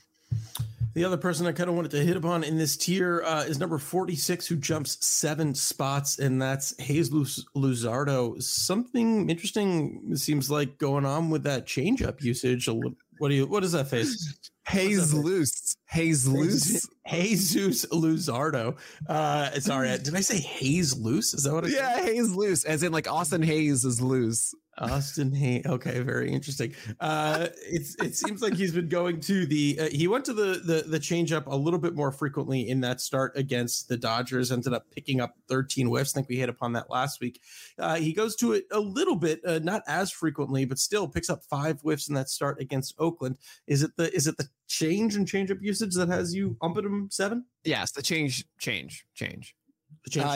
The 0.95 1.07
other 1.07 1.17
person 1.17 1.47
I 1.47 1.53
kind 1.53 1.71
of 1.71 1.77
wanted 1.77 1.93
to 1.93 2.05
hit 2.05 2.19
upon 2.19 2.45
in 2.45 2.59
this 2.59 2.77
tier 2.77 3.23
uh, 3.25 3.45
is 3.45 3.59
number 3.59 3.79
46, 3.79 4.47
who 4.47 4.57
jumps 4.57 4.99
seven 5.05 5.55
spots, 5.55 6.19
and 6.19 6.41
that's 6.41 6.75
Jesus 6.77 7.47
Luzardo. 7.57 8.43
Something 8.43 9.31
interesting 9.31 10.15
seems 10.17 10.51
like 10.51 10.77
going 10.77 11.07
on 11.07 11.31
with 11.31 11.45
that 11.45 11.67
changeup 11.67 12.23
usage. 12.23 12.69
What 12.69 13.29
do 13.31 13.35
you? 13.35 13.47
What 13.47 13.65
is 13.65 13.73
that 13.73 13.89
face? 13.89 14.51
Hayes 14.69 15.13
loose. 15.13 15.77
Hayes 15.89 16.27
loose. 16.27 16.89
Jesus 17.09 17.85
Luzardo. 17.87 18.79
Uh, 19.09 19.51
sorry, 19.61 19.99
did 20.03 20.15
I 20.15 20.21
say 20.21 20.39
Hayes 20.39 20.97
loose? 20.97 21.35
Is 21.35 21.45
that 21.45 21.53
what? 21.53 21.65
I 21.65 21.69
yeah, 21.69 21.97
said? 21.97 22.05
Hayes 22.05 22.35
loose, 22.35 22.65
as 22.65 22.83
in 22.83 22.93
like 22.93 23.11
Austin 23.11 23.43
Hays 23.43 23.85
is 23.85 24.01
loose. 24.01 24.55
Austin 24.79 25.35
Hay. 25.35 25.63
Okay, 25.67 26.01
very 26.01 26.33
interesting. 26.33 26.75
Uh, 26.99 27.49
it's 27.69 27.95
it 27.97 28.17
seems 28.17 28.41
like 28.41 28.55
he's 28.55 28.73
been 28.73 28.89
going 28.89 29.21
to 29.21 29.45
the. 29.45 29.79
Uh, 29.79 29.89
he 29.91 30.09
went 30.09 30.25
to 30.27 30.33
the 30.33 30.63
the 30.65 30.85
the 30.87 30.99
changeup 30.99 31.47
a 31.47 31.55
little 31.55 31.79
bit 31.79 31.95
more 31.95 32.11
frequently 32.11 32.69
in 32.69 32.81
that 32.81 33.01
start 33.01 33.37
against 33.37 33.89
the 33.89 33.99
Dodgers. 33.99 34.51
Ended 34.51 34.73
up 34.73 34.91
picking 34.91 35.21
up 35.21 35.37
13 35.49 35.89
whiffs. 35.89 36.15
I 36.15 36.15
think 36.15 36.29
we 36.29 36.37
hit 36.37 36.49
upon 36.49 36.73
that 36.73 36.89
last 36.89 37.21
week. 37.21 37.41
Uh, 37.79 37.97
he 37.97 38.15
goes 38.15 38.35
to 38.37 38.53
it 38.53 38.65
a 38.71 38.81
little 38.81 39.17
bit, 39.17 39.41
uh, 39.45 39.61
not 39.63 39.83
as 39.87 40.11
frequently, 40.11 40.65
but 40.65 40.79
still 40.79 41.07
picks 41.07 41.29
up 41.29 41.45
five 41.45 41.81
whiffs 41.81 42.09
in 42.09 42.15
that 42.15 42.31
start 42.31 42.59
against 42.61 42.95
Oakland. 42.99 43.37
Is 43.67 43.83
it 43.83 43.97
the 43.97 44.13
is 44.15 44.27
it 44.27 44.39
the 44.39 44.49
change 44.73 45.17
and 45.17 45.29
change 45.29 45.51
up 45.51 45.59
usage 45.61 45.95
that 45.95 46.09
has 46.09 46.35
you 46.35 46.57
umping 46.63 46.85
him 46.85 47.09
seven? 47.11 47.45
Yes, 47.65 47.93
the 47.93 48.03
change, 48.03 48.45
change, 48.59 49.05
change. 49.15 49.55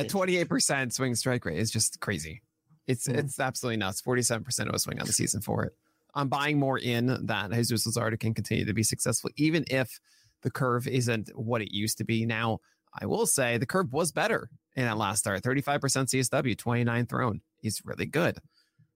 Twenty 0.09 0.37
eight 0.37 0.49
percent 0.49 0.93
swing 0.93 1.15
strike 1.15 1.45
rate 1.45 1.59
is 1.59 1.71
just 1.71 1.99
crazy. 2.01 2.43
It's 2.87 3.09
mm 3.09 3.17
it's 3.17 3.41
absolutely 3.41 3.79
nuts. 3.79 4.01
Forty 4.01 4.23
seven 4.23 4.45
percent 4.45 4.69
of 4.69 4.75
a 4.75 4.79
swing 4.79 5.01
on 5.01 5.07
the 5.07 5.13
season 5.13 5.41
for 5.41 5.65
it. 5.65 5.73
I'm 6.15 6.29
buying 6.29 6.59
more 6.59 6.79
in 6.79 7.27
that 7.27 7.51
Jesus 7.53 7.87
Luzardo 7.87 8.19
can 8.19 8.35
continue 8.35 8.65
to 8.65 8.75
be 8.75 8.83
successful, 8.83 9.31
even 9.37 9.65
if 9.69 9.99
the 10.43 10.51
curve 10.51 10.87
isn't 10.87 11.31
what 11.35 11.63
it 11.63 11.75
used 11.75 11.99
to 11.99 12.05
be. 12.05 12.25
Now, 12.25 12.61
I 12.99 13.07
will 13.07 13.27
say 13.27 13.59
the 13.59 13.67
curve 13.67 13.93
was 13.93 14.13
better 14.13 14.49
in 14.77 14.85
that 14.85 14.97
last 14.97 15.21
start 15.21 15.43
35% 15.43 15.81
CSW, 15.81 16.57
29 16.57 17.07
thrown. 17.07 17.41
is 17.63 17.83
really 17.85 18.07
good. 18.07 18.39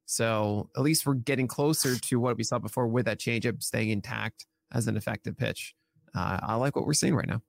So 0.07 0.71
at 0.77 0.83
least 0.83 1.07
we're 1.07 1.15
getting 1.15 1.47
closer 1.47 1.99
to 1.99 2.19
what 2.19 2.37
we 2.37 2.45
saw 2.45 2.59
before 2.59 2.89
with 2.89 3.05
that 3.05 3.21
changeup 3.21 3.63
staying 3.63 3.91
intact 3.91 4.47
as 4.73 4.87
an 4.87 4.97
effective 4.97 5.37
pitch. 5.37 5.75
Uh, 6.15 6.39
I 6.43 6.55
like 6.57 6.77
what 6.77 6.87
we're 6.87 6.95
seeing 6.95 7.15
right 7.15 7.29
now. 7.29 7.43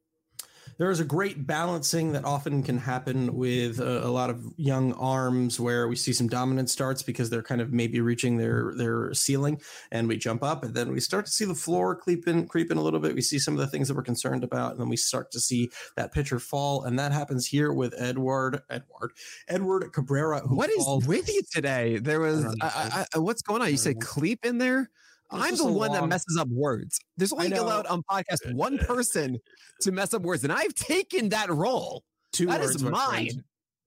There 0.78 0.90
is 0.90 1.00
a 1.00 1.06
great 1.06 1.46
balancing 1.46 2.14
that 2.14 2.26
often 2.26 2.64
can 2.64 2.78
happen 2.78 3.36
with 3.36 3.80
a, 3.80 4.06
a, 4.06 4.10
lot 4.10 4.30
of 4.30 4.44
young 4.58 4.94
arms 4.94 5.60
where 5.60 5.88
we 5.88 5.96
see 5.96 6.14
some 6.14 6.28
dominant 6.28 6.70
starts 6.70 7.04
because 7.04 7.30
they're 7.30 7.44
kind 7.44 7.62
of 7.62 7.72
maybe 7.72 8.02
reaching 8.02 8.38
their 8.38 8.74
their 8.76 9.14
ceiling 9.14 9.62
and 9.92 10.08
we 10.08 10.18
jump 10.18 10.44
up 10.44 10.64
and 10.64 10.74
then 10.74 10.92
we 10.92 11.00
start 11.00 11.26
to 11.26 11.32
see 11.32 11.46
the 11.46 11.56
floor 11.56 11.96
creep 11.96 12.28
in 12.28 12.48
creep 12.48 12.72
in 12.72 12.78
a 12.78 12.82
little 12.82 13.00
bit. 13.00 13.16
We 13.16 13.22
see 13.22 13.40
some 13.40 13.54
of 13.54 13.60
the 13.60 13.68
things 13.68 13.88
that 13.88 13.96
we're 13.96 14.04
concerned 14.04 14.44
about 14.44 14.72
and 14.72 14.82
then 14.82 14.90
we 14.90 14.98
start 14.98 15.32
to 15.32 15.40
see 15.40 15.70
that 15.98 16.14
pitcher 16.14 16.40
fall. 16.40 16.84
And 16.84 16.98
that 17.00 17.12
happens 17.12 17.48
here 17.48 17.72
with 17.72 17.94
edward 17.98 18.62
edward 18.70 19.12
edward 19.48 19.92
cabrera 19.94 20.40
what 20.42 20.70
is 20.70 20.86
with 21.06 21.30
you 21.30 21.42
today? 21.52 21.98
There 21.98 22.20
was 22.20 22.46
I, 22.62 23.06
I, 23.14 23.20
what's 23.20 23.42
going 23.42 23.62
on? 23.62 23.70
You 23.70 23.78
said 23.78 24.00
cleep 24.00 24.46
in 24.46 24.58
there 24.58 24.90
I'm 25.32 25.56
the 25.56 25.66
one 25.66 25.92
long... 25.92 26.02
that 26.02 26.08
messes 26.08 26.38
up 26.38 26.48
words. 26.50 27.00
There's 27.18 27.34
only 27.34 27.52
allowed 27.52 27.86
on 27.88 28.04
podcast 28.04 28.54
one 28.54 28.78
person 28.78 29.38
to 29.82 29.92
mess 29.92 30.14
up 30.14 30.22
words, 30.24 30.44
and 30.44 30.52
I've 30.52 30.74
taken 30.76 31.30
that 31.30 31.50
role. 31.50 32.04
Two 32.34 32.48
that 32.48 32.62
words, 32.62 32.76
is 32.76 32.84
mine. 32.84 33.44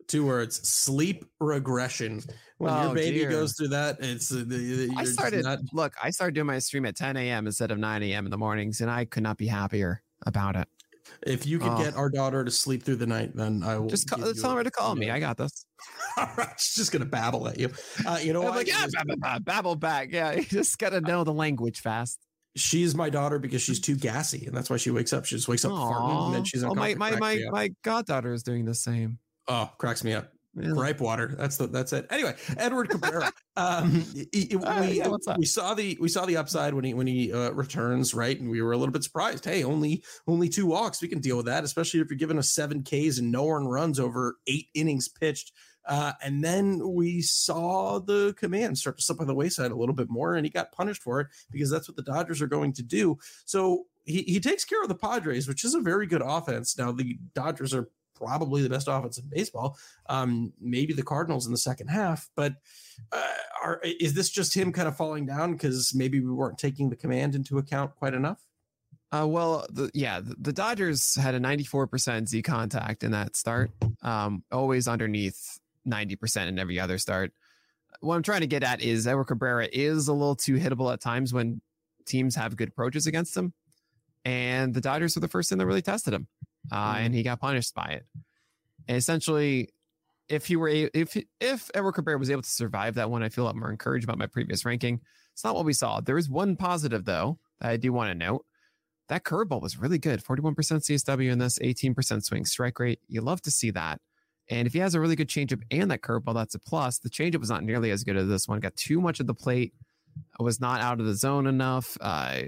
Two 0.09 0.27
words: 0.27 0.69
sleep 0.69 1.25
regression. 1.41 2.23
When 2.59 2.73
oh, 2.73 2.85
your 2.85 2.95
baby 2.95 3.19
dear. 3.19 3.31
goes 3.31 3.55
through 3.57 3.69
that, 3.69 3.97
it's. 4.01 4.33
Uh, 4.33 4.45
I 4.97 5.05
started. 5.05 5.45
Not... 5.45 5.61
Look, 5.73 5.95
I 6.03 6.11
started 6.11 6.35
doing 6.35 6.47
my 6.47 6.59
stream 6.59 6.87
at 6.87 6.97
10 6.97 7.17
a.m. 7.17 7.47
instead 7.47 7.71
of 7.71 7.79
9 7.79 8.03
a.m. 8.03 8.27
in 8.27 8.31
the 8.31 8.39
mornings, 8.39 8.81
and 8.81 8.91
I 8.91 9.05
could 9.05 9.23
not 9.23 9.39
be 9.39 9.47
happier 9.47 10.03
about 10.27 10.57
it. 10.57 10.69
If 11.27 11.47
you 11.47 11.59
could 11.59 11.73
oh. 11.73 11.79
get 11.79 11.97
our 11.97 12.11
daughter 12.11 12.45
to 12.45 12.51
sleep 12.51 12.83
through 12.83 12.97
the 12.97 13.07
night, 13.07 13.35
then 13.35 13.63
I 13.63 13.79
will 13.79 13.89
just 13.89 14.09
call, 14.09 14.33
tell 14.35 14.57
her 14.57 14.65
to 14.65 14.71
call 14.71 14.95
me. 14.95 15.11
I 15.11 15.21
got 15.21 15.37
this. 15.37 15.67
All 16.17 16.29
right, 16.37 16.59
she's 16.59 16.77
just 16.77 16.93
gonna 16.93 17.05
babble 17.05 17.49
at 17.49 17.59
you. 17.59 17.71
Uh, 18.07 18.19
you 18.23 18.33
know, 18.33 18.47
I'm 18.47 18.55
like 18.55 18.69
yeah, 18.69 18.87
babble, 18.93 19.41
babble 19.41 19.77
back. 19.77 20.09
Yeah, 20.13 20.33
you 20.35 20.45
just 20.45 20.79
gotta 20.79 21.01
know 21.01 21.25
the 21.25 21.33
language 21.33 21.81
fast. 21.81 22.19
She's 22.57 22.95
my 22.95 23.11
daughter 23.11 23.39
because 23.39 23.63
she's 23.63 23.81
too 23.81 23.97
gassy, 23.97 24.47
and 24.47 24.57
that's 24.57 24.71
why 24.71 24.77
she 24.77 24.91
wakes 24.91 25.13
up. 25.13 25.25
She 25.25 25.37
just 25.37 25.49
wakes 25.49 25.65
up 25.65 25.73
farting, 25.73 26.27
and 26.27 26.35
then 26.35 26.45
she's 26.45 26.63
oh, 26.63 26.75
my 26.75 26.95
my 26.95 27.17
my, 27.17 27.41
my 27.51 27.71
goddaughter 27.83 28.33
is 28.33 28.43
doing 28.43 28.65
the 28.65 28.75
same. 28.75 29.19
oh 29.49 29.71
cracks 29.79 30.05
me 30.05 30.13
up. 30.13 30.34
Yeah. 30.57 30.71
Gripe 30.71 31.01
water. 31.01 31.35
That's 31.37 31.57
the 31.57 31.67
that's 31.67 31.93
it. 31.93 32.07
Anyway, 32.11 32.35
Edward 32.57 32.89
Cabrera. 32.91 33.33
um, 33.57 34.05
he- 34.33 34.57
Ah, 34.63 34.81
we, 34.83 34.99
yeah, 34.99 35.09
we 35.37 35.47
saw 35.47 35.75
the 35.75 35.99
we 36.01 36.09
saw 36.09 36.27
the 36.27 36.37
upside 36.37 36.75
when 36.75 36.85
he 36.85 36.95
when 36.95 37.07
he 37.07 37.33
uh, 37.33 37.51
returns, 37.51 38.15
right? 38.15 38.39
And 38.39 38.49
we 38.51 38.63
were 38.63 38.73
a 38.73 38.77
little 38.77 38.93
bit 38.93 39.03
surprised. 39.03 39.45
Hey, 39.45 39.65
only 39.65 40.03
only 40.29 40.49
two 40.49 40.67
walks. 40.67 41.03
We 41.03 41.09
can 41.09 41.21
deal 41.21 41.37
with 41.37 41.47
that, 41.47 41.65
especially 41.65 42.01
if 42.01 42.09
you're 42.09 42.19
giving 42.19 42.39
us 42.39 42.51
seven 42.51 42.83
Ks 42.85 43.19
and 43.19 43.33
no 43.33 43.49
earned 43.49 43.71
runs 43.71 43.99
over 43.99 44.37
eight 44.47 44.69
innings 44.75 45.09
pitched. 45.09 45.53
Uh, 45.87 46.13
and 46.23 46.43
then 46.43 46.81
we 46.95 47.21
saw 47.21 47.99
the 47.99 48.33
command 48.39 48.79
start 48.79 48.97
to 48.97 49.03
slip 49.03 49.19
by 49.19 49.25
the 49.25 49.35
wayside 49.35 49.71
a 49.71 49.77
little 49.77 49.95
bit 49.95 50.09
more, 50.09 50.35
and 50.35 50.47
he 50.47 50.51
got 50.51 50.73
punished 50.73 51.03
for 51.03 51.21
it 51.21 51.27
because 51.51 51.69
that's 51.71 51.89
what 51.89 51.97
the 51.97 52.03
Dodgers 52.03 52.41
are 52.41 52.47
going 52.47 52.73
to 52.73 52.83
do. 52.83 53.19
So 53.45 53.85
he, 54.07 54.23
he 54.23 54.41
takes 54.41 54.65
care 54.65 54.81
of 54.83 54.89
the 54.89 54.95
Padres, 54.95 55.47
which 55.47 55.63
is 55.63 55.75
a 55.75 55.81
very 55.81 56.07
good 56.07 56.23
offense. 56.25 56.79
Now 56.79 56.91
the 56.93 57.19
Dodgers 57.35 57.75
are 57.75 57.89
probably 58.15 58.63
the 58.63 58.69
best 58.69 58.89
offense 58.89 59.19
in 59.19 59.25
baseball. 59.29 59.77
Um, 60.09 60.53
maybe 60.61 60.93
the 60.93 61.03
Cardinals 61.03 61.47
in 61.47 61.53
the 61.53 61.59
second 61.59 61.89
half, 61.89 62.29
but 62.35 62.55
uh, 63.13 63.23
are 63.63 63.81
is 63.83 64.15
this 64.15 64.31
just 64.31 64.55
him 64.55 64.73
kind 64.73 64.89
of 64.89 64.97
falling 64.97 65.27
down 65.27 65.53
because 65.53 65.93
maybe 65.95 66.21
we 66.21 66.31
weren't 66.31 66.59
taking 66.59 66.91
the 66.91 66.97
command 66.97 67.35
into 67.35 67.59
account 67.59 67.95
quite 67.97 68.15
enough? 68.15 68.41
Uh, 69.13 69.27
well, 69.27 69.65
the, 69.71 69.91
yeah, 69.95 70.19
the, 70.21 70.35
the 70.41 70.53
Dodgers 70.53 71.15
had 71.15 71.35
a 71.35 71.41
94% 71.41 72.27
Z 72.27 72.43
contact 72.43 73.05
in 73.05 73.13
that 73.13 73.37
start, 73.37 73.71
um, 74.03 74.43
always 74.51 74.89
underneath 74.89 75.61
90% 75.87 76.49
in 76.49 76.59
every 76.59 76.81
other 76.81 76.99
start. 76.99 77.33
What 78.01 78.17
I'm 78.17 78.25
trying 78.25 78.41
to 78.41 78.49
get 78.49 78.65
at 78.65 78.83
is 78.83 79.07
Edward 79.07 79.27
Cabrera 79.27 79.69
is 79.73 80.09
a 80.09 80.13
little 80.13 80.35
too 80.35 80.55
hittable 80.55 80.93
at 80.93 81.01
times 81.01 81.33
when 81.33 81.61
teams 82.07 82.35
have 82.35 82.57
good 82.57 82.69
approaches 82.69 83.07
against 83.07 83.37
him. 83.37 83.53
And 84.25 84.75
the 84.75 84.81
Dodgers 84.81 85.15
were 85.15 85.21
the 85.21 85.29
first 85.29 85.49
thing 85.49 85.59
that 85.59 85.67
really 85.67 85.83
tested 85.83 86.15
him, 86.15 86.27
uh, 86.73 86.97
and 86.99 87.15
he 87.15 87.23
got 87.23 87.41
punished 87.41 87.75
by 87.75 87.87
it. 87.87 88.07
And 88.89 88.97
essentially, 88.97 89.71
if 90.29 90.47
he 90.47 90.57
were 90.57 90.69
a, 90.69 90.91
if 90.95 91.17
if 91.41 91.71
Edward 91.75 91.93
Cabrera 91.93 92.19
was 92.19 92.31
able 92.31 92.43
to 92.43 92.49
survive 92.49 92.95
that 92.95 93.11
one, 93.11 93.23
I 93.23 93.29
feel 93.29 93.45
a 93.45 93.47
lot 93.47 93.57
more 93.57 93.71
encouraged 93.71 94.05
about 94.05 94.19
my 94.19 94.27
previous 94.27 94.65
ranking. 94.65 95.01
It's 95.33 95.45
not 95.45 95.55
what 95.55 95.65
we 95.65 95.73
saw. 95.73 96.01
There 96.01 96.19
is 96.19 96.29
one 96.29 96.57
positive 96.57 97.05
though 97.05 97.39
that 97.61 97.71
I 97.71 97.77
do 97.77 97.93
want 97.93 98.11
to 98.11 98.15
note. 98.15 98.45
That 99.09 99.25
curveball 99.25 99.61
was 99.61 99.79
really 99.79 99.99
good. 99.99 100.25
41% 100.25 100.55
CSW 100.55 101.31
in 101.31 101.39
this, 101.39 101.59
18% 101.59 102.25
swing 102.25 102.47
strike 102.47 102.79
rate. 102.79 103.01
You 103.07 103.21
love 103.21 103.43
to 103.43 103.51
see 103.51 103.71
that. 103.73 104.01
And 104.49 104.67
if 104.67 104.73
he 104.73 104.79
has 104.79 104.95
a 104.95 105.01
really 105.01 105.17
good 105.17 105.29
changeup 105.29 105.63
and 105.71 105.91
that 105.91 106.01
curveball, 106.01 106.35
that's 106.35 106.55
a 106.55 106.59
plus. 106.59 106.99
The 106.99 107.11
changeup 107.11 107.41
was 107.41 107.51
not 107.51 107.65
nearly 107.65 107.91
as 107.91 108.05
good 108.05 108.17
as 108.17 108.29
this 108.29 108.49
one. 108.49 108.61
Got 108.61 108.77
too 108.77 109.01
much 109.01 109.21
of 109.21 109.27
the 109.27 109.35
plate. 109.35 109.75
Was 110.39 110.61
not 110.61 110.81
out 110.81 111.01
of 111.01 111.07
the 111.07 111.15
zone 111.15 111.47
enough. 111.47 111.99
Uh, 112.01 112.43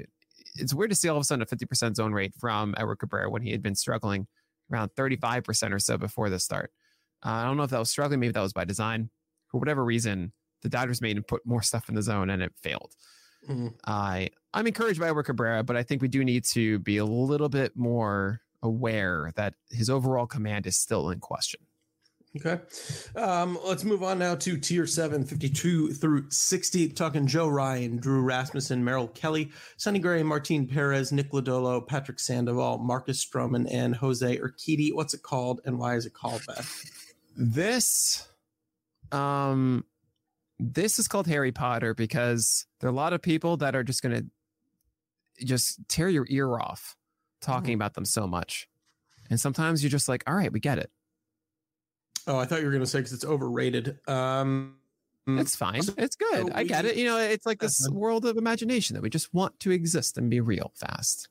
it's 0.59 0.75
weird 0.75 0.91
to 0.91 0.97
see 0.97 1.09
all 1.09 1.17
of 1.17 1.21
a 1.21 1.25
sudden 1.25 1.43
a 1.43 1.47
50% 1.47 1.97
zone 1.97 2.13
rate 2.13 2.35
from 2.39 2.75
Edward 2.77 2.97
Cabrera 2.97 3.31
when 3.31 3.43
he 3.43 3.51
had 3.51 3.63
been 3.63 3.75
struggling 3.75 4.27
around 4.73 4.91
35% 4.97 5.73
or 5.73 5.79
so 5.79 5.97
before 5.97 6.29
the 6.31 6.39
start. 6.39 6.73
Uh, 7.25 7.31
I 7.31 7.45
don't 7.45 7.57
know 7.57 7.63
if 7.63 7.71
that 7.71 7.79
was 7.79 7.91
struggling. 7.91 8.21
Maybe 8.21 8.33
that 8.33 8.41
was 8.41 8.53
by 8.53 8.65
design. 8.65 9.11
For 9.49 9.59
whatever 9.59 9.85
reason, 9.85 10.33
the 10.63 10.69
Dodgers 10.69 11.01
made 11.01 11.17
him 11.17 11.23
put 11.23 11.47
more 11.47 11.63
stuff 11.63 11.89
in 11.89 11.95
the 11.95 12.03
zone 12.03 12.31
and 12.31 12.43
it 12.43 12.53
failed. 12.63 12.95
Mhm. 13.49 13.75
I 13.87 14.31
I'm 14.55 14.67
encouraged 14.67 14.99
by 14.99 15.09
Edward 15.09 15.25
Cabrera, 15.25 15.63
but 15.63 15.77
I 15.77 15.83
think 15.83 16.03
we 16.03 16.09
do 16.09 16.25
need 16.25 16.45
to 16.47 16.79
be 16.81 16.97
a 16.97 17.05
little 17.05 17.49
bit 17.49 17.77
more 17.77 18.41
aware 18.63 19.33
that 19.37 19.55
his 19.71 19.89
overall 19.91 20.27
command 20.27 20.67
is 20.67 20.77
still 20.79 21.11
in 21.11 21.21
question. 21.21 21.61
Okay. 22.37 22.61
Um, 23.15 23.59
let's 23.65 23.85
move 23.85 24.03
on 24.03 24.19
now 24.19 24.35
to 24.37 24.57
tier 24.59 24.87
7, 24.87 25.25
52 25.25 25.93
through 25.93 26.31
60. 26.31 26.89
Talking 26.91 27.27
Joe 27.27 27.49
Ryan, 27.49 27.97
Drew 27.99 28.21
Rasmussen, 28.23 28.85
Merrill 28.85 29.09
Kelly, 29.09 29.51
Sonny 29.77 29.99
Gray, 29.99 30.23
Martin 30.23 30.67
Perez, 30.67 31.13
Nick 31.13 31.33
Lodolo, 31.33 31.87
Patrick 31.87 32.19
Sandoval, 32.21 32.79
Marcus 32.79 33.25
Stroman, 33.25 33.67
and 33.71 33.97
Jose 33.97 34.39
Urquidy. 34.39 34.95
What's 34.95 35.15
it 35.15 35.23
called 35.23 35.61
and 35.65 35.79
why 35.79 35.95
is 35.97 36.07
it 36.07 36.15
called 36.15 36.43
that? 36.49 36.67
This 37.37 38.27
um 39.13 39.85
this 40.59 40.99
is 40.99 41.07
called 41.07 41.27
Harry 41.27 41.53
Potter 41.53 41.95
because 41.95 42.67
there 42.81 42.89
are 42.89 42.93
a 42.93 42.97
lot 42.97 43.13
of 43.13 43.21
people 43.21 43.59
that 43.59 43.77
are 43.77 43.85
just 43.85 44.03
going 44.03 44.31
to 45.39 45.45
just 45.45 45.87
tear 45.89 46.09
your 46.09 46.27
ear 46.31 46.59
off 46.59 46.97
talking 47.43 47.73
Mhm. 47.75 47.77
about 47.77 47.93
them 47.95 48.07
so 48.07 48.27
much. 48.27 48.69
And 49.29 49.39
sometimes 49.39 49.83
you're 49.83 49.91
just 49.91 50.09
like, 50.09 50.25
"All 50.27 50.35
right, 50.35 50.51
we 50.51 50.59
get 50.61 50.79
it. 50.79 50.91
Oh, 52.27 52.39
I 52.39 52.45
thought 52.45 52.59
you 52.61 52.65
were 52.67 52.73
going 52.73 52.83
to 52.83 52.87
say 52.87 52.99
because 52.99 53.13
it's 53.13 53.25
overrated. 53.25 53.99
Um, 54.09 54.77
It's 55.29 55.57
fine. 55.57 55.81
It's 55.99 56.17
good. 56.17 56.47
so 56.47 56.53
I 56.55 56.65
get 56.65 56.85
it. 56.85 56.97
You 56.97 57.05
know, 57.05 57.19
it's 57.19 57.47
like 57.47 57.59
this 57.61 57.89
world 57.91 58.25
of 58.25 58.37
imagination 58.37 58.95
that 58.95 59.03
we 59.03 59.11
just 59.11 59.33
want 59.35 59.59
to 59.61 59.71
exist 59.73 60.19
and 60.19 60.31
be 60.31 60.41
real 60.41 60.73
fast. 60.77 61.29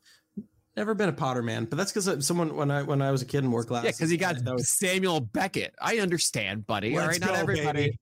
never 0.75 0.93
been 0.93 1.07
a 1.09 1.13
Potter 1.13 1.41
man, 1.41 1.65
but 1.65 1.77
that's 1.77 1.91
because 1.93 2.25
someone 2.27 2.55
when 2.55 2.69
I 2.71 2.81
when 2.83 3.01
I 3.01 3.11
was 3.11 3.21
a 3.21 3.25
kid 3.25 3.43
and 3.43 3.51
wore 3.53 3.65
Yeah, 3.69 3.81
because 3.83 4.09
he 4.09 4.17
got 4.17 4.35
was- 4.43 4.69
Samuel 4.69 5.21
Beckett. 5.21 5.73
I 5.81 5.99
understand, 5.99 6.67
buddy. 6.67 6.97
All 6.97 7.07
right, 7.07 7.19
not 7.21 7.29
go, 7.29 7.35
everybody. 7.35 7.83
baby. 7.83 7.99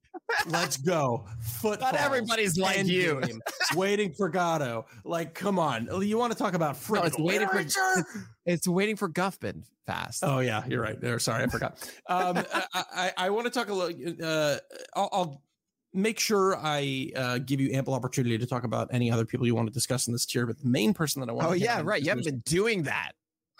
Let's 0.47 0.77
go. 0.77 1.25
Football. 1.41 1.91
Not 1.91 2.01
everybody's 2.01 2.57
like 2.57 2.85
you. 2.85 3.21
waiting 3.75 4.13
for 4.13 4.29
Godot. 4.29 4.85
Like, 5.03 5.33
come 5.33 5.59
on. 5.59 5.89
You 6.01 6.17
want 6.17 6.31
to 6.31 6.37
talk 6.37 6.53
about 6.53 6.77
No, 6.89 7.03
it's 7.03 7.19
waiting 7.19 7.47
for 7.47 7.63
it's 8.45 8.67
waiting 8.67 8.95
for 8.95 9.09
Guffman 9.09 9.63
fast. 9.85 10.23
Oh 10.23 10.39
yeah, 10.39 10.63
you're 10.67 10.81
right. 10.81 10.99
There, 10.99 11.19
sorry, 11.19 11.43
I 11.43 11.47
forgot. 11.47 11.89
Um, 12.07 12.37
I, 12.53 12.63
I, 12.73 13.11
I 13.17 13.29
want 13.29 13.45
to 13.45 13.51
talk 13.51 13.69
a 13.69 13.73
little. 13.73 14.25
Uh, 14.25 14.57
I'll, 14.95 15.09
I'll 15.11 15.41
make 15.93 16.19
sure 16.19 16.57
I 16.57 17.11
uh, 17.15 17.37
give 17.39 17.61
you 17.61 17.71
ample 17.73 17.93
opportunity 17.93 18.37
to 18.37 18.45
talk 18.45 18.63
about 18.63 18.89
any 18.91 19.11
other 19.11 19.25
people 19.25 19.45
you 19.45 19.55
want 19.55 19.67
to 19.67 19.73
discuss 19.73 20.07
in 20.07 20.13
this 20.13 20.25
tier. 20.25 20.45
But 20.45 20.59
the 20.59 20.67
main 20.67 20.93
person 20.93 21.19
that 21.21 21.29
I 21.29 21.33
want. 21.33 21.47
Oh 21.47 21.53
yeah, 21.53 21.81
right. 21.83 22.01
You 22.01 22.09
haven't 22.09 22.25
been 22.25 22.41
doing 22.45 22.83
that. 22.83 23.11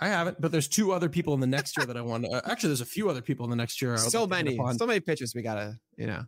I 0.01 0.07
haven't, 0.07 0.41
but 0.41 0.51
there's 0.51 0.67
two 0.67 0.91
other 0.91 1.07
people 1.07 1.33
in 1.33 1.39
the 1.39 1.47
next 1.47 1.73
tier 1.73 1.85
that 1.85 1.95
I 1.95 2.01
want. 2.01 2.25
to 2.25 2.31
uh, 2.31 2.41
Actually, 2.45 2.69
there's 2.69 2.81
a 2.81 2.85
few 2.85 3.09
other 3.09 3.21
people 3.21 3.45
in 3.45 3.51
the 3.51 3.55
next 3.55 3.77
tier. 3.77 3.93
I 3.93 3.97
So 3.97 4.23
like 4.23 4.45
to 4.45 4.51
hit 4.51 4.59
many, 4.59 4.77
so 4.77 4.87
many 4.87 4.99
pitches 4.99 5.35
we 5.35 5.43
gotta, 5.43 5.77
you 5.95 6.07
know. 6.07 6.23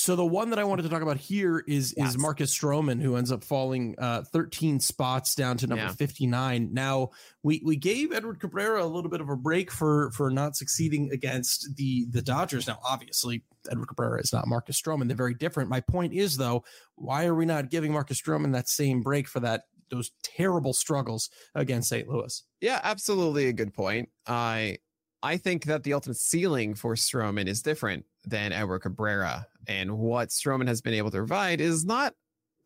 So 0.00 0.16
the 0.16 0.24
one 0.24 0.50
that 0.50 0.58
I 0.58 0.64
wanted 0.64 0.82
to 0.82 0.88
talk 0.88 1.02
about 1.02 1.18
here 1.18 1.62
is 1.66 1.94
Yes. 1.96 2.10
is 2.10 2.18
Marcus 2.18 2.56
Stroman, 2.56 3.00
who 3.02 3.16
ends 3.16 3.30
up 3.30 3.44
falling 3.44 3.94
uh, 3.98 4.22
13 4.22 4.80
spots 4.80 5.34
down 5.34 5.56
to 5.58 5.66
number 5.66 5.84
Yeah. 5.84 5.92
59. 5.92 6.70
Now 6.72 7.10
we 7.42 7.62
we 7.64 7.76
gave 7.76 8.12
Edward 8.12 8.40
Cabrera 8.40 8.82
a 8.84 8.86
little 8.86 9.10
bit 9.10 9.20
of 9.20 9.28
a 9.28 9.36
break 9.36 9.70
for 9.70 10.10
for 10.12 10.30
not 10.30 10.56
succeeding 10.56 11.10
against 11.12 11.76
the 11.76 12.06
the 12.10 12.22
Dodgers. 12.22 12.66
Now, 12.66 12.78
obviously, 12.84 13.44
Edward 13.70 13.86
Cabrera 13.86 14.20
is 14.20 14.32
not 14.32 14.46
Marcus 14.46 14.80
Stroman; 14.80 15.06
they're 15.06 15.16
very 15.16 15.34
different. 15.34 15.68
My 15.68 15.80
point 15.80 16.12
is, 16.14 16.36
though, 16.36 16.64
why 16.96 17.26
are 17.26 17.34
we 17.34 17.44
not 17.46 17.70
giving 17.70 17.92
Marcus 17.92 18.20
Stroman 18.20 18.52
that 18.52 18.68
same 18.68 19.02
break 19.02 19.28
for 19.28 19.40
that 19.40 19.64
those 19.90 20.12
terrible 20.22 20.72
struggles 20.72 21.30
against 21.54 21.88
St. 21.88 22.08
Louis? 22.08 22.42
Yeah, 22.60 22.80
absolutely 22.84 23.48
a 23.48 23.52
good 23.52 23.74
point. 23.74 24.08
I 24.26 24.78
I 25.22 25.36
think 25.36 25.64
that 25.64 25.82
the 25.82 25.92
ultimate 25.92 26.16
ceiling 26.16 26.74
for 26.74 26.94
Stroman 26.94 27.46
is 27.46 27.62
different 27.62 28.04
than 28.26 28.52
Edward 28.52 28.80
Cabrera, 28.80 29.46
and 29.66 29.98
what 29.98 30.28
Stroman 30.28 30.68
has 30.68 30.80
been 30.80 30.94
able 30.94 31.10
to 31.10 31.18
provide 31.18 31.60
is 31.60 31.84
not 31.84 32.14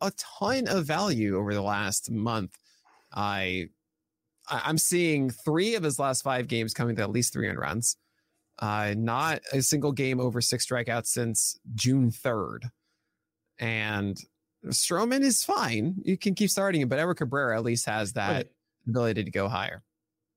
a 0.01 0.11
ton 0.11 0.67
of 0.67 0.85
value 0.85 1.37
over 1.37 1.53
the 1.53 1.61
last 1.61 2.11
month. 2.11 2.57
I 3.13 3.67
I'm 4.47 4.77
seeing 4.77 5.29
three 5.29 5.75
of 5.75 5.83
his 5.83 5.99
last 5.99 6.21
five 6.21 6.47
games 6.47 6.73
coming 6.73 6.95
to 6.97 7.01
at 7.01 7.09
least 7.09 7.33
300 7.33 7.59
runs. 7.59 7.97
Uh, 8.59 8.93
not 8.95 9.41
a 9.51 9.61
single 9.61 9.91
game 9.91 10.19
over 10.19 10.39
six 10.39 10.65
strikeouts 10.65 11.07
since 11.07 11.59
June 11.73 12.11
3rd. 12.11 12.69
And 13.59 14.17
Stroman 14.67 15.21
is 15.21 15.43
fine. 15.43 15.95
You 16.03 16.17
can 16.17 16.35
keep 16.35 16.49
starting 16.49 16.81
him, 16.81 16.89
but 16.89 16.99
Edward 16.99 17.15
Cabrera 17.15 17.57
at 17.57 17.63
least 17.63 17.85
has 17.85 18.13
that 18.13 18.49
ability 18.87 19.23
to 19.23 19.31
go 19.31 19.47
higher. 19.47 19.83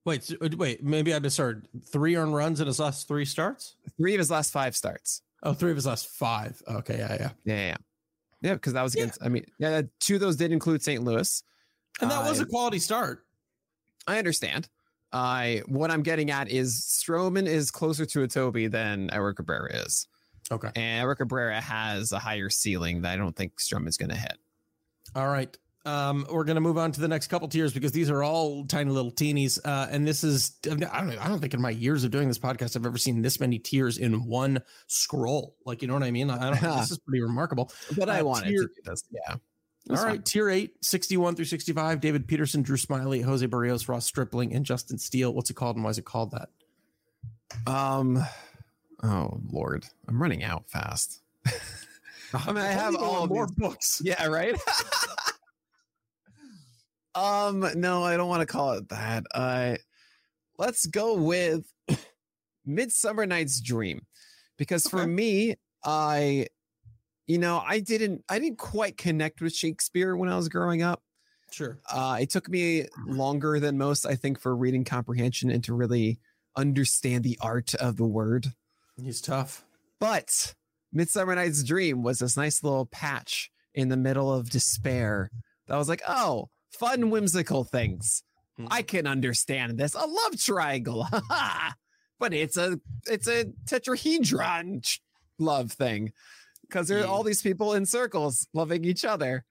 Wait, 0.05 0.33
wait, 0.57 0.83
maybe 0.83 1.15
I 1.15 1.19
misheard. 1.19 1.67
Three 1.93 2.17
earned 2.17 2.35
runs 2.35 2.61
in 2.61 2.67
his 2.67 2.79
last 2.79 3.07
three 3.09 3.25
starts. 3.25 3.77
Three 3.97 4.15
of 4.15 4.19
his 4.19 4.31
last 4.31 4.53
five 4.53 4.77
starts. 4.77 5.23
Oh, 5.43 5.53
three 5.55 5.71
of 5.71 5.77
his 5.77 5.87
last 5.87 6.09
five. 6.09 6.61
Okay, 6.69 6.99
yeah, 6.99 7.13
yeah. 7.15 7.31
Yeah, 7.45 7.55
yeah, 7.69 7.77
yeah. 8.43 8.55
Because 8.55 8.73
that 8.73 8.83
was 8.83 8.95
Yeah. 8.95 9.03
against. 9.05 9.23
I 9.23 9.29
mean, 9.29 9.45
yeah, 9.59 9.83
two 10.01 10.15
of 10.17 10.21
those 10.21 10.37
did 10.37 10.53
include 10.53 10.83
St. 10.83 11.03
Louis. 11.03 11.43
And 12.01 12.11
that 12.11 12.29
was 12.29 12.41
Uh, 12.41 12.45
a 12.45 12.47
quality 12.47 12.79
start. 12.79 13.25
I 14.07 14.19
understand. 14.19 14.69
I 15.13 15.63
what 15.67 15.91
I'm 15.91 16.03
getting 16.03 16.31
at 16.31 16.51
is 16.51 16.75
Stroman 16.83 17.47
is 17.47 17.71
closer 17.71 18.05
to 18.07 18.23
a 18.23 18.29
Toby 18.29 18.67
than 18.67 19.11
Eric 19.13 19.37
Cabrera 19.37 19.73
is, 19.85 20.07
Okay. 20.51 20.69
and 20.77 21.01
Edward 21.03 21.17
Cabrera 21.17 21.61
has 21.61 22.13
a 22.13 22.19
higher 22.19 22.51
ceiling 22.51 23.03
that 23.03 23.13
I 23.13 23.17
don't 23.17 23.35
think 23.35 23.57
Stroman's 23.57 23.97
going 23.97 24.11
to 24.11 24.17
hit. 24.17 24.39
All 25.15 25.29
right. 25.29 25.57
Um, 25.89 26.27
we're 26.31 26.45
gonna 26.45 26.61
move 26.61 26.77
on 26.77 26.93
to 26.93 27.01
the 27.01 27.09
next 27.09 27.29
couple 27.29 27.49
tiers 27.49 27.73
because 27.73 27.93
these 27.93 28.11
are 28.11 28.23
all 28.23 28.65
tiny 28.67 28.91
little 28.91 29.11
teenies. 29.11 29.59
Uh, 29.65 29.87
and 29.91 30.07
this 30.07 30.23
is 30.23 30.57
I 30.67 30.75
don't 30.75 30.85
I 31.19 31.29
don't 31.29 31.41
think 31.41 31.55
in 31.55 31.63
my 31.63 31.71
years 31.71 32.05
of 32.05 32.11
doing 32.11 32.29
this 32.29 32.39
podcast 32.39 32.77
I've 32.77 32.85
ever 32.85 32.99
seen 32.99 33.23
this 33.23 33.41
many 33.41 33.59
tiers 33.59 33.97
in 33.97 34.27
one 34.27 34.61
scroll. 34.87 35.55
Like 35.65 35.81
you 35.83 35.89
know 35.89 35.95
what 35.95 36.03
I 36.03 36.11
mean? 36.11 36.31
I 36.31 36.51
don't, 36.51 36.61
this 36.79 36.91
is 36.91 36.99
pretty 36.99 37.23
remarkable. 37.23 37.71
But 37.97 38.11
I 38.11 38.21
Uh, 38.21 38.25
wanted 38.25 38.51
tier- 38.51 38.63
to 38.63 38.69
do 38.69 38.83
this. 38.85 39.05
Yeah. 39.11 39.37
All 39.91 40.05
right, 40.05 40.23
tier 40.23 40.51
eight, 40.51 40.85
61 40.85 41.35
through 41.35 41.47
65, 41.47 42.01
David 42.03 42.29
Peterson, 42.29 42.61
Drew 42.61 42.77
Smyly, 42.77 43.25
Jose 43.25 43.47
Berrios, 43.47 43.89
Ross 43.89 44.05
Stripling, 44.05 44.53
and 44.55 44.67
Justin 44.67 44.99
Steele. 44.99 45.33
What's 45.33 45.49
it 45.49 45.55
called 45.55 45.77
and 45.77 45.85
why 45.85 45.89
is 45.91 45.97
it 45.97 46.05
called 46.05 46.33
that? 46.33 46.51
Um. 47.67 48.23
Oh 49.03 49.41
Lord, 49.51 49.87
I'm 50.07 50.21
running 50.21 50.45
out 50.45 50.69
fast. 50.69 51.23
I 52.35 52.49
mean, 52.53 52.59
I 52.59 52.67
have 52.67 52.95
all 52.97 53.27
more 53.27 53.47
these- 53.47 53.55
books. 53.57 54.03
Yeah, 54.05 54.27
right. 54.27 54.55
Um, 57.19 57.67
no, 57.75 58.05
I 58.05 58.17
don't 58.17 58.29
want 58.29 58.43
to 58.43 58.47
call 58.47 58.75
it 58.75 58.89
that. 58.91 59.25
Uh, 59.35 59.77
let's 60.57 60.87
go 60.87 61.15
with 61.15 61.65
Midsummer 62.67 63.27
Night's 63.27 63.61
Dream, 63.61 64.07
because 64.57 64.87
for 64.87 65.05
me, 65.05 65.57
I, 65.85 66.47
you 67.27 67.39
know, 67.39 67.61
I 67.67 67.81
didn't, 67.81 68.23
I 68.29 68.39
didn't 68.39 68.59
quite 68.59 68.97
connect 68.97 69.41
with 69.41 69.53
Shakespeare 69.53 70.17
when 70.17 70.29
I 70.29 70.37
was 70.37 70.49
growing 70.49 70.83
up. 70.83 71.03
Sure. 71.51 71.79
Uh, 71.91 72.19
it 72.21 72.31
took 72.31 72.49
me 72.49 72.87
longer 73.05 73.59
than 73.59 73.79
most, 73.79 74.07
I 74.07 74.15
think, 74.15 74.39
for 74.39 74.55
reading 74.55 74.85
comprehension 74.85 75.51
and 75.51 75.65
to 75.65 75.75
really 75.75 76.21
understand 76.57 77.25
the 77.25 77.39
art 77.41 77.75
of 77.75 77.97
the 77.97 78.07
word. 78.07 78.53
He's 79.03 79.21
tough. 79.21 79.65
But 79.99 80.55
Midsummer 80.93 81.35
Night's 81.35 81.65
Dream 81.65 82.05
was 82.05 82.21
this 82.21 82.37
nice 82.37 82.63
little 82.63 82.87
patch 82.87 83.51
in 83.75 83.89
the 83.89 83.97
middle 83.97 84.33
of 84.33 84.51
despair 84.51 85.31
that 85.67 85.77
was 85.77 85.89
like, 85.89 86.03
oh, 86.07 86.49
fun, 86.73 87.11
whimsical 87.11 87.65
things. 87.65 88.23
I 88.71 88.83
can 88.83 89.07
understand 89.07 89.79
this. 89.79 89.95
A 89.95 90.05
love 90.05 90.39
triangle. 90.39 91.07
but 92.19 92.35
it's 92.35 92.57
a 92.57 92.79
it's 93.07 93.29
a 93.29 93.47
tetrahedron 93.67 94.99
love 95.39 95.73
thing. 95.73 96.13
Because 96.63 96.89
there 96.89 97.03
are 97.03 97.07
all 97.07 97.23
these 97.23 97.41
people 97.41 97.75
in 97.75 97.87
circles 97.87 98.47
loving 98.53 98.85
each 98.85 99.05
other. 99.05 99.45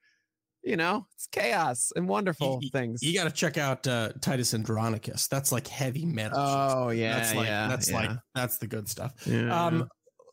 You 0.62 0.76
know, 0.76 1.06
it's 1.14 1.26
chaos 1.28 1.92
and 1.96 2.08
wonderful 2.08 2.58
You- 2.60 2.70
things. 2.70 3.02
You 3.02 3.14
got 3.14 3.24
to 3.24 3.30
check 3.30 3.56
out 3.56 3.86
uh, 3.86 4.10
Titus 4.20 4.52
Andronicus. 4.54 5.26
That's 5.28 5.50
like 5.52 5.66
heavy 5.66 6.04
metal. 6.04 6.38
oh 6.38 6.90
yeah, 6.90 7.14
that's 7.14 7.34
like 7.34 7.46
yeah, 7.46 7.68
that's 7.68 7.90
yeah. 7.90 7.96
like 7.96 8.10
that's 8.34 8.58
the 8.58 8.66
good 8.66 8.88
stuff. 8.88 9.14
Yeah. 9.24 9.66
Um, 9.66 9.88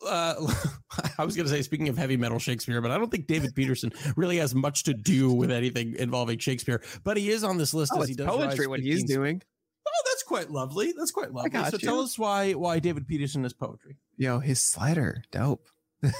uh, 0.06 0.36
I 1.18 1.26
was 1.26 1.36
going 1.36 1.48
to 1.48 1.52
say, 1.52 1.62
speaking 1.62 1.90
of 1.90 1.98
heavy 1.98 2.18
metal 2.18 2.40
Shakespeare, 2.40 2.82
but 2.82 2.92
I 2.92 2.98
don't 2.98 3.10
think 3.10 3.28
David 3.28 3.56
Peterson 3.56 3.92
really 4.16 4.38
has 4.38 4.56
much 4.56 4.84
to 4.84 4.94
do 4.94 5.32
with 5.32 5.52
anything 5.52 5.96
involving 5.96 6.40
Shakespeare. 6.40 6.82
But 7.04 7.18
he 7.18 7.30
is 7.30 7.44
on 7.44 7.58
this 7.58 7.74
list 7.74 7.92
oh, 7.96 8.02
as 8.02 8.10
he 8.10 8.16
does 8.16 8.28
poetry 8.28 8.68
what 8.68 8.80
15's 8.80 8.88
he's 8.88 9.04
doing. 9.04 9.42
Oh, 9.88 10.04
that's 10.06 10.24
quite 10.24 10.50
lovely. 10.50 10.94
That's 10.98 11.12
quite 11.12 11.32
lovely. 11.32 11.52
So 11.52 11.74
you. 11.74 11.78
tell 11.80 12.00
us 12.00 12.18
why 12.18 12.54
why 12.54 12.80
David 12.80 13.08
Peterson 13.08 13.46
is 13.46 13.54
poetry. 13.54 13.98
Yo, 14.18 14.40
his 14.40 14.62
slider, 14.62 15.24
dope. 15.32 15.68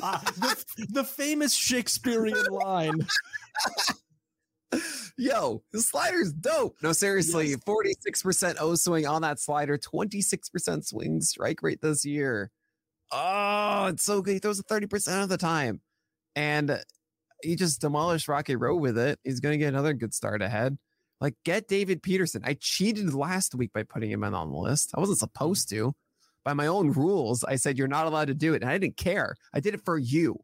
Ah, 0.00 0.22
the, 0.36 0.86
the 0.90 1.04
famous 1.04 1.52
Shakespearean 1.52 2.46
line. 2.50 3.04
Yo, 5.18 5.62
the 5.72 5.80
slider's 5.80 6.32
dope. 6.32 6.76
No, 6.82 6.92
seriously, 6.92 7.48
Yes. 7.48 7.60
46% 7.66 8.56
O 8.60 8.74
swing 8.74 9.06
on 9.06 9.22
that 9.22 9.38
slider, 9.38 9.76
26% 9.76 10.84
swing 10.84 11.20
strike 11.20 11.62
rate 11.62 11.80
this 11.82 12.04
year. 12.04 12.50
Oh, 13.12 13.86
it's 13.88 14.04
so 14.04 14.22
good. 14.22 14.32
He 14.32 14.38
throws 14.38 14.58
it 14.58 14.66
30% 14.66 15.22
of 15.22 15.28
the 15.28 15.36
time. 15.36 15.80
And 16.34 16.80
he 17.42 17.56
just 17.56 17.80
demolished 17.80 18.28
Rocky 18.28 18.56
Road 18.56 18.80
with 18.80 18.96
it. 18.96 19.18
He's 19.22 19.40
going 19.40 19.52
to 19.52 19.58
get 19.58 19.68
another 19.68 19.92
good 19.92 20.14
start 20.14 20.40
ahead. 20.40 20.78
Like, 21.20 21.34
get 21.44 21.68
David 21.68 22.02
Peterson. 22.02 22.42
I 22.44 22.56
cheated 22.58 23.14
last 23.14 23.54
week 23.54 23.72
by 23.72 23.82
putting 23.82 24.10
him 24.10 24.24
on 24.24 24.32
the 24.32 24.56
list. 24.56 24.92
I 24.96 25.00
wasn't 25.00 25.18
supposed 25.18 25.68
to. 25.70 25.92
By 26.44 26.54
my 26.54 26.66
own 26.66 26.90
rules, 26.90 27.44
I 27.44 27.56
said, 27.56 27.78
you're 27.78 27.86
not 27.86 28.06
allowed 28.06 28.28
to 28.28 28.34
do 28.34 28.54
it. 28.54 28.62
And 28.62 28.70
I 28.70 28.76
didn't 28.78 28.96
care. 28.96 29.36
I 29.54 29.60
did 29.60 29.74
it 29.74 29.84
for 29.84 29.98
you 29.98 30.40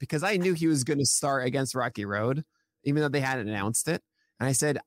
because 0.00 0.24
I 0.24 0.36
knew 0.36 0.54
he 0.54 0.66
was 0.66 0.82
going 0.82 0.98
to 0.98 1.06
start 1.06 1.46
against 1.46 1.74
Rocky 1.74 2.04
Road, 2.04 2.44
even 2.82 3.02
though 3.02 3.08
they 3.08 3.20
hadn't 3.20 3.48
announced 3.48 3.86
it. 3.88 4.02
And 4.40 4.48
I 4.48 4.52
said, 4.52 4.78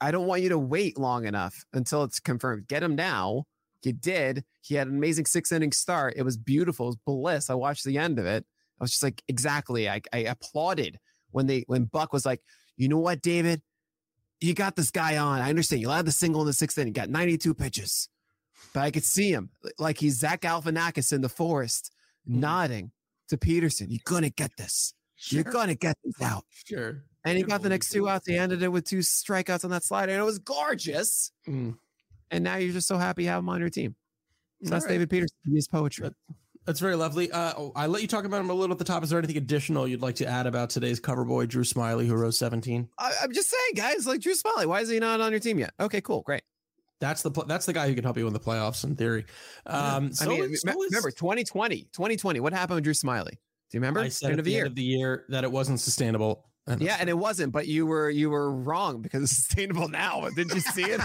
I 0.00 0.10
don't 0.10 0.26
want 0.26 0.42
you 0.42 0.50
to 0.50 0.58
wait 0.58 0.98
long 0.98 1.26
enough 1.26 1.64
until 1.72 2.02
it's 2.02 2.20
confirmed. 2.20 2.68
Get 2.68 2.82
him 2.82 2.96
now. 2.96 3.44
You 3.82 3.92
did. 3.92 4.44
He 4.62 4.74
had 4.74 4.88
an 4.88 4.96
amazing 4.96 5.26
six 5.26 5.52
inning 5.52 5.72
start. 5.72 6.14
It 6.16 6.22
was 6.22 6.36
beautiful. 6.36 6.86
It 6.86 6.88
was 6.88 6.96
bliss. 7.06 7.50
I 7.50 7.54
watched 7.54 7.84
the 7.84 7.98
end 7.98 8.18
of 8.18 8.26
it. 8.26 8.44
I 8.80 8.84
was 8.84 8.90
just 8.90 9.02
like, 9.02 9.22
exactly. 9.28 9.88
I, 9.88 10.00
I 10.12 10.18
applauded 10.18 10.98
when 11.30 11.46
they 11.46 11.64
when 11.66 11.84
Buck 11.84 12.12
was 12.12 12.26
like, 12.26 12.42
you 12.76 12.88
know 12.88 12.98
what, 12.98 13.22
David, 13.22 13.62
you 14.40 14.54
got 14.54 14.76
this 14.76 14.90
guy 14.90 15.16
on. 15.18 15.40
I 15.40 15.48
understand. 15.48 15.80
You 15.82 15.88
allowed 15.88 16.06
the 16.06 16.12
single 16.12 16.40
in 16.42 16.46
the 16.46 16.52
sixth 16.52 16.76
inning. 16.78 16.92
Got 16.92 17.08
92 17.10 17.54
pitches, 17.54 18.08
but 18.74 18.80
I 18.80 18.90
could 18.90 19.04
see 19.04 19.30
him 19.30 19.50
like 19.78 19.98
he's 19.98 20.18
Zach 20.18 20.40
Galifianakis 20.42 21.12
in 21.12 21.20
the 21.22 21.28
forest, 21.28 21.92
Mhm. 22.28 22.36
nodding 22.40 22.92
to 23.28 23.38
Peterson. 23.38 23.90
You're 23.90 24.00
gonna 24.04 24.30
get 24.30 24.50
this. 24.58 24.92
You're 25.28 25.44
gonna 25.44 25.74
get 25.74 25.96
this 26.04 26.20
out. 26.20 26.44
Sure. 26.66 27.02
And 27.24 27.38
he 27.38 27.42
got 27.44 27.62
the 27.62 27.68
next 27.70 27.90
two 27.90 28.08
outs. 28.08 28.26
He 28.28 28.36
ended 28.36 28.62
it 28.62 28.68
with 28.68 28.84
two 28.84 28.98
strikeouts 28.98 29.64
on 29.64 29.70
that 29.70 29.82
slider, 29.84 30.12
and 30.12 30.20
it 30.20 30.24
was 30.24 30.38
gorgeous. 30.38 31.32
Mm. 31.48 31.78
And 32.30 32.44
now 32.44 32.56
you're 32.56 32.72
just 32.72 32.88
so 32.88 32.98
happy 32.98 33.24
to 33.24 33.28
have 33.30 33.40
him 33.40 33.48
on 33.48 33.60
your 33.60 33.70
team. 33.70 33.94
So 34.64 34.70
that's 34.70 34.84
right. 34.84 34.92
David 34.92 35.10
Peterson. 35.10 35.36
His 35.52 35.68
poetry. 35.68 36.10
That's 36.64 36.80
very 36.80 36.96
lovely. 36.96 37.30
Uh, 37.30 37.52
oh, 37.56 37.72
I 37.76 37.86
let 37.86 38.02
you 38.02 38.08
talk 38.08 38.24
about 38.24 38.40
him 38.40 38.50
a 38.50 38.54
little 38.54 38.72
at 38.72 38.78
the 38.78 38.84
top. 38.84 39.04
Is 39.04 39.10
there 39.10 39.18
anything 39.20 39.36
additional 39.36 39.86
you'd 39.86 40.02
like 40.02 40.16
to 40.16 40.26
add 40.26 40.48
about 40.48 40.70
today's 40.70 40.98
cover 40.98 41.24
boy, 41.24 41.46
Drew 41.46 41.62
Smyly, 41.62 42.06
who 42.06 42.16
rose 42.16 42.36
17? 42.38 42.88
I, 42.98 43.12
I'm 43.22 43.32
just 43.32 43.48
saying, 43.48 43.72
guys. 43.76 44.06
Like 44.06 44.20
Drew 44.20 44.34
Smyly, 44.34 44.66
why 44.66 44.80
is 44.80 44.88
he 44.88 44.98
not 44.98 45.20
on 45.20 45.30
your 45.30 45.38
team 45.38 45.60
yet? 45.60 45.72
Okay, 45.78 46.00
cool, 46.00 46.22
great. 46.22 46.42
That's 46.98 47.22
the 47.22 47.30
that's 47.30 47.66
the 47.66 47.72
guy 47.72 47.88
who 47.88 47.94
can 47.94 48.02
help 48.04 48.16
you 48.16 48.24
win 48.24 48.32
the 48.32 48.40
playoffs 48.40 48.82
in 48.82 48.96
theory. 48.96 49.26
Um, 49.66 50.06
I 50.06 50.10
so 50.10 50.28
mean, 50.30 50.44
is- 50.44 50.64
me- 50.64 50.72
so 50.72 50.82
is- 50.82 50.90
remember 50.90 51.10
2020, 51.10 51.82
2020. 51.92 52.40
What 52.40 52.52
happened 52.52 52.76
with 52.76 52.84
Drew 52.84 52.94
Smyly? 52.94 53.32
Do 53.32 53.38
you 53.74 53.80
remember? 53.80 54.00
I 54.00 54.08
said 54.08 54.30
End 54.30 54.34
at 54.34 54.38
of 54.40 54.44
the 54.46 54.56
end 54.58 54.66
of 54.66 54.74
the 54.74 54.82
year 54.82 55.24
that 55.28 55.44
it 55.44 55.52
wasn't 55.52 55.78
sustainable. 55.78 56.48
Yeah, 56.78 56.96
and 56.98 57.08
it 57.08 57.16
wasn't, 57.16 57.52
but 57.52 57.68
you 57.68 57.86
were 57.86 58.10
you 58.10 58.28
were 58.28 58.50
wrong 58.52 59.00
because 59.00 59.22
it's 59.22 59.36
sustainable 59.36 59.88
now. 59.88 60.28
Did 60.34 60.50
you 60.52 60.60
see 60.60 60.82
it? 60.84 61.00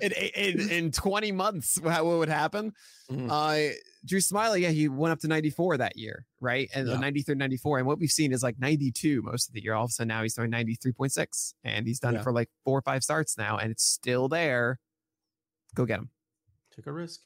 in, 0.00 0.12
in 0.12 0.70
in 0.70 0.92
20 0.92 1.32
months, 1.32 1.80
how 1.82 2.04
what 2.04 2.18
would 2.18 2.28
happen? 2.28 2.72
Mhm. 3.10 3.28
Uh 3.30 3.74
Drew 4.04 4.20
Smyly, 4.20 4.60
yeah, 4.60 4.68
he 4.70 4.88
went 4.88 5.10
up 5.10 5.18
to 5.20 5.26
94 5.28 5.78
that 5.78 5.96
year, 5.96 6.24
right? 6.40 6.70
And 6.72 6.86
Yeah. 6.86 6.94
uh 6.94 6.98
93, 7.00 7.34
94. 7.34 7.78
And 7.78 7.86
what 7.88 7.98
we've 7.98 8.08
seen 8.10 8.32
is 8.32 8.42
like 8.44 8.56
92 8.60 9.22
most 9.22 9.48
of 9.48 9.54
the 9.54 9.62
year. 9.64 9.74
All 9.74 9.84
of 9.84 9.88
a 9.88 9.92
sudden 9.92 10.06
now 10.08 10.22
he's 10.22 10.34
throwing 10.36 10.52
93.6. 10.52 11.54
And 11.64 11.84
he's 11.86 11.98
done 11.98 12.14
Yeah. 12.14 12.20
it 12.20 12.22
for 12.22 12.32
like 12.32 12.48
four 12.64 12.78
or 12.78 12.82
five 12.82 13.02
starts 13.02 13.36
now, 13.36 13.58
and 13.58 13.72
it's 13.72 13.84
still 13.84 14.28
there. 14.28 14.78
Go 15.74 15.84
get 15.86 15.98
him. 15.98 16.10
Take 16.76 16.86
a 16.86 16.92
risk. 16.92 17.20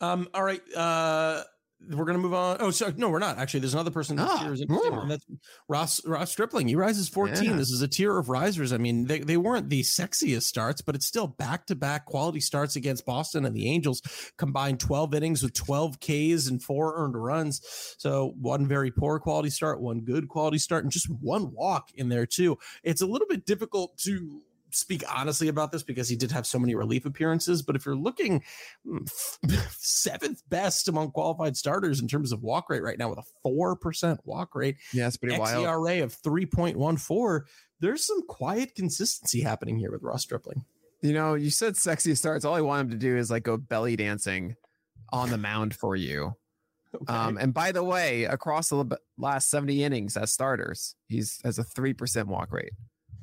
Um, 0.00 0.28
all 0.34 0.42
right. 0.42 0.62
Uh, 0.74 1.44
we're 1.90 2.04
gonna 2.04 2.18
move 2.18 2.34
on. 2.34 2.56
Oh, 2.60 2.70
sorry. 2.70 2.94
No, 2.96 3.08
we're 3.08 3.18
not. 3.18 3.38
Actually, 3.38 3.60
there's 3.60 3.74
another 3.74 3.90
person 3.90 4.18
Ah, 4.18 4.38
tier 4.42 4.52
is 4.52 4.60
interesting, 4.60 4.92
hmm. 4.92 4.98
and 5.00 5.10
that's 5.10 5.26
Ross 5.68 6.04
Ross 6.06 6.30
Stripling. 6.30 6.68
He 6.68 6.76
rises 6.76 7.08
14. 7.08 7.44
Yeah. 7.44 7.56
This 7.56 7.70
is 7.70 7.82
a 7.82 7.88
tier 7.88 8.16
of 8.18 8.28
risers. 8.28 8.72
I 8.72 8.78
mean, 8.78 9.06
they, 9.06 9.20
they 9.20 9.36
weren't 9.36 9.68
the 9.68 9.82
sexiest 9.82 10.42
starts, 10.42 10.80
but 10.80 10.94
it's 10.94 11.06
still 11.06 11.26
back 11.26 11.66
to 11.66 11.74
back 11.74 12.06
quality 12.06 12.40
starts 12.40 12.76
against 12.76 13.04
Boston 13.04 13.44
and 13.44 13.54
the 13.54 13.68
Angels. 13.68 14.02
Combined 14.36 14.80
12 14.80 15.14
innings 15.14 15.42
with 15.42 15.54
12 15.54 16.00
Ks 16.00 16.48
and 16.48 16.62
four 16.62 16.94
earned 16.96 17.16
runs. 17.16 17.60
So 17.98 18.34
one 18.40 18.66
very 18.66 18.90
poor 18.90 19.18
quality 19.18 19.50
start, 19.50 19.80
one 19.80 20.00
good 20.00 20.28
quality 20.28 20.58
start, 20.58 20.84
and 20.84 20.92
just 20.92 21.08
one 21.08 21.52
walk 21.52 21.90
in 21.94 22.08
there 22.08 22.26
too. 22.26 22.58
It's 22.82 23.00
a 23.00 23.06
little 23.06 23.28
bit 23.28 23.44
difficult 23.46 23.96
to 23.98 24.42
speak 24.74 25.02
honestly 25.12 25.48
about 25.48 25.72
this 25.72 25.82
because 25.82 26.08
he 26.08 26.16
did 26.16 26.32
have 26.32 26.46
so 26.46 26.58
many 26.58 26.74
relief 26.74 27.06
appearances. 27.06 27.62
But 27.62 27.76
if 27.76 27.86
you're 27.86 27.96
looking 27.96 28.42
mm, 28.86 29.08
seventh 29.78 30.42
best 30.48 30.88
among 30.88 31.12
qualified 31.12 31.56
starters 31.56 32.00
in 32.00 32.08
terms 32.08 32.32
of 32.32 32.42
walk 32.42 32.68
rate 32.70 32.82
right 32.82 32.98
now 32.98 33.08
with 33.10 33.18
a 33.18 33.24
four 33.42 33.76
percent 33.76 34.20
walk 34.24 34.54
rate, 34.54 34.76
Yeah, 34.92 35.06
it's 35.06 35.16
pretty 35.16 35.38
wild. 35.38 35.64
xERA 35.64 36.02
of 36.02 36.12
three 36.12 36.46
point 36.46 36.76
one 36.76 36.96
four. 36.96 37.46
There's 37.80 38.06
some 38.06 38.26
quiet 38.26 38.74
consistency 38.74 39.40
happening 39.42 39.78
here 39.78 39.90
with 39.90 40.02
Ross 40.02 40.22
Stripling. 40.22 40.64
You 41.02 41.12
know, 41.12 41.34
you 41.34 41.50
said 41.50 41.76
sexy 41.76 42.14
starts. 42.14 42.44
All 42.44 42.54
I 42.54 42.62
want 42.62 42.82
him 42.86 42.90
to 42.90 42.96
do 42.96 43.16
is 43.16 43.30
like 43.30 43.42
go 43.42 43.56
belly 43.56 43.96
dancing 43.96 44.56
on 45.12 45.30
the 45.30 45.38
mound 45.38 45.74
for 45.74 45.94
you. 45.96 46.34
Okay. 46.94 47.12
Um, 47.12 47.38
and 47.38 47.52
by 47.52 47.72
the 47.72 47.82
way, 47.82 48.22
across 48.22 48.68
the 48.68 48.96
last 49.18 49.50
70 49.50 49.82
innings 49.82 50.16
as 50.16 50.30
starters, 50.30 50.94
he's 51.08 51.40
has 51.42 51.58
a 51.58 51.64
3% 51.64 52.26
walk 52.26 52.52
rate. 52.52 52.70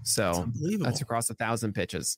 So 0.03 0.47
that's 0.79 1.01
across 1.01 1.29
a 1.29 1.33
thousand 1.33 1.73
pitches. 1.73 2.17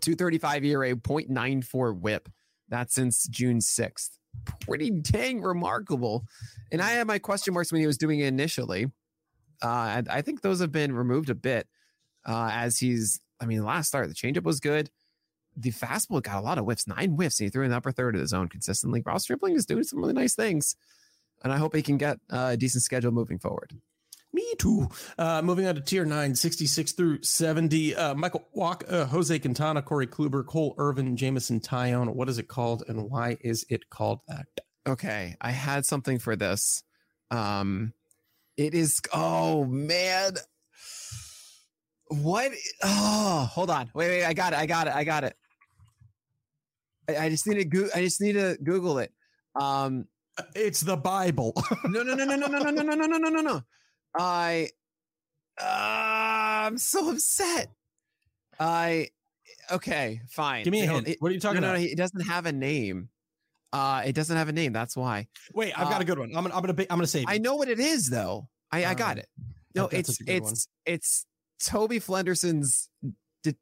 235 0.00 0.64
ERA, 0.64 0.94
0.94 0.94 1.98
whip. 1.98 2.28
That's 2.68 2.94
since 2.94 3.26
June 3.28 3.58
6th. 3.58 4.10
Pretty 4.60 4.90
dang 4.90 5.40
remarkable. 5.40 6.24
And 6.70 6.82
I 6.82 6.90
had 6.90 7.06
my 7.06 7.18
question 7.18 7.54
marks 7.54 7.72
when 7.72 7.80
he 7.80 7.86
was 7.86 7.96
doing 7.96 8.20
it 8.20 8.26
initially. 8.26 8.86
Uh, 9.62 10.02
I 10.10 10.20
think 10.22 10.42
those 10.42 10.60
have 10.60 10.72
been 10.72 10.92
removed 10.92 11.30
a 11.30 11.34
bit 11.34 11.66
uh, 12.26 12.50
as 12.52 12.78
he's, 12.78 13.20
I 13.40 13.46
mean, 13.46 13.64
last 13.64 13.88
start, 13.88 14.08
the 14.08 14.14
changeup 14.14 14.42
was 14.42 14.60
good. 14.60 14.90
The 15.56 15.70
fastball 15.70 16.22
got 16.22 16.36
a 16.36 16.40
lot 16.40 16.58
of 16.58 16.64
whiffs, 16.64 16.86
nine 16.86 17.12
whiffs, 17.12 17.40
and 17.40 17.46
he 17.46 17.50
threw 17.50 17.64
in 17.64 17.70
the 17.70 17.76
upper 17.76 17.92
third 17.92 18.14
of 18.14 18.20
the 18.20 18.26
zone 18.26 18.48
consistently. 18.48 19.02
Ross 19.06 19.22
Stripling 19.22 19.54
is 19.54 19.64
doing 19.64 19.84
some 19.84 20.00
really 20.00 20.12
nice 20.12 20.34
things. 20.34 20.76
And 21.42 21.52
I 21.52 21.56
hope 21.56 21.74
he 21.74 21.82
can 21.82 21.96
get 21.96 22.18
a 22.28 22.56
decent 22.56 22.82
schedule 22.82 23.12
moving 23.12 23.38
forward. 23.38 23.72
Me 24.36 24.54
too. 24.58 24.86
Uh, 25.16 25.40
moving 25.40 25.66
on 25.66 25.76
to 25.76 25.80
tier 25.80 26.04
nine, 26.04 26.34
66 26.34 26.92
through 26.92 27.22
70. 27.22 27.96
Uh, 27.96 28.14
Michael 28.14 28.46
Wacha, 28.54 28.92
uh, 28.92 29.06
Jose 29.06 29.38
Quintana, 29.38 29.80
Corey 29.80 30.06
Kluber, 30.06 30.44
Cole 30.44 30.74
Irvin, 30.76 31.16
Jameson 31.16 31.58
Taillon. 31.58 32.14
What 32.14 32.28
is 32.28 32.38
it 32.38 32.46
called 32.46 32.82
and 32.86 33.10
why 33.10 33.38
is 33.40 33.64
it 33.70 33.88
called 33.88 34.20
that? 34.28 34.44
Okay, 34.86 35.36
I 35.40 35.52
had 35.52 35.86
something 35.86 36.18
for 36.18 36.36
this. 36.36 36.82
Um 37.30 37.94
it 38.58 38.74
is 38.74 39.00
oh 39.14 39.64
man. 39.64 40.34
What 42.08 42.52
oh 42.84 43.48
hold 43.50 43.70
on. 43.70 43.90
Wait, 43.94 44.08
wait, 44.10 44.24
I 44.26 44.34
got 44.34 44.52
it. 44.52 44.58
I 44.58 44.66
got 44.66 44.86
it. 44.86 44.94
I 44.94 45.04
got 45.04 45.24
it. 45.24 45.34
I, 47.08 47.16
I 47.16 47.28
just 47.30 47.46
need 47.46 47.56
to 47.56 47.64
go 47.64 47.88
I 47.94 48.02
just 48.02 48.20
need 48.20 48.34
to 48.34 48.58
Google 48.62 48.98
it. 48.98 49.12
Um 49.58 50.08
It's 50.54 50.82
the 50.82 50.98
Bible. 50.98 51.54
no 51.84 52.02
no 52.02 52.12
no 52.14 52.24
no 52.26 52.36
no 52.36 52.46
no 52.48 52.58
no 52.58 52.70
no 52.70 52.82
no 52.82 53.06
no 53.06 53.16
no 53.16 53.28
no 53.30 53.40
no. 53.40 53.62
I 54.18 54.70
uh 55.60 55.64
I'm 56.66 56.78
so 56.78 57.10
upset. 57.10 57.68
I 58.58 59.08
okay, 59.70 60.20
fine. 60.28 60.64
Give 60.64 60.72
me 60.72 60.82
a 60.82 60.86
hint. 60.90 61.08
it- 61.08 61.16
what 61.20 61.30
are 61.30 61.34
you 61.34 61.40
talking 61.40 61.60
no, 61.60 61.68
about? 61.70 61.80
no, 61.80 61.84
it 61.86 61.96
doesn't 61.96 62.22
have 62.26 62.46
a 62.46 62.52
name. 62.52 63.08
Uh, 63.72 64.02
it 64.06 64.14
doesn't 64.14 64.36
have 64.36 64.48
a 64.48 64.52
name. 64.52 64.72
That's 64.72 64.96
why. 64.96 65.26
Wait, 65.52 65.78
I've 65.78 65.88
got 65.88 65.98
uh, 65.98 66.02
a 66.02 66.04
good 66.04 66.18
one. 66.18 66.28
I'm 66.34 66.44
gonna 66.44 66.54
I'm 66.54 66.62
gonna 66.62 66.72
be, 66.72 66.90
I'm 66.90 66.96
gonna 66.98 67.06
save. 67.06 67.26
I 67.28 67.38
know 67.38 67.56
what 67.56 67.68
it 67.68 67.80
is 67.80 68.08
though. 68.08 68.48
I, 68.72 68.86
I 68.86 68.94
got 68.94 69.12
Um, 69.12 69.18
it. 69.18 69.28
No, 69.74 69.88
it's 69.88 70.16
good 70.18 70.42
one. 70.42 70.52
it's 70.52 70.68
it's 70.86 71.26
Toby 71.62 71.98
Flenderson's 71.98 72.88
di- 73.42 73.54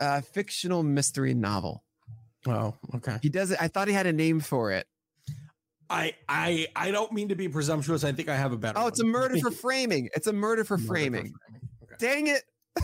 uh, 0.00 0.20
fictional 0.22 0.82
mystery 0.82 1.34
novel. 1.34 1.84
Oh, 2.46 2.74
okay. 2.96 3.18
He 3.22 3.28
does 3.28 3.52
it. 3.52 3.58
I 3.60 3.68
thought 3.68 3.86
he 3.86 3.94
had 3.94 4.06
a 4.06 4.12
name 4.12 4.40
for 4.40 4.72
it. 4.72 4.86
I 5.92 6.14
I 6.28 6.66
I 6.74 6.90
don't 6.90 7.12
mean 7.12 7.28
to 7.28 7.34
be 7.34 7.48
presumptuous. 7.48 8.02
I 8.02 8.12
think 8.12 8.28
I 8.28 8.36
have 8.36 8.52
a 8.52 8.56
better. 8.56 8.78
Oh, 8.78 8.86
it's 8.86 9.00
a 9.00 9.04
murder 9.04 9.36
for 9.38 9.50
framing. 9.66 10.08
It's 10.16 10.26
a 10.26 10.32
murder 10.32 10.64
for 10.64 10.76
Murder 10.78 10.88
framing. 10.88 11.32
Okay. 11.84 11.94
Dang 11.98 12.26
it! 12.28 12.42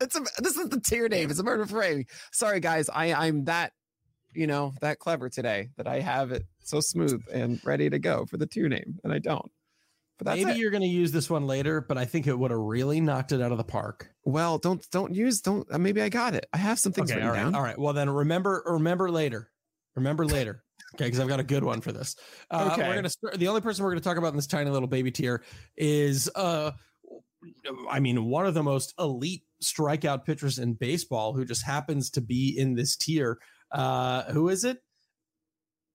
it's 0.00 0.14
a 0.16 0.20
this 0.38 0.56
is 0.56 0.68
the 0.68 0.80
tier 0.80 1.08
name. 1.08 1.30
It's 1.30 1.40
a 1.40 1.44
murder 1.44 1.64
for 1.66 1.76
framing. 1.76 2.06
Sorry 2.32 2.60
guys, 2.60 2.88
I 2.88 3.12
I'm 3.14 3.44
that 3.46 3.72
you 4.34 4.46
know 4.46 4.74
that 4.80 4.98
clever 4.98 5.28
today 5.28 5.70
that 5.76 5.86
I 5.86 6.00
have 6.00 6.30
it 6.32 6.44
so 6.60 6.80
smooth 6.80 7.22
and 7.32 7.60
ready 7.64 7.88
to 7.90 7.98
go 7.98 8.26
for 8.26 8.36
the 8.36 8.46
tier 8.46 8.68
name, 8.68 8.98
and 9.02 9.12
I 9.12 9.18
don't. 9.18 9.50
But 10.18 10.26
that's 10.26 10.38
Maybe 10.44 10.50
it. 10.52 10.56
you're 10.58 10.70
going 10.70 10.82
to 10.82 10.88
use 10.88 11.10
this 11.10 11.28
one 11.30 11.46
later, 11.46 11.80
but 11.80 11.98
I 11.98 12.04
think 12.04 12.26
it 12.26 12.38
would 12.38 12.50
have 12.52 12.60
really 12.60 13.00
knocked 13.00 13.32
it 13.32 13.40
out 13.40 13.50
of 13.50 13.58
the 13.58 13.64
park. 13.64 14.10
Well, 14.24 14.58
don't 14.58 14.86
don't 14.90 15.14
use 15.14 15.40
don't. 15.40 15.66
Uh, 15.72 15.78
maybe 15.78 16.02
I 16.02 16.10
got 16.10 16.34
it. 16.34 16.46
I 16.52 16.58
have 16.58 16.78
some 16.78 16.92
things 16.92 17.10
Okay, 17.10 17.20
all 17.22 17.30
right, 17.30 17.36
down. 17.36 17.54
all 17.54 17.62
right. 17.62 17.78
Well, 17.78 17.94
then 17.94 18.10
remember, 18.10 18.62
remember 18.66 19.10
later. 19.10 19.50
Remember 19.96 20.24
later. 20.26 20.62
Okay, 20.94 21.04
because 21.06 21.20
I've 21.20 21.28
got 21.28 21.40
a 21.40 21.44
good 21.44 21.64
one 21.64 21.80
for 21.80 21.92
this. 21.92 22.16
Uh, 22.50 22.70
Okay. 22.72 22.88
We're 22.88 22.94
gonna 22.96 23.08
start. 23.08 23.38
The 23.38 23.48
only 23.48 23.60
person 23.60 23.84
we're 23.84 23.90
gonna 23.92 24.00
talk 24.00 24.16
about 24.18 24.28
in 24.28 24.36
this 24.36 24.46
tiny 24.46 24.70
little 24.70 24.88
baby 24.88 25.10
tier 25.10 25.42
is, 25.76 26.28
uh, 26.34 26.72
I 27.90 28.00
mean, 28.00 28.24
one 28.26 28.46
of 28.46 28.54
the 28.54 28.62
most 28.62 28.94
elite 28.98 29.44
strikeout 29.62 30.24
pitchers 30.24 30.58
in 30.58 30.74
baseball, 30.74 31.32
who 31.32 31.44
just 31.44 31.64
happens 31.64 32.10
to 32.10 32.20
be 32.20 32.56
in 32.58 32.74
this 32.74 32.96
tier. 32.96 33.38
Uh, 33.70 34.24
who 34.32 34.48
is 34.48 34.64
it? 34.64 34.82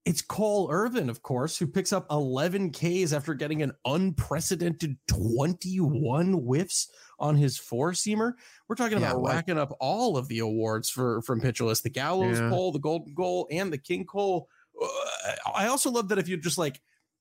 It's 0.06 0.22
Cole 0.22 0.70
Irvin, 0.72 1.10
of 1.10 1.22
course, 1.22 1.58
who 1.58 1.68
picks 1.68 1.92
up 1.92 2.06
11 2.10 2.72
Ks 2.72 3.12
after 3.12 3.34
getting 3.34 3.62
an 3.62 3.74
unprecedented 3.84 4.96
21 5.10 6.32
whiffs 6.32 6.90
on 7.20 7.36
his 7.36 7.58
four 7.58 7.92
seamer. 7.92 8.32
We're 8.70 8.76
talking 8.76 9.00
Yeah, 9.02 9.12
about 9.12 9.24
racking 9.24 9.58
up 9.58 9.76
all 9.82 10.16
of 10.18 10.30
the 10.30 10.40
awards 10.40 10.90
for 10.90 11.22
from 11.24 11.42
Pitcher 11.42 11.66
List, 11.66 11.84
the 11.84 11.90
Gallows 11.90 12.40
Yeah. 12.40 12.50
Pole, 12.50 12.72
the 12.72 12.80
Golden 12.80 13.14
Goal, 13.14 13.48
and 13.52 13.72
the 13.72 13.78
King 13.78 14.06
Cole. 14.06 14.48
I 15.56 15.68
also 15.68 15.90
love 15.92 16.10
that 16.10 16.18
if 16.18 16.28
you 16.28 16.38
just 16.38 16.58
like 16.58 16.80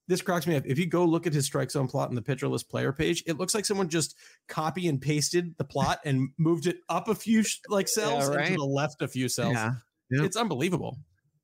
this 0.08 0.22
cracks 0.22 0.46
me 0.46 0.54
up. 0.54 0.64
If 0.66 0.78
you 0.78 0.86
go 0.86 1.04
look 1.04 1.26
at 1.26 1.32
his 1.32 1.46
strike 1.46 1.70
zone 1.70 1.88
plot 1.88 2.10
in 2.10 2.14
the 2.14 2.22
Pitcher 2.22 2.46
List 2.46 2.68
player 2.68 2.92
page, 2.92 3.24
it 3.26 3.38
looks 3.38 3.54
like 3.54 3.64
someone 3.64 3.88
just 3.88 4.14
copy 4.46 4.86
and 4.86 5.00
pasted 5.00 5.56
the 5.58 5.64
plot 5.64 5.98
and 6.04 6.28
moved 6.38 6.66
it 6.66 6.78
up 6.88 7.08
a 7.08 7.14
few 7.14 7.42
like 7.68 7.88
cells 7.88 8.28
and 8.28 8.46
to 8.46 8.54
the 8.54 8.64
left 8.64 9.02
a 9.02 9.08
few 9.08 9.28
cells. 9.28 9.54
Yeah, 9.54 9.72
Yep. 10.10 10.24
It's 10.26 10.36
unbelievable. 10.36 10.98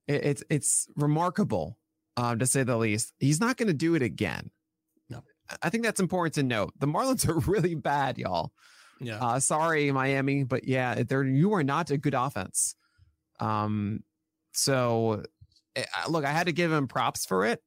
it, 0.07 0.25
it's 0.25 0.45
it's 0.49 0.89
remarkable, 0.97 1.79
um, 2.17 2.39
to 2.39 2.47
say 2.47 2.63
the 2.63 2.77
least. 2.77 3.13
He's 3.19 3.41
not 3.41 3.57
going 3.57 3.67
to 3.69 3.75
do 3.75 3.95
it 3.97 4.03
again. 4.03 4.51
No. 5.11 5.25
I- 5.63 5.71
think 5.71 5.83
that's 5.83 5.99
important 6.01 6.35
to 6.35 6.43
note. 6.45 6.73
The 6.79 6.87
Marlins 6.87 7.29
are 7.29 7.39
really 7.51 7.75
bad, 7.75 8.19
y'all. 8.19 8.53
Yeah. 9.01 9.19
Uh, 9.19 9.41
sorry, 9.41 9.91
Miami, 9.91 10.45
but 10.45 10.63
yeah, 10.69 11.03
they're 11.03 11.25
you 11.25 11.55
are 11.55 11.65
not 11.65 11.91
a 11.91 11.99
good 11.99 12.15
offense. 12.15 12.77
Um, 13.41 14.05
so 14.53 15.25
look, 16.09 16.25
I 16.25 16.31
had 16.31 16.47
to 16.47 16.53
give 16.53 16.73
him 16.73 16.89
props 16.89 17.25
for 17.27 17.47
it, 17.47 17.61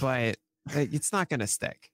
but 0.00 0.36
it's 0.70 1.12
not 1.12 1.28
going 1.28 1.40
to 1.40 1.46
stick. 1.46 1.90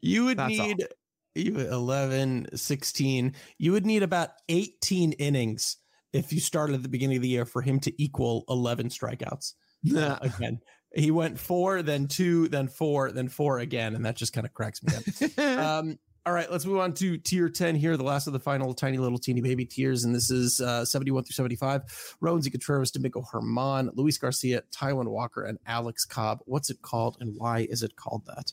You 0.00 0.26
would 0.26 0.38
That's 0.38 0.58
all. 0.58 0.66
need 0.66 0.86
you 1.34 1.58
11, 1.58 2.48
16. 2.54 3.34
You 3.58 3.72
would 3.72 3.86
need 3.86 4.02
about 4.02 4.30
18 4.48 5.12
innings 5.12 5.78
if 6.12 6.32
you 6.32 6.40
started 6.40 6.74
at 6.74 6.82
the 6.82 6.88
beginning 6.88 7.16
of 7.16 7.22
the 7.22 7.28
year 7.28 7.44
for 7.44 7.60
him 7.60 7.80
to 7.80 8.02
equal 8.02 8.44
11 8.48 8.88
strikeouts. 8.88 9.54
uh, 9.96 10.18
again. 10.20 10.60
He 10.94 11.10
went 11.10 11.40
four, 11.40 11.82
then 11.82 12.06
two, 12.06 12.48
then 12.48 12.68
four, 12.68 13.10
then 13.10 13.28
four 13.28 13.58
again, 13.58 13.96
and 13.96 14.06
that 14.06 14.16
just 14.16 14.32
kind 14.32 14.46
of 14.46 14.52
cracks 14.52 14.80
me 14.82 14.94
up. 14.94 15.38
um, 15.58 15.98
all 16.26 16.32
right, 16.32 16.50
let's 16.50 16.64
move 16.64 16.78
on 16.78 16.94
to 16.94 17.18
tier 17.18 17.50
10 17.50 17.76
here, 17.76 17.96
the 17.98 18.02
last 18.02 18.26
of 18.26 18.32
the 18.32 18.38
final 18.40 18.72
tiny 18.72 18.96
little 18.96 19.18
teeny 19.18 19.42
baby 19.42 19.66
tiers. 19.66 20.04
And 20.04 20.14
this 20.14 20.30
is 20.30 20.58
uh, 20.60 20.84
71 20.84 21.24
through 21.24 21.32
75. 21.32 22.16
Roansy 22.22 22.50
Contreras, 22.50 22.90
Domingo 22.90 23.22
German, 23.30 23.90
Luis 23.94 24.16
Garcia, 24.16 24.62
Taijuan 24.74 25.08
Walker, 25.08 25.44
and 25.44 25.58
Alex 25.66 26.06
Cobb. 26.06 26.38
What's 26.46 26.70
it 26.70 26.80
called 26.80 27.18
and 27.20 27.34
why 27.36 27.66
is 27.68 27.82
it 27.82 27.96
called 27.96 28.24
that? 28.26 28.52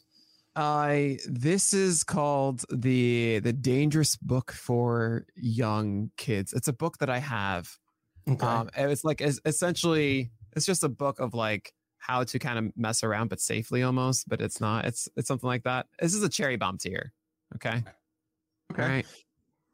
I 0.54 1.18
this 1.30 1.74
is 1.74 2.04
called 2.04 2.66
the 2.70 3.40
the 3.40 3.54
dangerous 3.54 4.18
book 4.18 4.52
for 4.52 5.26
young 5.38 6.12
kids. 6.18 6.52
It's 6.52 6.68
a 6.68 6.74
book 6.74 6.98
that 6.98 7.10
I 7.10 7.20
have. 7.20 7.78
Okay. 8.30 8.46
Um, 8.46 8.70
it's 8.76 9.06
like 9.06 9.22
it's 9.22 9.40
essentially 9.46 10.32
it's 10.54 10.66
just 10.66 10.84
a 10.84 10.90
book 10.90 11.22
of 11.22 11.34
like 11.34 11.74
how 12.00 12.26
to 12.26 12.38
kind 12.38 12.60
of 12.60 12.76
mess 12.76 13.02
around 13.02 13.30
but 13.30 13.40
safely 13.40 13.82
almost, 13.82 14.28
but 14.28 14.42
it's 14.42 14.60
not. 14.60 14.84
It's 14.84 15.08
it's 15.16 15.30
something 15.30 15.48
like 15.48 15.64
that. 15.64 15.86
This 16.02 16.14
is 16.14 16.24
a 16.24 16.30
cherry 16.30 16.58
bomb 16.58 16.78
tier. 16.78 17.14
Okay. 17.56 17.84
Okay. 18.72 18.84
All 18.84 18.90
right. 18.90 19.06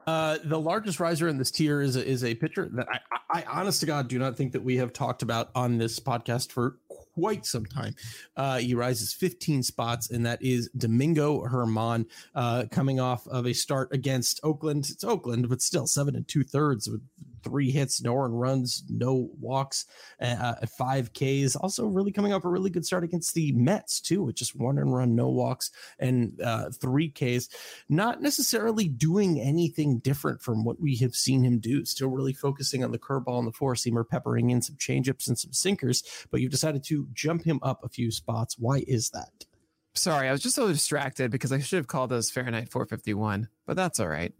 Uh, 0.07 0.37
the 0.45 0.59
largest 0.59 1.01
riser 1.01 1.27
in 1.27 1.37
this 1.37 1.51
tier 1.51 1.81
is 1.81 1.97
a, 1.97 2.05
is 2.05 2.23
a 2.23 2.33
pitcher 2.33 2.69
that 2.71 2.87
I, 2.89 2.99
I, 3.11 3.41
I, 3.41 3.59
honest 3.59 3.81
to 3.81 3.85
God, 3.85 4.07
do 4.07 4.17
not 4.17 4.37
think 4.37 4.53
that 4.53 4.63
we 4.63 4.77
have 4.77 4.93
talked 4.93 5.21
about 5.21 5.49
on 5.53 5.77
this 5.77 5.99
podcast 5.99 6.53
for 6.53 6.77
quite 6.87 7.45
some 7.45 7.65
time. 7.65 7.93
Uh, 8.37 8.59
he 8.59 8.73
rises 8.73 9.11
15 9.11 9.63
spots, 9.63 10.09
and 10.09 10.25
that 10.25 10.41
is 10.41 10.69
Domingo 10.77 11.45
German, 11.49 12.05
uh, 12.35 12.65
coming 12.71 13.01
off 13.01 13.27
of 13.27 13.45
a 13.45 13.53
start 13.53 13.89
against 13.91 14.39
Oakland. 14.43 14.87
It's 14.89 15.03
Oakland, 15.03 15.49
but 15.49 15.61
still 15.61 15.87
seven 15.87 16.15
and 16.15 16.25
two 16.25 16.45
thirds 16.45 16.87
with 16.87 17.01
three 17.43 17.71
hits, 17.71 18.01
no 18.01 18.15
earned 18.17 18.39
runs, 18.39 18.83
no 18.89 19.29
walks, 19.39 19.85
uh, 20.21 20.55
five 20.77 21.11
Ks. 21.13 21.55
Also, 21.55 21.87
really 21.87 22.11
coming 22.11 22.33
off 22.33 22.45
a 22.45 22.49
really 22.49 22.69
good 22.69 22.85
start 22.85 23.03
against 23.03 23.33
the 23.33 23.51
Mets 23.53 23.99
too, 24.01 24.23
with 24.23 24.35
just 24.35 24.55
one 24.55 24.77
earned 24.79 24.93
run, 24.93 25.15
no 25.15 25.29
walks, 25.29 25.71
and 25.99 26.39
uh, 26.41 26.69
three 26.71 27.09
Ks. 27.09 27.49
Not 27.89 28.21
necessarily 28.21 28.87
doing 28.87 29.39
anything 29.39 29.99
different 29.99 30.41
from 30.41 30.63
what 30.63 30.79
we 30.79 30.95
have 30.97 31.15
seen 31.15 31.43
him 31.43 31.59
do. 31.59 31.85
Still 31.85 32.09
really 32.09 32.33
focusing 32.33 32.83
on 32.83 32.91
the 32.91 32.99
curveball 32.99 33.39
and 33.39 33.47
the 33.47 33.51
four 33.51 33.75
seamer, 33.75 34.07
peppering 34.07 34.49
in 34.49 34.61
some 34.61 34.75
changeups 34.75 35.27
and 35.27 35.37
some 35.37 35.53
sinkers. 35.53 36.03
But 36.31 36.41
you've 36.41 36.51
decided 36.51 36.83
to 36.85 37.07
jump 37.13 37.43
him 37.43 37.59
up 37.63 37.83
a 37.83 37.89
few 37.89 38.11
spots. 38.11 38.57
Why 38.57 38.83
is 38.87 39.09
that? 39.11 39.45
Sorry, 39.93 40.27
I 40.29 40.31
was 40.31 40.41
just 40.41 40.55
so 40.55 40.67
distracted 40.67 41.31
because 41.31 41.51
I 41.51 41.59
should 41.59 41.77
have 41.77 41.87
called 41.87 42.11
those 42.11 42.29
Fahrenheit 42.29 42.69
451, 42.69 43.49
but 43.65 43.75
that's 43.75 43.99
all 43.99 44.07
right. 44.07 44.31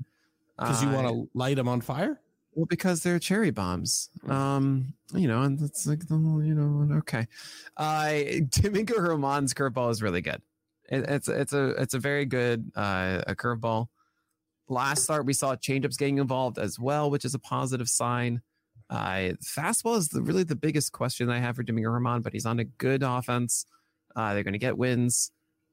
Because 0.55 0.83
you 0.83 0.89
Uh, 0.89 0.93
want 0.93 1.07
to 1.07 1.29
light 1.33 1.57
him 1.57 1.67
on 1.67 1.81
fire? 1.81 2.19
Well, 2.57 2.65
because 2.65 3.03
they're 3.03 3.19
cherry 3.19 3.51
bombs. 3.51 4.09
Um, 4.27 4.95
you 5.13 5.27
know, 5.27 5.43
and 5.43 5.61
it's 5.61 5.85
like 5.85 6.07
the 6.07 6.15
whole, 6.15 6.43
you 6.43 6.55
know, 6.55 6.97
okay. 6.97 7.27
Uh 7.77 8.13
Domingo 8.49 8.95
German's 8.95 9.53
curveball 9.53 9.91
is 9.91 10.01
really 10.01 10.21
good. 10.21 10.41
It, 10.89 11.05
it's 11.07 11.27
it's 11.27 11.53
a 11.53 11.67
it's 11.79 11.93
a 11.93 11.99
very 11.99 12.25
good 12.25 12.71
uh 12.75 13.21
a 13.27 13.35
curveball. 13.35 13.89
Last 14.69 15.03
start 15.03 15.27
we 15.27 15.33
saw 15.33 15.55
changeups 15.55 15.99
getting 15.99 16.17
involved 16.17 16.57
as 16.57 16.79
well, 16.79 17.11
which 17.11 17.25
is 17.25 17.35
a 17.35 17.39
positive 17.39 17.87
sign. 17.89 18.41
Uh 18.89 19.33
fastball 19.45 19.95
is 19.99 20.07
the, 20.07 20.23
really 20.23 20.43
the 20.43 20.55
biggest 20.55 20.91
question 20.93 21.29
I 21.29 21.37
have 21.37 21.57
for 21.57 21.63
Domingo 21.63 21.91
German, 21.91 22.23
but 22.23 22.33
he's 22.33 22.47
on 22.47 22.57
a 22.59 22.63
good 22.63 23.03
offense. 23.03 23.67
Uh 24.15 24.33
they're 24.33 24.43
gonna 24.43 24.57
get 24.57 24.79
wins. 24.79 25.29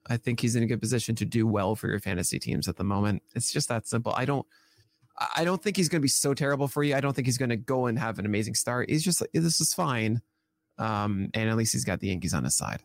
I 0.07 0.19
think 0.19 0.39
he's 0.39 0.55
in 0.55 0.63
a 0.63 0.67
good 0.67 0.83
position 0.83 1.15
to 1.15 1.25
do 1.25 1.47
well 1.47 1.77
for 1.77 1.89
your 1.89 1.99
fantasy 1.99 2.39
teams 2.39 2.69
at 2.69 2.77
the 2.77 2.85
moment. 2.85 3.23
It's 3.35 3.51
just 3.51 3.71
that 3.71 3.89
simple. 3.89 4.13
I 4.15 4.27
don't 4.27 4.47
I- 5.19 5.45
don't 5.45 5.63
think 5.63 5.77
he's 5.77 5.89
going 5.89 6.01
to 6.01 6.05
be 6.05 6.09
so 6.09 6.35
terrible 6.35 6.69
for 6.69 6.83
you. 6.83 6.95
I 6.95 7.01
don't 7.01 7.15
think 7.15 7.27
he's 7.27 7.39
going 7.39 7.51
to 7.51 7.57
go 7.57 7.87
and 7.87 7.99
have 7.99 8.19
an 8.19 8.27
amazing 8.27 8.55
start. 8.55 8.91
He's 8.91 9.05
just 9.05 9.21
like, 9.21 9.31
this 9.33 9.61
is 9.61 9.75
fine. 9.75 10.23
Um, 10.79 11.31
and 11.35 11.49
at 11.49 11.57
least 11.57 11.73
he's 11.73 11.85
got 11.85 12.01
the 12.01 12.09
Yankees 12.09 12.35
on 12.35 12.45
his 12.45 12.57
side. 12.57 12.81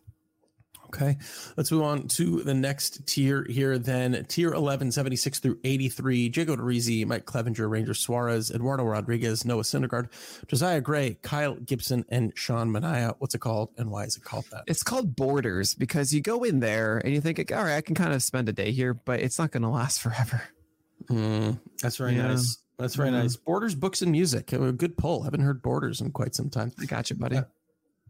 Okay, 0.92 1.16
let's 1.56 1.70
move 1.70 1.82
on 1.82 2.08
to 2.08 2.42
the 2.42 2.52
next 2.52 3.06
tier 3.06 3.46
here. 3.48 3.78
Then 3.78 4.24
tier 4.24 4.52
11, 4.52 4.90
76 4.90 5.38
through 5.38 5.58
83. 5.62 6.28
Jake 6.30 6.48
Odorizzi, 6.48 7.06
Mike 7.06 7.26
Clevinger, 7.26 7.70
Ranger 7.70 7.94
Suarez, 7.94 8.50
Eduardo 8.50 8.82
Rodriguez, 8.82 9.44
Noah 9.44 9.62
Syndergaard, 9.62 10.08
Josiah 10.48 10.80
Gray, 10.80 11.16
Kyle 11.22 11.54
Gibson, 11.54 12.04
and 12.08 12.32
Sean 12.34 12.70
Manaea. 12.70 13.14
What's 13.18 13.36
it 13.36 13.40
called 13.40 13.70
and 13.78 13.88
why 13.88 14.02
is 14.02 14.16
it 14.16 14.24
called 14.24 14.46
that? 14.50 14.64
It's 14.66 14.82
called 14.82 15.14
borders 15.14 15.74
because 15.74 16.12
you 16.12 16.22
go 16.22 16.42
in 16.42 16.58
there 16.58 16.98
and 16.98 17.14
you 17.14 17.20
think, 17.20 17.38
all 17.52 17.62
right, 17.62 17.76
I 17.76 17.82
can 17.82 17.94
kind 17.94 18.12
of 18.12 18.20
spend 18.20 18.48
a 18.48 18.52
day 18.52 18.72
here, 18.72 18.92
but 18.92 19.20
it's 19.20 19.38
not 19.38 19.52
going 19.52 19.62
to 19.62 19.68
last 19.68 20.00
forever. 20.02 20.42
Mm, 21.10 21.60
that's 21.82 21.96
very 21.96 22.14
Yeah. 22.14 22.28
nice. 22.28 22.58
That's 22.78 22.94
very 22.94 23.10
Yeah. 23.10 23.22
nice. 23.22 23.36
Borders, 23.36 23.74
books, 23.74 24.00
and 24.00 24.10
music. 24.12 24.52
A 24.52 24.72
good 24.72 24.96
pull. 24.96 25.22
Haven't 25.24 25.40
heard 25.42 25.60
Borders 25.62 26.00
in 26.00 26.12
quite 26.12 26.34
some 26.34 26.48
time. 26.48 26.72
I 26.80 26.86
got 26.86 27.10
you, 27.10 27.16
buddy. 27.16 27.36
Yeah. 27.36 27.44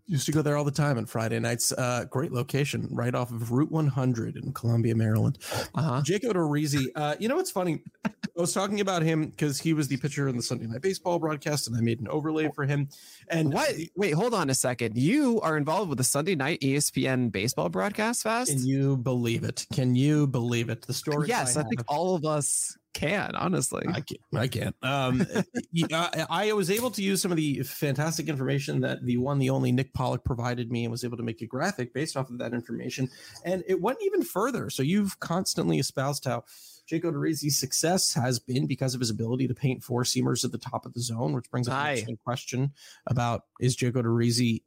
Used 0.06 0.26
to 0.26 0.32
go 0.32 0.42
there 0.42 0.56
all 0.56 0.64
the 0.64 0.72
time 0.72 0.98
on 0.98 1.06
Friday 1.06 1.38
nights. 1.38 1.70
Uh, 1.70 2.04
great 2.10 2.32
location, 2.32 2.88
right 2.90 3.14
off 3.14 3.30
of 3.30 3.52
Route 3.52 3.70
100 3.70 4.36
in 4.36 4.52
Columbia, 4.52 4.96
Maryland. 4.96 5.38
Uh 5.72 5.82
huh. 5.82 6.02
Jake 6.04 6.22
Odorizzi. 6.22 6.86
Uh, 6.96 7.14
you 7.20 7.28
know 7.28 7.36
what's 7.36 7.52
funny? 7.52 7.84
I 8.04 8.10
was 8.40 8.52
talking 8.52 8.80
about 8.80 9.02
him 9.02 9.28
because 9.28 9.60
he 9.60 9.72
was 9.72 9.86
the 9.86 9.98
pitcher 9.98 10.26
in 10.26 10.36
the 10.36 10.42
Sunday 10.42 10.66
Night 10.66 10.82
Baseball 10.82 11.20
broadcast, 11.20 11.68
and 11.68 11.76
I 11.76 11.80
made 11.80 12.00
an 12.00 12.08
overlay 12.08 12.48
for 12.54 12.64
him. 12.64 12.88
And 13.28 13.52
What? 13.52 13.72
Wait, 13.94 14.14
hold 14.14 14.34
on 14.34 14.50
a 14.50 14.54
second. 14.54 14.96
You 14.96 15.40
are 15.42 15.56
involved 15.56 15.88
with 15.90 15.98
the 15.98 16.04
Sunday 16.04 16.34
night 16.34 16.60
ESPN 16.60 17.30
baseball 17.30 17.68
broadcast 17.68 18.22
fast? 18.24 18.50
Can 18.50 18.66
you 18.66 18.96
believe 18.96 19.44
it? 19.44 19.66
Can 19.72 19.94
you 19.94 20.26
believe 20.26 20.70
it? 20.70 20.82
The 20.82 20.94
story. 20.94 21.28
yes, 21.28 21.56
I 21.56 21.62
think 21.62 21.84
all 21.86 22.16
of 22.16 22.24
us 22.24 22.76
can, 22.94 23.34
honestly. 23.36 23.84
I 23.88 24.00
can't. 24.00 24.20
I 24.34 24.48
can't. 24.48 24.76
Um, 24.82 25.26
I, 25.92 26.26
I 26.28 26.52
was 26.52 26.70
able 26.70 26.90
to 26.92 27.02
use 27.02 27.22
some 27.22 27.30
of 27.30 27.36
the 27.36 27.62
fantastic 27.62 28.28
information 28.28 28.80
that 28.80 29.04
the 29.04 29.16
one, 29.16 29.38
the 29.38 29.50
only 29.50 29.72
Nick 29.72 29.92
Pollack 29.94 30.24
provided 30.24 30.70
me, 30.70 30.84
and 30.84 30.90
was 30.90 31.04
able 31.04 31.16
to 31.16 31.22
make 31.22 31.42
a 31.42 31.46
graphic 31.46 31.92
based 31.94 32.16
off 32.16 32.30
of 32.30 32.38
that 32.38 32.52
information. 32.52 33.08
And 33.44 33.62
it 33.66 33.80
went 33.80 33.98
even 34.02 34.22
further. 34.22 34.70
So 34.70 34.82
you've 34.82 35.18
constantly 35.20 35.78
espoused 35.78 36.24
how 36.24 36.44
Jake 36.86 37.04
Odorizzi's 37.04 37.58
success 37.58 38.14
has 38.14 38.38
been 38.38 38.66
because 38.66 38.94
of 38.94 39.00
his 39.00 39.10
ability 39.10 39.46
to 39.48 39.54
paint 39.54 39.82
four 39.82 40.02
seamers 40.02 40.44
at 40.44 40.52
the 40.52 40.58
top 40.58 40.86
of 40.86 40.92
the 40.92 41.00
zone, 41.00 41.32
which 41.32 41.50
brings 41.50 41.68
up 41.68 41.74
an 41.74 41.90
interesting 41.90 42.18
question 42.24 42.72
about 43.06 43.42
is 43.60 43.76
Jake 43.76 43.94
Odorizzi 43.94 44.62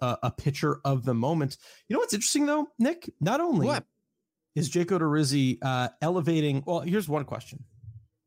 uh, 0.00 0.16
a 0.22 0.30
pitcher 0.30 0.80
of 0.84 1.04
the 1.04 1.14
moment? 1.14 1.56
You 1.88 1.94
know 1.94 2.00
what's 2.00 2.14
interesting 2.14 2.46
though, 2.46 2.66
Nick? 2.78 3.08
Not 3.20 3.40
only 3.40 3.66
what? 3.66 3.84
Is 4.54 4.68
Jake 4.68 4.88
Odorizzi 4.88 5.58
uh, 5.62 5.88
elevating. 6.00 6.62
Well, 6.66 6.80
here's 6.80 7.08
one 7.08 7.24
question. 7.24 7.64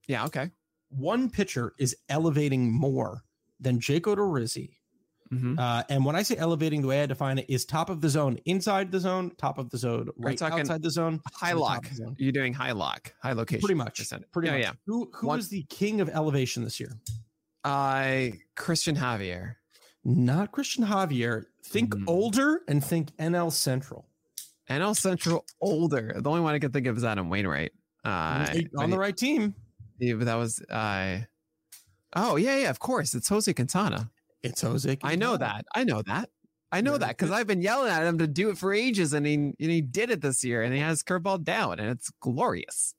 Yeah. 0.08 0.26
Okay. 0.26 0.52
One 0.90 1.30
pitcher 1.30 1.74
is 1.80 1.96
elevating 2.10 2.72
more 2.72 3.24
than 3.60 3.80
Jake 3.80 4.04
Odorizzi 4.06 4.72
Mm-hmm. 5.34 5.58
uh, 5.58 5.82
and 5.90 6.06
when 6.06 6.16
I 6.16 6.22
say 6.22 6.36
elevating, 6.38 6.84
the 6.84 6.88
way 6.88 7.02
I 7.02 7.08
define 7.08 7.40
it 7.40 7.48
is 7.50 7.66
top 7.66 7.90
of 7.90 8.00
the 8.00 8.10
zone, 8.10 8.38
inside 8.46 8.92
the 8.92 9.00
zone, 9.00 9.32
top 9.40 9.58
of 9.58 9.72
the 9.72 9.78
zone, 9.80 10.08
right 10.18 10.40
outside 10.40 10.84
the 10.84 10.92
zone, 10.92 11.20
High 11.34 11.50
to 11.50 11.56
the 11.56 11.62
top 11.62 11.70
lock. 11.72 11.88
zone. 11.96 12.16
You're 12.20 12.32
doing 12.32 12.54
high 12.54 12.74
lock, 12.74 13.12
high 13.24 13.32
location. 13.34 13.62
Pretty 13.62 13.74
much. 13.74 14.00
Pretty 14.32 14.50
yeah, 14.50 14.54
much. 14.54 14.62
yeah. 14.62 14.72
Who 14.86 15.10
who 15.16 15.26
One- 15.26 15.40
is 15.40 15.50
the 15.50 15.64
king 15.64 16.00
of 16.00 16.10
elevation 16.10 16.64
this 16.64 16.80
year? 16.80 16.92
I 17.64 18.34
Christian 18.56 18.96
Javier. 18.96 19.56
Not 20.04 20.52
Christian 20.52 20.86
Javier. 20.86 21.46
Think 21.66 21.96
Hmm. 21.96 22.04
older 22.08 22.62
and 22.68 22.84
think 22.86 23.10
NL 23.18 23.52
Central. 23.52 24.08
NL 24.70 24.96
Central 24.96 25.46
older. 25.62 26.14
The 26.18 26.30
only 26.30 26.42
one 26.42 26.56
I 26.56 26.60
can 26.60 26.72
think 26.72 26.88
of 26.88 26.98
is 26.98 27.04
Adam 27.04 27.30
Wainwright. 27.30 27.72
Uh, 28.04 28.48
on 28.78 28.90
the 28.90 28.98
right 28.98 29.16
team. 29.16 29.56
Yeah, 30.00 30.16
but 30.16 30.26
that 30.26 30.36
was 30.36 30.62
uh, 30.70 31.20
oh 32.16 32.36
yeah, 32.36 32.58
yeah. 32.58 32.70
Of 32.70 32.80
course, 32.80 33.14
it's 33.16 33.28
Jose 33.30 33.52
Quintana. 33.54 34.12
It's 34.44 34.62
Jose. 34.62 34.98
I 35.04 35.16
know 35.16 35.38
that. 35.38 35.66
I 35.74 35.84
know 35.84 36.02
that. 36.04 36.30
I 36.72 36.82
know 36.82 36.98
that 36.98 37.10
because. 37.10 37.32
I've 37.32 37.48
been 37.48 37.62
yelling 37.62 37.92
at 37.92 38.04
him 38.04 38.18
to 38.18 38.28
do 38.28 38.50
it 38.50 38.58
for 38.58 38.74
ages, 38.74 39.14
and 39.14 39.26
he 39.26 39.34
and 39.36 39.56
he 39.58 39.82
did 39.82 40.10
it 40.10 40.22
this 40.22 40.44
year, 40.44 40.62
and 40.62 40.74
he 40.74 40.80
has 40.82 41.04
curveball 41.04 41.44
down, 41.44 41.80
and 41.80 41.90
it's 41.90 42.12
glorious. 42.20 42.94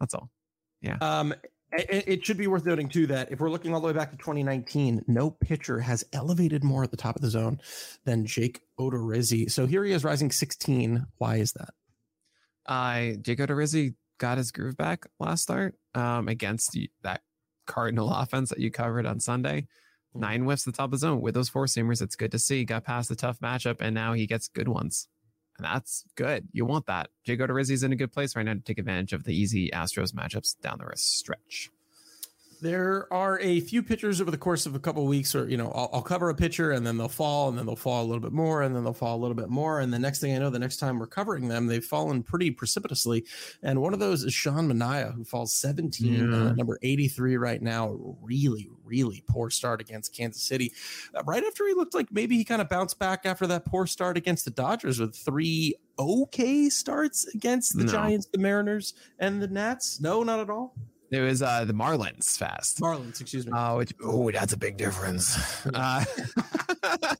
That's 0.00 0.14
all. 0.14 0.30
Yeah. 0.82 0.96
Um, 1.00 1.34
it, 1.72 2.04
it 2.08 2.26
should 2.26 2.36
be 2.36 2.46
worth 2.46 2.64
noting 2.64 2.88
too 2.88 3.06
that 3.08 3.30
if 3.30 3.40
we're 3.40 3.50
looking 3.50 3.74
all 3.74 3.80
the 3.80 3.86
way 3.86 3.92
back 3.92 4.10
to 4.10 4.16
2019, 4.16 5.04
no 5.06 5.30
pitcher 5.30 5.80
has 5.80 6.04
elevated 6.12 6.64
more 6.64 6.82
at 6.82 6.90
the 6.90 6.96
top 6.96 7.16
of 7.16 7.22
the 7.22 7.30
zone 7.30 7.60
than 8.04 8.26
Jake 8.26 8.60
Odorizzi. 8.78 9.50
So 9.50 9.66
here 9.66 9.84
he 9.84 9.92
is 9.92 10.04
rising 10.04 10.30
16. 10.30 11.06
Why 11.18 11.36
is 11.36 11.52
that? 11.52 11.70
I 12.66 13.18
Jake 13.22 13.38
Odorizzi 13.38 13.94
got 14.18 14.38
his 14.38 14.50
groove 14.50 14.76
back 14.76 15.06
last 15.18 15.42
start 15.42 15.74
um, 15.94 16.28
against 16.28 16.78
that 17.02 17.22
Cardinal 17.66 18.10
offense 18.14 18.50
that 18.50 18.58
you 18.58 18.70
covered 18.70 19.06
on 19.06 19.20
Sunday. 19.20 19.66
Mhm. 20.14 20.20
Nine 20.20 20.42
whiffs 20.42 20.66
at 20.66 20.74
the 20.74 20.76
top 20.76 20.86
of 20.86 20.90
the 20.92 20.98
zone 20.98 21.20
with 21.20 21.34
those 21.34 21.48
four 21.48 21.66
seamers. 21.66 22.02
It's 22.02 22.16
good 22.16 22.32
to 22.32 22.38
see. 22.38 22.64
Got 22.64 22.84
past 22.84 23.08
the 23.08 23.16
tough 23.16 23.38
matchup, 23.40 23.80
and 23.80 23.94
now 23.94 24.12
he 24.12 24.26
gets 24.26 24.48
good 24.48 24.68
ones. 24.68 25.08
And 25.60 25.66
that's 25.66 26.06
good. 26.14 26.48
You 26.52 26.64
want 26.64 26.86
that. 26.86 27.10
Jake 27.22 27.38
Odorizzi's 27.38 27.82
in 27.82 27.92
a 27.92 27.96
good 27.96 28.12
place 28.12 28.34
right 28.34 28.46
now 28.46 28.54
to 28.54 28.60
take 28.60 28.78
advantage 28.78 29.12
of 29.12 29.24
the 29.24 29.34
easy 29.34 29.68
Astros 29.68 30.14
matchups 30.14 30.58
down 30.62 30.78
the 30.78 30.86
rest 30.86 31.18
stretch. 31.18 31.68
There 32.60 33.12
are 33.12 33.38
a 33.40 33.60
few 33.60 33.82
pitchers 33.82 34.20
over 34.20 34.30
the 34.30 34.38
course 34.38 34.66
of 34.66 34.74
a 34.74 34.78
couple 34.78 35.02
of 35.02 35.08
weeks, 35.08 35.34
or 35.34 35.48
you 35.48 35.56
know, 35.56 35.70
I'll, 35.72 35.90
I'll 35.94 36.02
cover 36.02 36.28
a 36.30 36.34
pitcher 36.34 36.72
and 36.72 36.86
then 36.86 36.96
they'll 36.98 37.08
fall, 37.08 37.48
and 37.48 37.58
then 37.58 37.66
they'll 37.66 37.76
fall 37.76 38.04
a 38.04 38.06
little 38.06 38.20
bit 38.20 38.32
more, 38.32 38.62
and 38.62 38.74
then 38.76 38.84
they'll 38.84 38.92
fall 38.92 39.16
a 39.16 39.20
little 39.20 39.34
bit 39.34 39.48
more, 39.48 39.80
and 39.80 39.92
the 39.92 39.98
next 39.98 40.20
thing 40.20 40.34
I 40.34 40.38
know, 40.38 40.50
the 40.50 40.58
next 40.58 40.76
time 40.76 40.98
we're 40.98 41.06
covering 41.06 41.48
them, 41.48 41.66
they've 41.66 41.84
fallen 41.84 42.22
pretty 42.22 42.50
precipitously. 42.50 43.24
And 43.62 43.80
one 43.80 43.94
of 43.94 44.00
those 44.00 44.24
is 44.24 44.34
Sean 44.34 44.68
Manaea, 44.70 45.14
who 45.14 45.24
falls 45.24 45.54
17, 45.54 46.32
uh, 46.32 46.52
number 46.54 46.78
83 46.82 47.36
right 47.36 47.62
now. 47.62 48.16
Really, 48.20 48.68
really 48.84 49.24
poor 49.26 49.50
start 49.50 49.80
against 49.80 50.14
Kansas 50.14 50.42
City. 50.42 50.72
Uh, 51.14 51.22
right 51.24 51.42
after 51.44 51.66
he 51.66 51.74
looked 51.74 51.94
like 51.94 52.12
maybe 52.12 52.36
he 52.36 52.44
kind 52.44 52.60
of 52.60 52.68
bounced 52.68 52.98
back 52.98 53.24
after 53.24 53.46
that 53.46 53.64
poor 53.64 53.86
start 53.86 54.16
against 54.16 54.44
the 54.44 54.50
Dodgers 54.50 55.00
with 55.00 55.16
three 55.16 55.74
okay 55.98 56.68
starts 56.68 57.26
against 57.34 57.76
the 57.76 57.84
No. 57.84 57.92
Giants, 57.92 58.26
the 58.32 58.38
Mariners, 58.38 58.94
and 59.18 59.40
the 59.42 59.48
Nats. 59.48 60.00
No, 60.00 60.22
not 60.22 60.40
at 60.40 60.50
all. 60.50 60.74
It 61.10 61.20
was 61.20 61.42
uh, 61.42 61.64
the 61.64 61.72
Marlins 61.72 62.38
fast. 62.38 62.80
Marlins, 62.80 63.20
excuse 63.20 63.44
me. 63.44 63.52
Uh, 63.52 63.76
which 63.76 63.92
oh, 64.02 64.30
that's 64.30 64.52
a 64.52 64.56
big 64.56 64.76
difference. 64.76 65.38
Uh, 65.72 66.04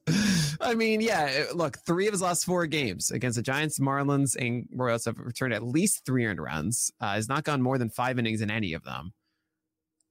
I 0.61 0.75
mean, 0.75 1.01
yeah. 1.01 1.45
Look, 1.55 1.79
three 1.87 2.07
of 2.07 2.13
his 2.13 2.23
last 2.23 2.45
four 2.45 2.67
games 2.67 3.11
against 3.11 3.37
the 3.37 3.43
Giants, 3.43 3.79
Marlins, 3.79 4.35
and 4.35 4.67
Royals 4.73 5.05
have 5.05 5.19
returned 5.19 5.53
at 5.53 5.63
least 5.63 6.05
three 6.05 6.25
earned 6.27 6.41
runs. 6.41 6.91
Uh, 7.01 7.15
has 7.15 7.29
not 7.29 7.45
gone 7.45 7.63
more 7.63 7.79
than 7.79 7.91
five 7.91 8.19
innings 8.19 8.41
in 8.41 8.51
any 8.51 8.73
of 8.73 8.83
them. 8.85 9.13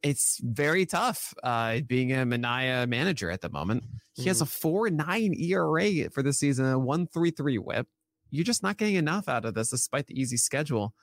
It's 0.04 0.40
very 0.44 0.86
tough 0.86 1.34
uh, 1.44 1.80
being 1.86 2.14
a 2.14 2.26
Manaea 2.26 2.88
manager 2.88 3.30
at 3.30 3.42
the 3.42 3.50
moment. 3.50 3.84
He 4.16 4.26
has 4.26 4.42
a 4.42 4.46
four 4.46 4.90
nine 4.90 5.34
ERA 5.34 6.10
for 6.12 6.24
the 6.24 6.34
season, 6.34 6.66
a 6.66 6.80
one 6.80 7.08
three 7.08 7.32
three 7.32 7.58
WHIP. 7.58 7.88
You're 8.30 8.46
just 8.46 8.64
not 8.64 8.78
getting 8.78 8.96
enough 8.96 9.28
out 9.28 9.46
of 9.46 9.56
this, 9.56 9.72
despite 9.72 10.08
the 10.08 10.20
easy 10.20 10.38
schedule. 10.38 10.94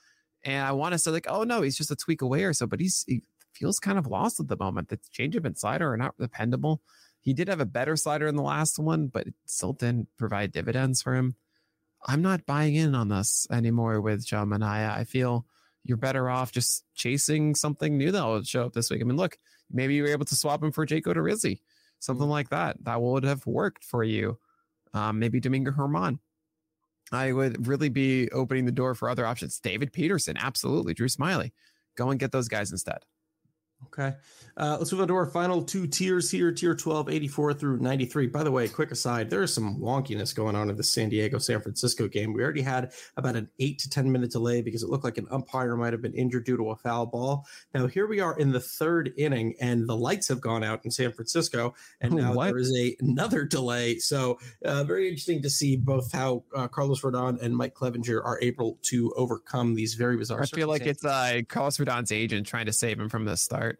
And 0.44 0.64
I 0.64 0.72
want 0.72 0.92
to 0.92 0.98
say 0.98 1.10
like, 1.10 1.26
oh 1.28 1.44
no, 1.44 1.62
he's 1.62 1.76
just 1.76 1.90
a 1.90 1.96
tweak 1.96 2.22
away 2.22 2.44
or 2.44 2.52
so, 2.52 2.66
but 2.66 2.80
he's 2.80 3.04
he 3.06 3.22
feels 3.52 3.78
kind 3.78 3.98
of 3.98 4.06
lost 4.06 4.38
at 4.40 4.48
the 4.48 4.56
moment. 4.56 4.88
The 4.88 4.98
changeup 5.16 5.44
and 5.44 5.58
slider 5.58 5.92
are 5.92 5.96
not 5.96 6.16
dependable. 6.18 6.82
He 7.20 7.32
did 7.32 7.48
have 7.48 7.60
a 7.60 7.66
better 7.66 7.96
slider 7.96 8.28
in 8.28 8.36
the 8.36 8.42
last 8.42 8.78
one, 8.78 9.08
but 9.08 9.26
it 9.26 9.34
still 9.46 9.72
didn't 9.72 10.08
provide 10.16 10.52
dividends 10.52 11.02
for 11.02 11.14
him. 11.14 11.34
I'm 12.06 12.22
not 12.22 12.46
buying 12.46 12.76
in 12.76 12.94
on 12.94 13.08
this 13.08 13.48
anymore 13.50 14.00
with 14.00 14.24
John 14.24 14.48
Manaea. 14.48 14.96
I 14.96 15.04
feel 15.04 15.44
you're 15.82 15.96
better 15.96 16.28
off 16.30 16.52
just 16.52 16.84
chasing 16.94 17.54
something 17.54 17.96
new 17.96 18.12
that 18.12 18.24
will 18.24 18.42
show 18.42 18.66
up 18.66 18.74
this 18.74 18.90
week. 18.90 19.00
I 19.00 19.04
mean, 19.04 19.16
look, 19.16 19.38
maybe 19.70 19.94
you 19.94 20.02
were 20.02 20.10
able 20.10 20.24
to 20.26 20.36
swap 20.36 20.62
him 20.62 20.72
for 20.72 20.86
Jake 20.86 21.06
Odorizzi, 21.06 21.60
something 21.98 22.28
like 22.28 22.50
that. 22.50 22.76
That 22.84 23.00
would 23.00 23.24
have 23.24 23.46
worked 23.46 23.84
for 23.84 24.04
you. 24.04 24.38
Um, 24.94 25.18
maybe 25.18 25.40
Domingo 25.40 25.72
German. 25.72 26.20
I 27.12 27.32
would 27.32 27.66
really 27.66 27.88
be 27.88 28.28
opening 28.30 28.64
the 28.64 28.72
door 28.72 28.94
for 28.94 29.08
other 29.08 29.26
options. 29.26 29.60
David 29.60 29.92
Peterson, 29.92 30.36
absolutely. 30.38 30.94
Drew 30.94 31.08
Smyly. 31.08 31.52
Go 31.96 32.10
and 32.10 32.18
get 32.20 32.32
those 32.32 32.48
guys 32.48 32.72
instead. 32.72 32.98
Okay. 33.86 34.14
Uh, 34.56 34.76
let's 34.78 34.90
move 34.90 35.02
on 35.02 35.08
to 35.08 35.14
our 35.14 35.26
final 35.26 35.62
two 35.62 35.86
tiers 35.86 36.30
here 36.30 36.50
tier 36.50 36.74
12, 36.74 37.10
84 37.10 37.54
through 37.54 37.78
93. 37.78 38.26
By 38.28 38.42
the 38.42 38.50
way, 38.50 38.68
quick 38.68 38.90
aside, 38.90 39.28
there 39.28 39.42
is 39.42 39.52
some 39.52 39.78
wonkiness 39.78 40.34
going 40.34 40.56
on 40.56 40.70
in 40.70 40.76
the 40.76 40.82
San 40.82 41.08
Diego 41.08 41.38
San 41.38 41.60
Francisco 41.60 42.08
game. 42.08 42.32
We 42.32 42.42
already 42.42 42.62
had 42.62 42.92
about 43.16 43.36
an 43.36 43.48
eight 43.58 43.78
to 43.80 43.90
10 43.90 44.10
minute 44.10 44.30
delay 44.30 44.62
because 44.62 44.82
it 44.82 44.88
looked 44.88 45.04
like 45.04 45.18
an 45.18 45.26
umpire 45.30 45.76
might 45.76 45.92
have 45.92 46.02
been 46.02 46.14
injured 46.14 46.44
due 46.44 46.56
to 46.56 46.70
a 46.70 46.76
foul 46.76 47.06
ball. 47.06 47.46
Now, 47.74 47.86
here 47.86 48.06
we 48.06 48.20
are 48.20 48.38
in 48.38 48.52
the 48.52 48.60
third 48.60 49.12
inning, 49.18 49.54
and 49.60 49.88
the 49.88 49.96
lights 49.96 50.28
have 50.28 50.40
gone 50.40 50.64
out 50.64 50.84
in 50.84 50.90
San 50.90 51.12
Francisco, 51.12 51.74
and 52.00 52.14
now 52.14 52.32
What? 52.32 52.46
there 52.46 52.58
is 52.58 52.74
a, 52.76 52.96
another 53.00 53.44
delay. 53.44 53.98
So, 53.98 54.38
uh, 54.64 54.84
very 54.84 55.08
interesting 55.08 55.42
to 55.42 55.50
see 55.50 55.76
both 55.76 56.12
how 56.12 56.44
uh, 56.54 56.68
Carlos 56.68 57.02
Rodon 57.02 57.40
and 57.42 57.56
Mike 57.56 57.74
Clevinger 57.74 58.24
are 58.24 58.38
able 58.40 58.78
to 58.84 59.12
overcome 59.16 59.74
these 59.74 59.94
very 59.94 60.16
bizarre 60.16 60.42
I 60.42 60.46
feel 60.46 60.68
like 60.68 60.82
it's 60.82 61.04
uh, 61.04 61.42
Carlos 61.48 61.76
Rodon's 61.78 62.12
agent 62.12 62.46
trying 62.46 62.66
to 62.66 62.72
save 62.72 62.98
him 62.98 63.08
from 63.08 63.24
the 63.24 63.36
start. 63.36 63.75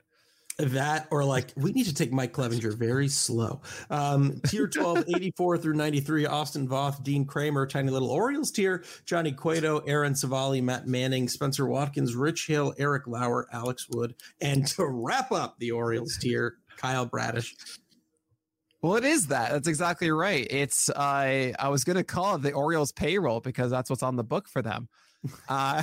That 0.59 1.07
or 1.11 1.23
like 1.23 1.53
we 1.55 1.73
need 1.73 1.85
to 1.85 1.93
take 1.93 2.13
Mike 2.13 2.33
Clevinger 2.33 2.75
very 2.75 3.09
slow. 3.09 3.61
Um, 3.91 4.41
tier 4.47 4.67
12, 4.67 5.05
84 5.15 5.59
through 5.59 5.75
93, 5.75 6.25
Austin 6.25 6.67
Voth, 6.67 7.03
Dean 7.03 7.27
Kremer, 7.27 7.67
tiny 7.67 7.91
little 7.91 8.09
Orioles 8.09 8.51
tier, 8.51 8.83
Johnny 9.05 9.33
Cueto, 9.33 9.81
Aaron 9.81 10.15
Civale, 10.15 10.63
Matt 10.63 10.87
Manning, 10.87 11.29
Spencer 11.29 11.67
Watkins, 11.67 12.15
Rich 12.15 12.47
Hill, 12.47 12.73
Eric 12.79 13.07
Lauer, 13.07 13.47
Alex 13.53 13.87
Wood, 13.91 14.15
and 14.41 14.67
to 14.69 14.87
wrap 14.87 15.31
up 15.31 15.59
the 15.59 15.73
Orioles 15.73 16.17
tier, 16.17 16.57
Kyle 16.79 17.05
Bradish. 17.05 17.55
Well, 18.81 18.97
it 18.97 19.05
is 19.05 19.27
that. 19.27 19.51
That's 19.51 19.69
exactly 19.69 20.11
right. 20.11 20.47
It's 20.49 20.89
I 20.95 21.55
I 21.59 21.69
was 21.69 21.85
gonna 21.85 22.05
call 22.05 22.37
it 22.37 22.43
the 22.43 22.53
Orioles 22.53 22.93
payroll 22.93 23.41
because 23.41 23.71
that's 23.71 23.91
what's 23.91 24.03
on 24.03 24.17
the 24.17 24.25
book 24.25 24.49
for 24.49 24.63
them. 24.63 24.89
Uh, 25.49 25.83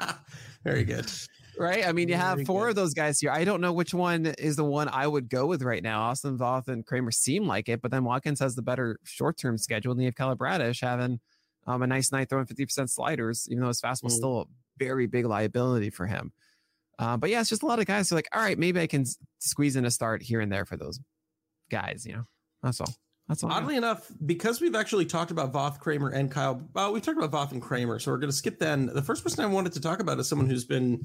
very 0.64 0.84
good. 0.84 1.10
Right? 1.58 1.86
I 1.86 1.92
mean, 1.92 2.08
you 2.08 2.14
have 2.14 2.38
four 2.46 2.68
of 2.70 2.74
those 2.74 2.94
guys 2.94 3.20
here. 3.20 3.30
I 3.30 3.44
don't 3.44 3.60
know 3.60 3.72
which 3.72 3.92
one 3.92 4.26
is 4.38 4.56
the 4.56 4.64
one 4.64 4.88
I 4.88 5.06
would 5.06 5.28
go 5.28 5.46
with 5.46 5.62
right 5.62 5.82
now. 5.82 6.02
Austin 6.02 6.38
Voth 6.38 6.68
and 6.68 6.84
Kremer 6.86 7.10
seem 7.10 7.46
like 7.46 7.68
it, 7.68 7.82
but 7.82 7.90
then 7.90 8.04
Watkins 8.04 8.40
has 8.40 8.54
the 8.54 8.62
better 8.62 8.98
short 9.04 9.36
term 9.36 9.58
schedule, 9.58 9.92
and 9.92 10.02
you 10.02 10.10
have 10.16 10.38
Bradish 10.38 10.80
having 10.80 11.20
um, 11.66 11.82
a 11.82 11.86
nice 11.86 12.10
night 12.10 12.28
throwing 12.28 12.46
50% 12.46 12.88
sliders, 12.90 13.46
even 13.50 13.60
though 13.62 13.68
his 13.68 13.80
fastball's 13.80 14.14
Mm. 14.14 14.18
still 14.18 14.40
a 14.40 14.44
very 14.78 15.06
big 15.06 15.26
liability 15.26 15.90
for 15.90 16.06
him. 16.06 16.32
Uh, 16.98 17.16
but 17.16 17.30
yeah, 17.30 17.40
it's 17.40 17.50
just 17.50 17.62
a 17.62 17.66
lot 17.66 17.78
of 17.78 17.86
guys 17.86 18.08
who 18.08 18.14
are 18.14 18.18
like, 18.18 18.28
all 18.32 18.40
right, 18.42 18.58
maybe 18.58 18.80
I 18.80 18.86
can 18.86 19.04
squeeze 19.38 19.76
in 19.76 19.84
a 19.84 19.90
start 19.90 20.22
here 20.22 20.40
and 20.40 20.50
there 20.50 20.64
for 20.64 20.76
those 20.76 20.98
guys, 21.70 22.04
you 22.06 22.14
know? 22.14 22.24
That's 22.62 22.80
all. 22.80 22.92
That's 23.28 23.42
all. 23.44 23.52
Oddly 23.52 23.76
enough, 23.76 24.10
because 24.26 24.60
we've 24.60 24.74
actually 24.74 25.06
talked 25.06 25.30
about 25.30 25.52
Voth, 25.52 25.78
Kremer, 25.78 26.10
and 26.10 26.30
Kyle, 26.30 26.60
well, 26.74 26.92
we've 26.92 27.02
talked 27.02 27.18
about 27.22 27.30
Voth 27.30 27.52
and 27.52 27.62
Kremer, 27.62 27.98
so 27.98 28.10
we're 28.10 28.18
going 28.18 28.30
to 28.30 28.36
skip 28.36 28.58
then. 28.58 28.86
The 28.86 29.02
first 29.02 29.22
person 29.22 29.44
I 29.44 29.48
wanted 29.48 29.72
to 29.74 29.80
talk 29.80 30.00
about 30.00 30.18
is 30.18 30.28
someone 30.28 30.48
who's 30.48 30.64
been, 30.64 31.02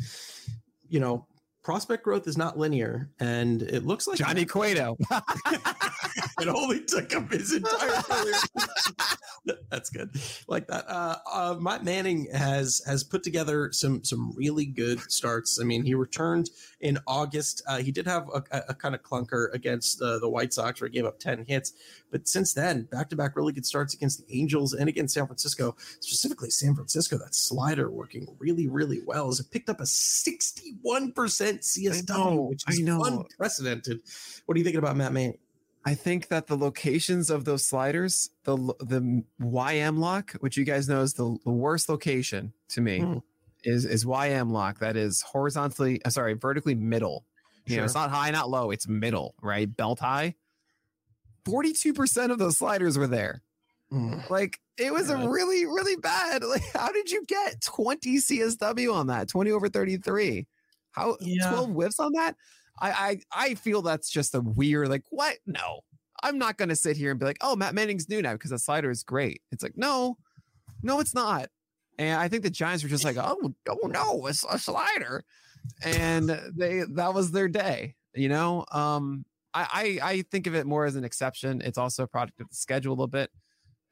you 0.89 0.99
know, 0.99 1.27
prospect 1.63 2.03
growth 2.03 2.27
is 2.27 2.37
not 2.37 2.57
linear, 2.57 3.11
and 3.19 3.61
it 3.61 3.85
looks 3.85 4.07
like 4.07 4.17
Johnny 4.17 4.45
Cueto. 4.45 4.97
it 6.41 6.47
only 6.47 6.83
took 6.83 7.11
him 7.11 7.27
his 7.29 7.53
entire 7.53 8.01
career. 8.01 8.33
That's 9.69 9.89
good, 9.89 10.09
like 10.47 10.67
that. 10.67 10.85
Uh, 10.89 11.15
uh, 11.31 11.55
Matt 11.59 11.83
Manning 11.83 12.27
has 12.33 12.81
has 12.85 13.03
put 13.03 13.23
together 13.23 13.71
some 13.71 14.03
some 14.03 14.33
really 14.35 14.65
good 14.65 14.99
starts. 15.11 15.59
I 15.61 15.63
mean, 15.63 15.83
he 15.83 15.93
returned 15.93 16.49
in 16.81 16.97
August. 17.07 17.61
Uh, 17.67 17.77
he 17.77 17.91
did 17.91 18.07
have 18.07 18.27
a, 18.33 18.43
a, 18.51 18.63
a 18.69 18.73
kind 18.73 18.95
of 18.95 19.03
clunker 19.03 19.53
against 19.53 20.01
uh, 20.01 20.19
the 20.19 20.29
White 20.29 20.53
Sox, 20.53 20.81
where 20.81 20.89
he 20.89 20.93
gave 20.93 21.05
up 21.05 21.19
ten 21.19 21.45
hits. 21.47 21.73
But 22.11 22.27
since 22.27 22.53
then, 22.53 22.83
back 22.83 23.09
to 23.09 23.15
back 23.15 23.35
really 23.35 23.53
good 23.53 23.65
starts 23.65 23.93
against 23.93 24.25
the 24.25 24.39
Angels 24.39 24.73
and 24.73 24.89
against 24.89 25.13
San 25.13 25.27
Francisco, 25.27 25.75
specifically 25.99 26.49
San 26.49 26.75
Francisco. 26.75 27.17
That 27.17 27.35
slider 27.35 27.89
working 27.89 28.27
really, 28.39 28.67
really 28.67 29.01
well. 29.05 29.29
As 29.29 29.39
it 29.39 29.51
picked 29.51 29.69
up 29.69 29.79
a 29.79 29.83
61% 29.83 30.81
CSW, 30.83 32.07
know, 32.09 32.41
which 32.43 32.63
I 32.67 32.71
is 32.71 32.79
know. 32.79 33.03
unprecedented. 33.03 34.01
What 34.45 34.55
are 34.55 34.57
you 34.57 34.63
thinking 34.63 34.79
about 34.79 34.95
Matt 34.95 35.13
Manning? 35.13 35.37
I 35.85 35.93
think 35.95 36.27
that 36.27 36.47
the 36.47 36.57
locations 36.57 37.29
of 37.29 37.45
those 37.45 37.65
sliders, 37.65 38.29
the 38.43 38.55
the 38.79 39.23
YM 39.41 39.99
lock, 39.99 40.33
which 40.41 40.57
you 40.57 40.65
guys 40.65 40.89
know 40.89 41.01
is 41.01 41.13
the, 41.13 41.37
the 41.45 41.51
worst 41.51 41.87
location 41.89 42.51
to 42.69 42.81
me, 42.81 42.99
Hmm. 42.99 43.17
is 43.63 43.85
is 43.85 44.03
YM 44.05 44.51
lock. 44.51 44.79
That 44.79 44.97
is 44.97 45.21
horizontally, 45.21 46.03
uh, 46.03 46.09
sorry, 46.09 46.33
vertically 46.33 46.75
middle. 46.75 47.25
You 47.65 47.77
know, 47.77 47.83
it's 47.83 47.95
not 47.95 48.11
high, 48.11 48.31
not 48.31 48.49
low. 48.49 48.71
It's 48.71 48.87
middle, 48.87 49.35
right? 49.41 49.67
Belt 49.75 49.99
high. 49.99 50.35
Forty-two 51.45 51.93
percent 51.93 52.31
of 52.31 52.39
those 52.39 52.57
sliders 52.57 52.97
were 52.97 53.07
there. 53.07 53.41
Mm. 53.91 54.29
Like 54.29 54.59
it 54.77 54.91
was 54.93 55.09
a 55.09 55.17
really, 55.29 55.65
really 55.65 55.95
bad. 55.95 56.43
Like, 56.47 56.63
how 56.73 56.91
did 56.91 57.09
you 57.09 57.23
get 57.25 57.61
20 57.61 58.17
CSW 58.17 58.93
on 58.93 59.07
that? 59.07 59.27
20 59.29 59.51
over 59.51 59.69
33. 59.69 60.45
How 60.91 61.17
Yeah. 61.21 61.49
12 61.49 61.69
whiffs 61.71 61.99
on 61.99 62.11
that? 62.13 62.35
I, 62.79 62.91
I 62.91 63.19
I 63.49 63.53
feel 63.55 63.81
that's 63.81 64.09
just 64.09 64.35
a 64.35 64.41
weird, 64.41 64.89
like, 64.89 65.03
what? 65.09 65.37
No. 65.45 65.81
I'm 66.23 66.37
not 66.39 66.57
gonna 66.57 66.75
sit 66.75 66.97
here 66.97 67.11
and 67.11 67.19
be 67.19 67.25
like, 67.25 67.37
oh, 67.41 67.55
Matt 67.55 67.75
Manning's 67.75 68.09
new 68.09 68.21
now 68.21 68.33
because 68.33 68.51
the 68.51 68.59
slider 68.59 68.89
is 68.89 69.03
great. 69.03 69.41
It's 69.51 69.61
like, 69.63 69.77
no, 69.77 70.17
no, 70.81 70.99
it's 70.99 71.13
not. 71.13 71.49
And 71.99 72.19
I 72.19 72.27
think 72.27 72.43
the 72.43 72.49
Giants 72.49 72.83
were 72.83 72.89
just 72.89 73.03
like, 73.03 73.17
oh, 73.17 73.53
oh 73.69 73.87
no, 73.87 74.25
it's 74.27 74.45
a 74.49 74.57
slider. 74.59 75.23
And 75.83 76.29
they 76.55 76.83
that 76.93 77.13
was 77.13 77.31
their 77.31 77.47
day, 77.47 77.95
you 78.13 78.29
know. 78.29 78.65
Um, 78.71 79.25
I, 79.53 79.99
I 80.01 80.09
I 80.09 80.21
think 80.23 80.47
of 80.47 80.55
it 80.55 80.65
more 80.65 80.85
as 80.85 80.95
an 80.95 81.03
exception. 81.03 81.61
It's 81.61 81.77
also 81.77 82.03
a 82.03 82.07
product 82.07 82.39
of 82.41 82.49
the 82.49 82.55
schedule 82.55 82.91
a 82.91 82.95
little 82.95 83.07
bit. 83.07 83.31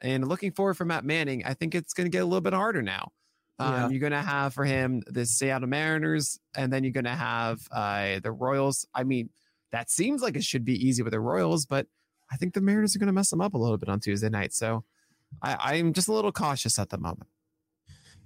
And 0.01 0.27
looking 0.27 0.51
forward 0.51 0.75
for 0.75 0.85
Matt 0.85 1.05
Manning, 1.05 1.43
I 1.45 1.53
think 1.53 1.73
it's 1.73 1.93
going 1.93 2.05
to 2.05 2.11
get 2.11 2.21
a 2.21 2.25
little 2.25 2.41
bit 2.41 2.53
harder 2.53 2.81
now. 2.81 3.11
Um, 3.59 3.73
Yeah. 3.73 3.89
You're 3.89 3.99
going 3.99 4.11
to 4.11 4.21
have 4.21 4.53
for 4.53 4.65
him 4.65 5.01
the 5.07 5.25
Seattle 5.25 5.67
Mariners, 5.67 6.39
and 6.55 6.71
then 6.71 6.83
you're 6.83 6.93
going 6.93 7.05
to 7.05 7.09
have 7.11 7.59
uh, 7.71 8.19
the 8.19 8.31
Royals. 8.31 8.85
I 8.93 9.03
mean, 9.03 9.29
that 9.71 9.89
seems 9.89 10.21
like 10.21 10.35
it 10.35 10.43
should 10.43 10.65
be 10.65 10.73
easy 10.87 11.03
with 11.03 11.11
the 11.13 11.19
Royals, 11.19 11.65
but 11.65 11.87
I 12.31 12.37
think 12.37 12.53
the 12.53 12.61
Mariners 12.61 12.95
are 12.95 12.99
going 12.99 13.07
to 13.07 13.13
mess 13.13 13.29
them 13.29 13.41
up 13.41 13.53
a 13.53 13.57
little 13.57 13.77
bit 13.77 13.89
on 13.89 13.99
Tuesday 13.99 14.29
night. 14.29 14.53
So 14.53 14.83
I, 15.41 15.73
I'm 15.75 15.93
just 15.93 16.07
a 16.07 16.13
little 16.13 16.31
cautious 16.31 16.79
at 16.79 16.89
the 16.89 16.97
moment. 16.97 17.27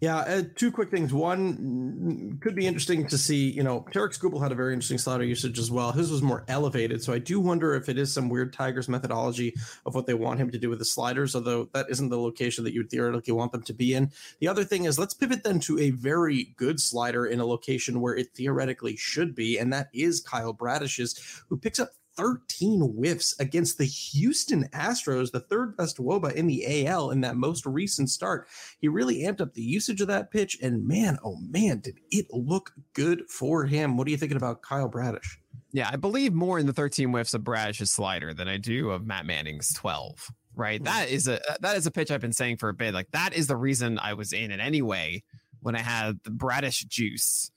Yeah, 0.01 0.17
uh, 0.19 0.43
two 0.55 0.71
quick 0.71 0.91
things. 0.91 1.13
One 1.13 2.37
could 2.41 2.55
be 2.55 2.65
interesting 2.65 3.05
to 3.07 3.17
see. 3.17 3.49
You 3.51 3.63
know, 3.63 3.85
Tarik 3.91 4.13
Skubal 4.13 4.41
had 4.41 4.53
a 4.53 4.55
very 4.55 4.73
interesting 4.73 4.97
slider 4.97 5.25
usage 5.25 5.59
as 5.59 5.69
well. 5.69 5.91
His 5.91 6.09
was 6.09 6.21
more 6.21 6.45
elevated, 6.47 7.03
so 7.03 7.11
I 7.11 7.19
do 7.19 7.39
wonder 7.39 7.75
if 7.75 7.89
it 7.89 7.97
is 7.97 8.13
some 8.13 8.29
weird 8.29 8.53
Tigers 8.53 8.87
methodology 8.87 9.53
of 9.85 9.95
what 9.95 10.05
they 10.05 10.13
want 10.13 10.39
him 10.39 10.51
to 10.51 10.57
do 10.57 10.69
with 10.69 10.79
the 10.79 10.85
sliders. 10.85 11.35
Although 11.35 11.67
that 11.73 11.89
isn't 11.89 12.09
the 12.09 12.19
location 12.19 12.63
that 12.63 12.73
you 12.73 12.83
theoretically 12.83 13.33
want 13.33 13.51
them 13.51 13.63
to 13.63 13.73
be 13.73 13.93
in. 13.93 14.11
The 14.39 14.47
other 14.47 14.63
thing 14.63 14.85
is, 14.85 14.97
let's 14.97 15.13
pivot 15.13 15.43
then 15.43 15.59
to 15.61 15.77
a 15.79 15.89
very 15.89 16.55
good 16.55 16.79
slider 16.79 17.25
in 17.25 17.41
a 17.41 17.45
location 17.45 17.99
where 17.99 18.15
it 18.15 18.33
theoretically 18.33 18.95
should 18.95 19.35
be, 19.35 19.57
and 19.57 19.73
that 19.73 19.89
is 19.93 20.21
Kyle 20.21 20.53
Bradish's, 20.53 21.43
who 21.49 21.57
picks 21.57 21.77
up 21.77 21.91
13 22.19 22.81
whiffs 22.81 23.39
against 23.39 23.77
the 23.77 23.85
Houston 23.85 24.67
Astros, 24.69 25.31
the 25.31 25.39
third 25.39 25.75
best 25.77 25.97
WOBA 25.97 26.33
in 26.33 26.47
the 26.47 26.87
AL 26.87 27.11
in 27.11 27.21
that 27.21 27.35
most 27.35 27.65
recent 27.65 28.09
start. 28.09 28.47
He 28.79 28.87
really 28.87 29.19
amped 29.23 29.41
up 29.41 29.53
the 29.53 29.61
usage 29.61 30.01
of 30.01 30.07
that 30.07 30.31
pitch, 30.31 30.57
and 30.61 30.87
man, 30.87 31.17
oh 31.23 31.37
man, 31.37 31.79
did 31.79 31.99
it 32.11 32.27
look 32.31 32.71
good 32.93 33.29
for 33.29 33.65
him. 33.65 33.97
What 33.97 34.07
are 34.07 34.11
you 34.11 34.17
thinking 34.17 34.37
about 34.37 34.61
Kyle 34.61 34.89
Bradish? 34.89 35.39
Yeah, 35.71 35.89
I 35.91 35.95
believe 35.95 36.33
more 36.33 36.59
in 36.59 36.65
the 36.65 36.73
13 36.73 37.09
whiffs 37.09 37.33
of 37.33 37.43
Bradish's 37.43 37.91
slider 37.91 38.33
than 38.33 38.47
I 38.47 38.57
do 38.57 38.89
of 38.89 39.05
Matt 39.05 39.25
Manning's 39.25 39.73
12. 39.73 40.31
Right. 40.55 40.81
Mhm. 40.81 40.85
That 40.85 41.09
is 41.09 41.27
a 41.27 41.39
that 41.61 41.77
is 41.77 41.85
a 41.85 41.91
pitch 41.91 42.11
I've 42.11 42.19
been 42.21 42.33
saying 42.33 42.57
for 42.57 42.69
a 42.69 42.73
bit. 42.73 42.93
Like 42.93 43.09
that 43.11 43.33
is 43.33 43.47
the 43.47 43.55
reason 43.55 43.97
I 43.99 44.13
was 44.13 44.33
in 44.33 44.51
it 44.51 44.59
anyway 44.59 45.23
when 45.61 45.75
I 45.75 45.79
had 45.79 46.19
the 46.23 46.31
Bradish 46.31 46.83
juice 46.85 47.51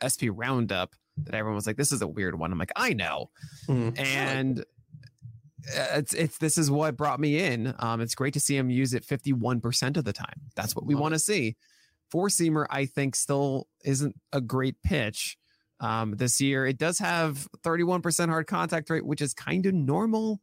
SP 0.00 0.30
roundup 0.30 0.94
that 1.24 1.34
everyone 1.34 1.56
was 1.56 1.66
like, 1.66 1.76
this 1.76 1.92
is 1.92 2.02
a 2.02 2.06
weird 2.06 2.38
one. 2.38 2.52
I'm 2.52 2.58
like, 2.58 2.72
I 2.76 2.92
know. 2.92 3.30
And 3.98 4.60
uh, 4.60 5.86
it's 5.94 6.14
it's 6.14 6.38
this 6.38 6.58
is 6.58 6.70
what 6.70 6.96
brought 6.96 7.20
me 7.20 7.42
in. 7.42 7.74
Um, 7.78 8.00
it's 8.00 8.14
great 8.14 8.34
to 8.34 8.40
see 8.40 8.56
him 8.56 8.70
use 8.70 8.94
it 8.94 9.04
51% 9.04 9.96
of 9.96 10.04
the 10.04 10.12
time. 10.12 10.40
That's 10.54 10.76
what 10.76 10.86
we 10.86 10.94
want 10.94 11.14
to 11.14 11.18
see. 11.18 11.56
Four 12.10 12.28
seamer, 12.28 12.66
I 12.70 12.86
think, 12.86 13.16
still 13.16 13.66
isn't 13.84 14.14
a 14.32 14.40
great 14.40 14.76
pitch 14.84 15.36
um, 15.80 16.16
this 16.16 16.40
year. 16.40 16.66
It 16.66 16.78
does 16.78 16.98
have 16.98 17.48
31% 17.64 18.28
hard 18.28 18.46
contact 18.46 18.90
rate, 18.90 19.04
which 19.04 19.20
is 19.20 19.34
kind 19.34 19.66
of 19.66 19.74
normal. 19.74 20.40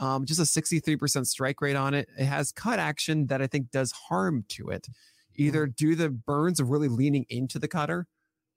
Um, 0.00 0.24
just 0.24 0.40
a 0.40 0.60
63% 0.60 1.26
strike 1.26 1.60
rate 1.60 1.76
on 1.76 1.94
it. 1.94 2.08
It 2.18 2.24
has 2.24 2.50
cut 2.50 2.78
action 2.78 3.26
that 3.26 3.40
I 3.40 3.46
think 3.46 3.70
does 3.70 3.92
harm 3.92 4.44
to 4.48 4.70
it. 4.70 4.88
Either 5.36 5.66
do 5.66 5.94
the 5.94 6.10
Burnes 6.10 6.58
of 6.58 6.70
really 6.70 6.88
leaning 6.88 7.26
into 7.28 7.58
the 7.58 7.68
cutter, 7.68 8.06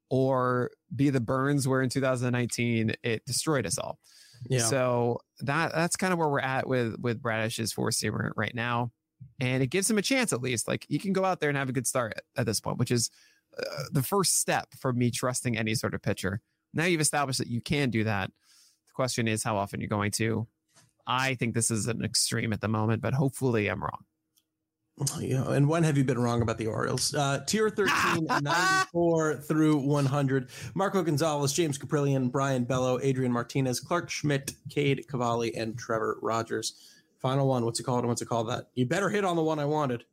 or 0.10 0.72
be 0.96 1.10
the 1.10 1.20
Burnes 1.20 1.68
where 1.68 1.82
in 1.82 1.90
2019 1.90 2.94
it 3.04 3.26
destroyed 3.26 3.66
us 3.66 3.78
all. 3.78 4.00
yeah. 4.48 4.60
So 4.60 5.20
that 5.42 5.74
that's 5.74 5.96
kind 5.96 6.14
of 6.14 6.20
where 6.20 6.30
we're 6.30 6.40
at 6.40 6.68
with 6.68 6.96
with 7.00 7.22
Bradish's 7.22 7.74
four 7.74 7.90
seamer 7.90 8.32
right 8.36 8.54
now, 8.56 8.92
and 9.40 9.64
it 9.64 9.68
gives 9.68 9.90
him 9.90 9.98
a 9.98 10.02
chance 10.02 10.34
at 10.34 10.42
least. 10.42 10.68
Like 10.68 10.86
he 10.90 11.00
can 11.00 11.14
go 11.14 11.26
out 11.26 11.40
there 11.40 11.50
and 11.50 11.58
have 11.58 11.70
a 11.70 11.74
good 11.74 11.88
start 11.88 12.14
at, 12.18 12.24
at 12.42 12.46
this 12.46 12.60
point, 12.60 12.78
which 12.78 12.92
is 12.92 13.10
uh, 13.60 13.84
the 13.92 14.04
first 14.04 14.40
step 14.40 14.68
for 14.80 14.94
me 14.94 15.12
trusting 15.12 15.58
any 15.58 15.76
sort 15.76 15.94
of 15.94 16.02
pitcher. 16.02 16.42
Now 16.74 16.86
you've 16.86 17.02
established 17.02 17.40
that 17.40 17.48
you 17.48 17.62
can 17.62 17.90
do 17.90 18.04
that. 18.04 18.30
The 18.30 18.94
question 18.94 19.28
is 19.28 19.44
how 19.44 19.58
often 19.58 19.80
you're 19.80 19.90
going 19.90 20.12
to. 20.12 20.48
I 21.08 21.36
think 21.36 21.56
this 21.56 21.72
is 21.72 21.88
an 21.88 22.04
extreme 22.04 22.52
at 22.52 22.62
the 22.62 22.68
moment, 22.68 23.02
but 23.02 23.14
hopefully 23.14 23.70
I'm 23.70 23.82
wrong. 23.82 24.04
Yeah, 25.20 25.52
and 25.52 25.70
when 25.70 25.84
have 25.84 25.96
you 25.96 26.04
been 26.04 26.18
wrong 26.18 26.42
about 26.42 26.58
the 26.58 26.68
Orioles? 26.68 27.14
Uh, 27.14 27.44
tier 27.46 27.70
13, 27.70 28.26
94 28.42 29.36
through 29.36 29.78
100. 29.78 30.50
Marco 30.74 31.04
Gonzalez, 31.04 31.54
James 31.54 31.78
Kaprielian, 31.78 32.32
Brayan 32.32 32.64
Bello, 32.64 33.00
Adrian 33.02 33.32
Martinez, 33.32 33.80
Clarke 33.80 34.10
Schmidt, 34.10 34.54
Cade 34.70 35.08
Cavalli, 35.08 35.56
and 35.56 35.78
Trevor 35.78 36.18
Rogers. 36.22 36.96
Final 37.20 37.48
one. 37.48 37.64
What's 37.64 37.80
it 37.80 37.84
called? 37.84 38.06
What's 38.06 38.22
it 38.22 38.28
called 38.28 38.50
that? 38.50 38.70
You 38.74 38.86
better 38.86 39.10
hit 39.10 39.24
on 39.24 39.36
the 39.36 39.44
one 39.44 39.60
I 39.60 39.66
wanted. 39.66 40.06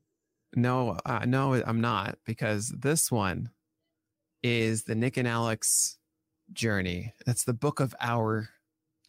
No, 0.56 0.98
uh, 1.04 1.24
no, 1.26 1.54
I'm 1.66 1.80
not 1.80 2.18
because 2.24 2.68
this 2.68 3.10
one 3.10 3.50
is 4.42 4.84
the 4.84 4.94
Nick 4.94 5.16
and 5.16 5.26
Alex 5.26 5.98
journey. 6.52 7.14
That's 7.26 7.44
the 7.44 7.54
book 7.54 7.80
of 7.80 7.94
our 8.00 8.50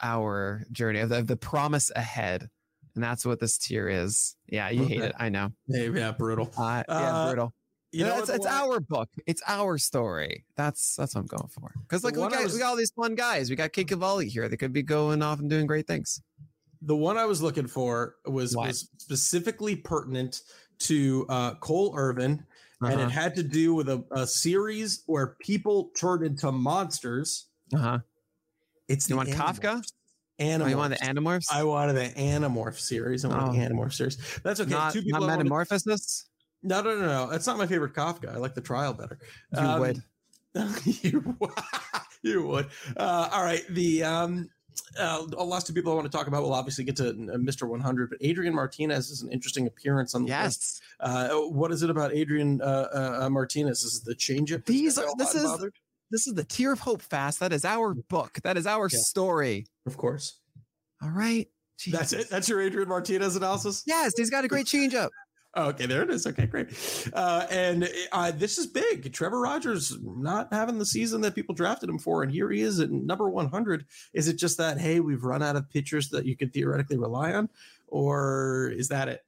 our 0.02 0.66
journey 0.72 1.00
of 1.00 1.10
the, 1.10 1.20
of 1.20 1.28
the 1.28 1.38
promise 1.38 1.92
ahead, 1.96 2.50
and 2.96 3.04
that's 3.04 3.26
what 3.26 3.40
this 3.40 3.58
tier 3.58 3.88
is. 3.88 4.36
Yeah, 4.48 4.70
you 4.70 4.86
hate 4.86 5.02
it, 5.02 5.14
I 5.20 5.30
know. 5.30 5.52
Hey, 5.68 5.90
yeah, 5.92 6.12
brutal. 6.12 6.50
Uh, 6.58 6.84
yeah, 6.88 6.96
Uh, 6.96 7.28
brutal. 7.28 7.54
You 7.92 8.04
know, 8.04 8.16
Yeah, 8.16 8.20
it's, 8.20 8.30
it's 8.30 8.46
our 8.46 8.80
book. 8.82 9.10
It's 9.26 9.42
our 9.48 9.78
story. 9.78 10.46
That's 10.58 10.96
that's 10.96 11.16
what 11.16 11.22
I'm 11.22 11.28
going 11.28 11.48
for. 11.48 11.72
Because 11.84 12.04
like 12.04 12.16
got, 12.16 12.32
was- 12.44 12.54
we 12.54 12.60
got 12.60 12.70
all 12.70 12.76
these 12.76 12.92
fun 12.92 13.16
guys. 13.16 13.50
We 13.50 13.56
got 13.56 13.72
Cade 13.72 13.88
Cavalli 13.88 14.28
here. 14.28 14.50
They 14.50 14.58
could 14.58 14.74
be 14.74 14.84
going 14.84 15.22
off 15.22 15.40
and 15.40 15.50
doing 15.50 15.66
great 15.66 15.88
things. 15.88 16.22
the 16.82 16.96
one 16.96 17.18
I 17.18 17.26
was 17.26 17.42
looking 17.42 17.68
for 17.68 18.16
was, 18.26 18.56
What? 18.56 18.68
was 18.68 18.90
specifically 18.98 19.76
pertinent 19.78 20.42
to 20.80 21.26
uh, 21.30 21.56
Cole 21.56 21.94
Irvin, 21.96 22.46
and 22.82 22.94
Uh-huh. 22.96 23.04
it 23.08 23.12
had 23.12 23.34
to 23.36 23.44
do 23.44 23.74
with 23.74 23.88
a, 23.90 24.04
a 24.12 24.28
series 24.28 25.04
where 25.06 25.36
people 25.40 25.92
turned 25.98 26.24
into 26.26 26.52
monsters. 26.52 27.48
Uh-huh. 27.74 28.00
It's 28.90 29.10
You 29.10 29.16
want 29.16 29.30
Kafka? 29.30 29.82
Animorphs. 30.40 30.62
Oh, 30.62 30.68
you 30.68 30.78
want 30.78 30.94
the 31.00 31.06
Animorphs? 31.06 31.46
I 31.52 31.64
wanted 31.64 31.94
the 31.94 32.10
Animorph 32.20 32.78
series. 32.80 33.24
I 33.24 33.30
wanted 33.30 33.60
the 33.60 33.66
Oh. 33.66 33.70
Animorph 33.70 33.94
series. 33.94 34.18
That's 34.44 34.60
okay. 34.60 34.70
not 34.72 34.94
Two 34.94 35.00
not 35.00 35.06
people. 35.06 35.22
Wanted- 35.22 35.38
Metamorphosis? 35.38 36.26
No, 36.64 36.82
no, 36.82 36.96
no, 37.00 37.06
no. 37.06 37.30
It's 37.32 37.46
not 37.48 37.58
my 37.58 37.68
favorite 37.68 37.94
Kafka. 37.94 38.34
I 38.34 38.38
like 38.38 38.56
the 38.56 38.62
trial 38.62 38.94
better. 38.94 39.20
You 39.54 39.60
Um, 39.60 39.80
would. 39.82 40.04
you, 40.86 41.36
would. 41.40 41.52
you 42.24 42.48
would. 42.48 42.68
Uh, 42.98 43.30
all 43.32 43.44
right. 43.44 43.64
The 43.70 44.04
um, 44.04 44.50
uh, 45.00 45.22
last 45.38 45.68
two 45.68 45.74
people 45.74 45.92
I 45.92 45.96
want 45.96 46.12
to 46.12 46.18
talk 46.18 46.28
about. 46.28 46.42
We'll 46.44 46.54
obviously 46.54 46.84
get 46.84 46.96
to 46.98 47.10
uh, 47.10 47.38
Mr. 47.38 47.68
100, 47.68 48.10
but 48.10 48.18
Adrian 48.22 48.56
Martinez 48.56 49.10
is 49.12 49.22
an 49.22 49.32
interesting 49.32 49.68
appearance 49.68 50.16
on 50.16 50.26
the 50.26 50.32
list. 50.32 50.82
Yes. 50.82 50.82
Uh, 51.00 51.30
what 51.50 51.72
is 51.72 51.84
it 51.84 51.90
about 51.90 52.14
Adrian 52.14 52.62
uh, 52.62 53.20
uh, 53.22 53.30
Martinez? 53.30 53.84
Is 53.84 54.00
it 54.02 54.06
the 54.06 54.16
changeup? 54.16 54.66
These 54.66 54.98
are- 54.98 55.06
this 55.18 55.36
is- 55.36 55.44
unbothered? 55.46 55.72
This 56.12 56.28
is 56.28 56.36
the 56.36 56.44
Tier 56.44 56.72
of 56.72 56.80
Hope 56.80 57.02
fast. 57.02 57.40
That 57.40 57.52
is 57.52 57.66
our 57.66 57.94
book. 57.96 58.40
That 58.44 58.58
is 58.58 58.68
our 58.68 58.88
Yeah. 58.92 59.00
story. 59.02 59.66
Of 59.86 59.98
course. 59.98 60.40
All 61.02 61.10
right. 61.10 61.48
That's 61.92 62.14
it. 62.14 62.30
That's 62.30 62.48
your 62.48 62.62
Adrian 62.62 62.88
Martinez 62.88 63.36
analysis. 63.36 63.84
Yes, 63.86 64.14
he's 64.16 64.30
got 64.30 64.46
a 64.46 64.48
great 64.48 64.66
changeup. 64.66 65.10
Oh, 65.58 65.70
okay, 65.70 65.86
there 65.86 66.04
it 66.04 66.10
is. 66.10 66.28
Okay, 66.28 66.48
great. 66.48 66.68
Uh, 67.14 67.48
and 67.50 67.90
uh, 68.12 68.32
this 68.32 68.58
is 68.58 68.68
big. 68.68 69.14
Trevor 69.14 69.40
Rogers 69.40 69.98
not 70.04 70.52
having 70.52 70.78
the 70.78 70.86
season 70.86 71.22
that 71.22 71.34
people 71.34 71.56
drafted 71.56 71.90
him 71.90 71.98
for, 71.98 72.24
and 72.24 72.32
here 72.32 72.52
he 72.52 72.60
is 72.60 72.82
at 72.82 72.92
number 72.92 73.30
100. 73.30 73.86
Is 74.14 74.28
it 74.28 74.38
just 74.38 74.58
that 74.58 74.78
hey, 74.78 75.00
we've 75.00 75.24
run 75.24 75.42
out 75.42 75.56
of 75.56 75.70
pitchers 75.70 76.10
that 76.10 76.26
you 76.26 76.36
could 76.36 76.54
theoretically 76.54 76.98
rely 76.98 77.32
on, 77.32 77.48
or 77.88 78.74
is 78.76 78.90
that 78.90 79.08
it? 79.08 79.22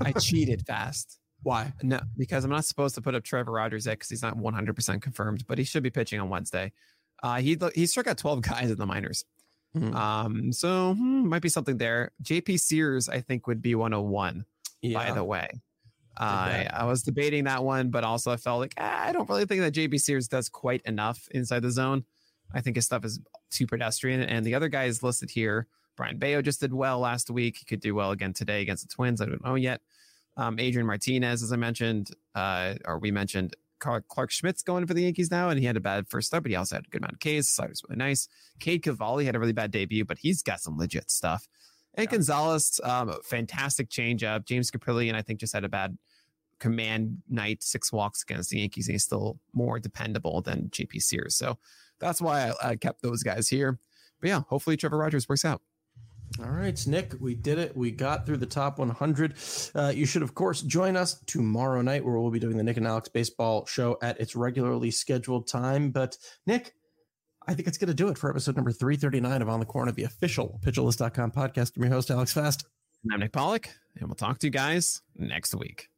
I 0.00 0.12
cheated 0.20 0.64
fast. 0.64 1.18
Why? 1.42 1.72
No, 1.82 1.98
because 2.16 2.44
I'm 2.44 2.52
not 2.52 2.64
supposed 2.64 2.94
to 2.94 3.02
put 3.02 3.16
up 3.16 3.24
Trevor 3.24 3.50
Rogers 3.50 3.86
yet 3.86 3.94
because 3.94 4.10
he's 4.10 4.22
not 4.22 4.38
100% 4.38 5.02
confirmed, 5.02 5.44
but 5.48 5.58
he 5.58 5.64
should 5.64 5.82
be 5.82 5.90
pitching 5.90 6.20
on 6.20 6.28
Wednesday. 6.28 6.72
Uh, 7.20 7.36
he 7.36 7.58
he 7.74 7.86
struck 7.86 8.06
out 8.06 8.18
12 8.18 8.40
guys 8.48 8.70
in 8.70 8.78
the 8.78 8.86
minors. 8.86 9.24
Mhm. 9.76 9.94
Um, 9.94 10.52
so 10.52 10.94
hmm, 10.94 11.28
might 11.28 11.42
be 11.42 11.48
something 11.48 11.78
there. 11.78 12.12
JP 12.22 12.58
Sears, 12.60 13.08
I 13.08 13.20
think, 13.20 13.46
would 13.46 13.60
be 13.62 13.74
101 13.74 14.44
by 14.94 15.12
the 15.12 15.24
way. 15.24 15.48
I. 16.16 16.68
I 16.72 16.84
was 16.84 17.02
debating 17.02 17.44
that 17.44 17.64
one, 17.64 17.90
but 17.90 18.04
also 18.04 18.30
I 18.30 18.36
felt 18.36 18.60
like 18.60 18.74
ah, 18.78 19.06
I 19.06 19.12
don't 19.12 19.28
really 19.28 19.46
think 19.46 19.62
that 19.62 19.74
JP 19.74 20.00
Sears 20.00 20.28
does 20.28 20.48
quite 20.48 20.82
enough 20.82 21.26
inside 21.32 21.62
the 21.62 21.70
zone. 21.70 22.04
I 22.54 22.60
think 22.60 22.76
his 22.76 22.84
stuff 22.86 23.04
is 23.04 23.18
too 23.50 23.66
pedestrian. 23.66 24.20
And 24.20 24.46
the 24.46 24.54
other 24.54 24.68
guys 24.68 25.02
listed 25.02 25.30
here, 25.30 25.66
Brayan 25.96 26.18
Bello 26.18 26.42
just 26.42 26.60
did 26.60 26.72
well 26.72 27.00
last 27.00 27.30
week. 27.30 27.56
He 27.58 27.64
could 27.64 27.80
do 27.80 27.94
well 27.94 28.12
again 28.12 28.32
today 28.32 28.62
against 28.62 28.88
the 28.88 28.94
Twins. 28.94 29.20
I 29.20 29.26
don't 29.26 29.44
know 29.44 29.56
yet. 29.56 29.80
Um, 30.36 30.58
Adrian 30.58 30.86
Martinez, 30.86 31.42
as 31.42 31.52
I 31.52 31.56
mentioned, 31.56 32.10
uh, 32.34 32.74
or 32.84 32.98
we 32.98 33.10
mentioned, 33.10 33.56
Clarke, 34.08 34.30
Schmidt's 34.30 34.62
going 34.62 34.86
for 34.86 34.94
the 34.94 35.02
Yankees 35.02 35.30
now, 35.30 35.48
and 35.48 35.58
he 35.58 35.66
had 35.66 35.76
a 35.76 35.80
bad 35.80 36.08
first 36.08 36.28
start, 36.28 36.42
but 36.42 36.50
he 36.50 36.56
also 36.56 36.76
had 36.76 36.86
a 36.86 36.88
good 36.88 37.02
amount 37.02 37.14
of 37.14 37.20
Ks. 37.20 37.48
Side 37.48 37.68
was 37.68 37.82
really 37.88 37.98
nice. 37.98 38.28
Cade 38.60 38.82
Cavalli 38.82 39.24
had 39.24 39.36
a 39.36 39.38
really 39.38 39.52
bad 39.52 39.70
debut, 39.70 40.04
but 40.04 40.18
he's 40.18 40.42
got 40.42 40.60
some 40.60 40.78
legit 40.78 41.10
stuff. 41.10 41.48
And 41.94 42.08
Gonzalez, 42.08 42.80
um, 42.82 43.14
fantastic 43.24 43.88
changeup. 43.88 44.46
James 44.46 44.70
Kaprielian, 44.70 45.14
I 45.14 45.22
think, 45.22 45.40
just 45.40 45.52
had 45.52 45.64
a 45.64 45.68
bad 45.68 45.96
command 46.58 47.18
night, 47.28 47.62
six 47.62 47.92
walks 47.92 48.22
against 48.22 48.50
the 48.50 48.58
Yankees. 48.58 48.88
And 48.88 48.94
he's 48.94 49.04
still 49.04 49.38
more 49.52 49.78
dependable 49.78 50.40
than 50.40 50.70
JP 50.70 51.02
Sears. 51.02 51.36
So 51.36 51.58
that's 52.00 52.20
why 52.20 52.52
I, 52.62 52.70
I 52.70 52.76
kept 52.76 53.02
those 53.02 53.22
guys 53.22 53.48
here. 53.48 53.78
But 54.20 54.28
yeah, 54.28 54.40
hopefully 54.48 54.76
Trevor 54.76 54.98
Rogers 54.98 55.28
works 55.28 55.44
out. 55.44 55.62
All 56.40 56.50
right, 56.50 56.86
Nick, 56.88 57.14
we 57.20 57.36
did 57.36 57.58
it. 57.58 57.76
We 57.76 57.92
got 57.92 58.26
through 58.26 58.38
the 58.38 58.46
top 58.46 58.80
100. 58.80 59.34
Uh, 59.74 59.92
you 59.94 60.04
should, 60.04 60.22
of 60.22 60.34
course, 60.34 60.62
join 60.62 60.96
us 60.96 61.20
tomorrow 61.26 61.80
night 61.80 62.04
where 62.04 62.18
we'll 62.18 62.32
be 62.32 62.40
doing 62.40 62.56
the 62.56 62.64
Nick 62.64 62.76
and 62.76 62.88
Alex 62.88 63.08
baseball 63.08 63.66
show 63.66 63.96
at 64.02 64.20
its 64.20 64.34
regularly 64.34 64.90
scheduled 64.90 65.46
time. 65.46 65.90
But, 65.90 66.18
Nick, 66.44 66.74
I 67.46 67.54
think 67.54 67.68
it's 67.68 67.78
going 67.78 67.88
to 67.88 67.94
do 67.94 68.08
it 68.08 68.18
for 68.18 68.30
episode 68.30 68.56
number 68.56 68.72
339 68.72 69.42
of 69.42 69.48
On 69.48 69.60
the 69.60 69.66
Corner, 69.66 69.92
the 69.92 70.04
official 70.04 70.58
pitcherlist.com 70.64 71.30
podcast. 71.30 71.76
I'm 71.76 71.84
your 71.84 71.92
host, 71.92 72.10
Alex 72.10 72.32
Fast. 72.32 72.66
And 73.04 73.12
I'm 73.12 73.20
Nick 73.20 73.32
Pollack, 73.32 73.68
and 73.96 74.08
we'll 74.08 74.16
talk 74.16 74.38
to 74.40 74.46
you 74.48 74.50
guys 74.50 75.02
next 75.16 75.54
week. 75.54 75.93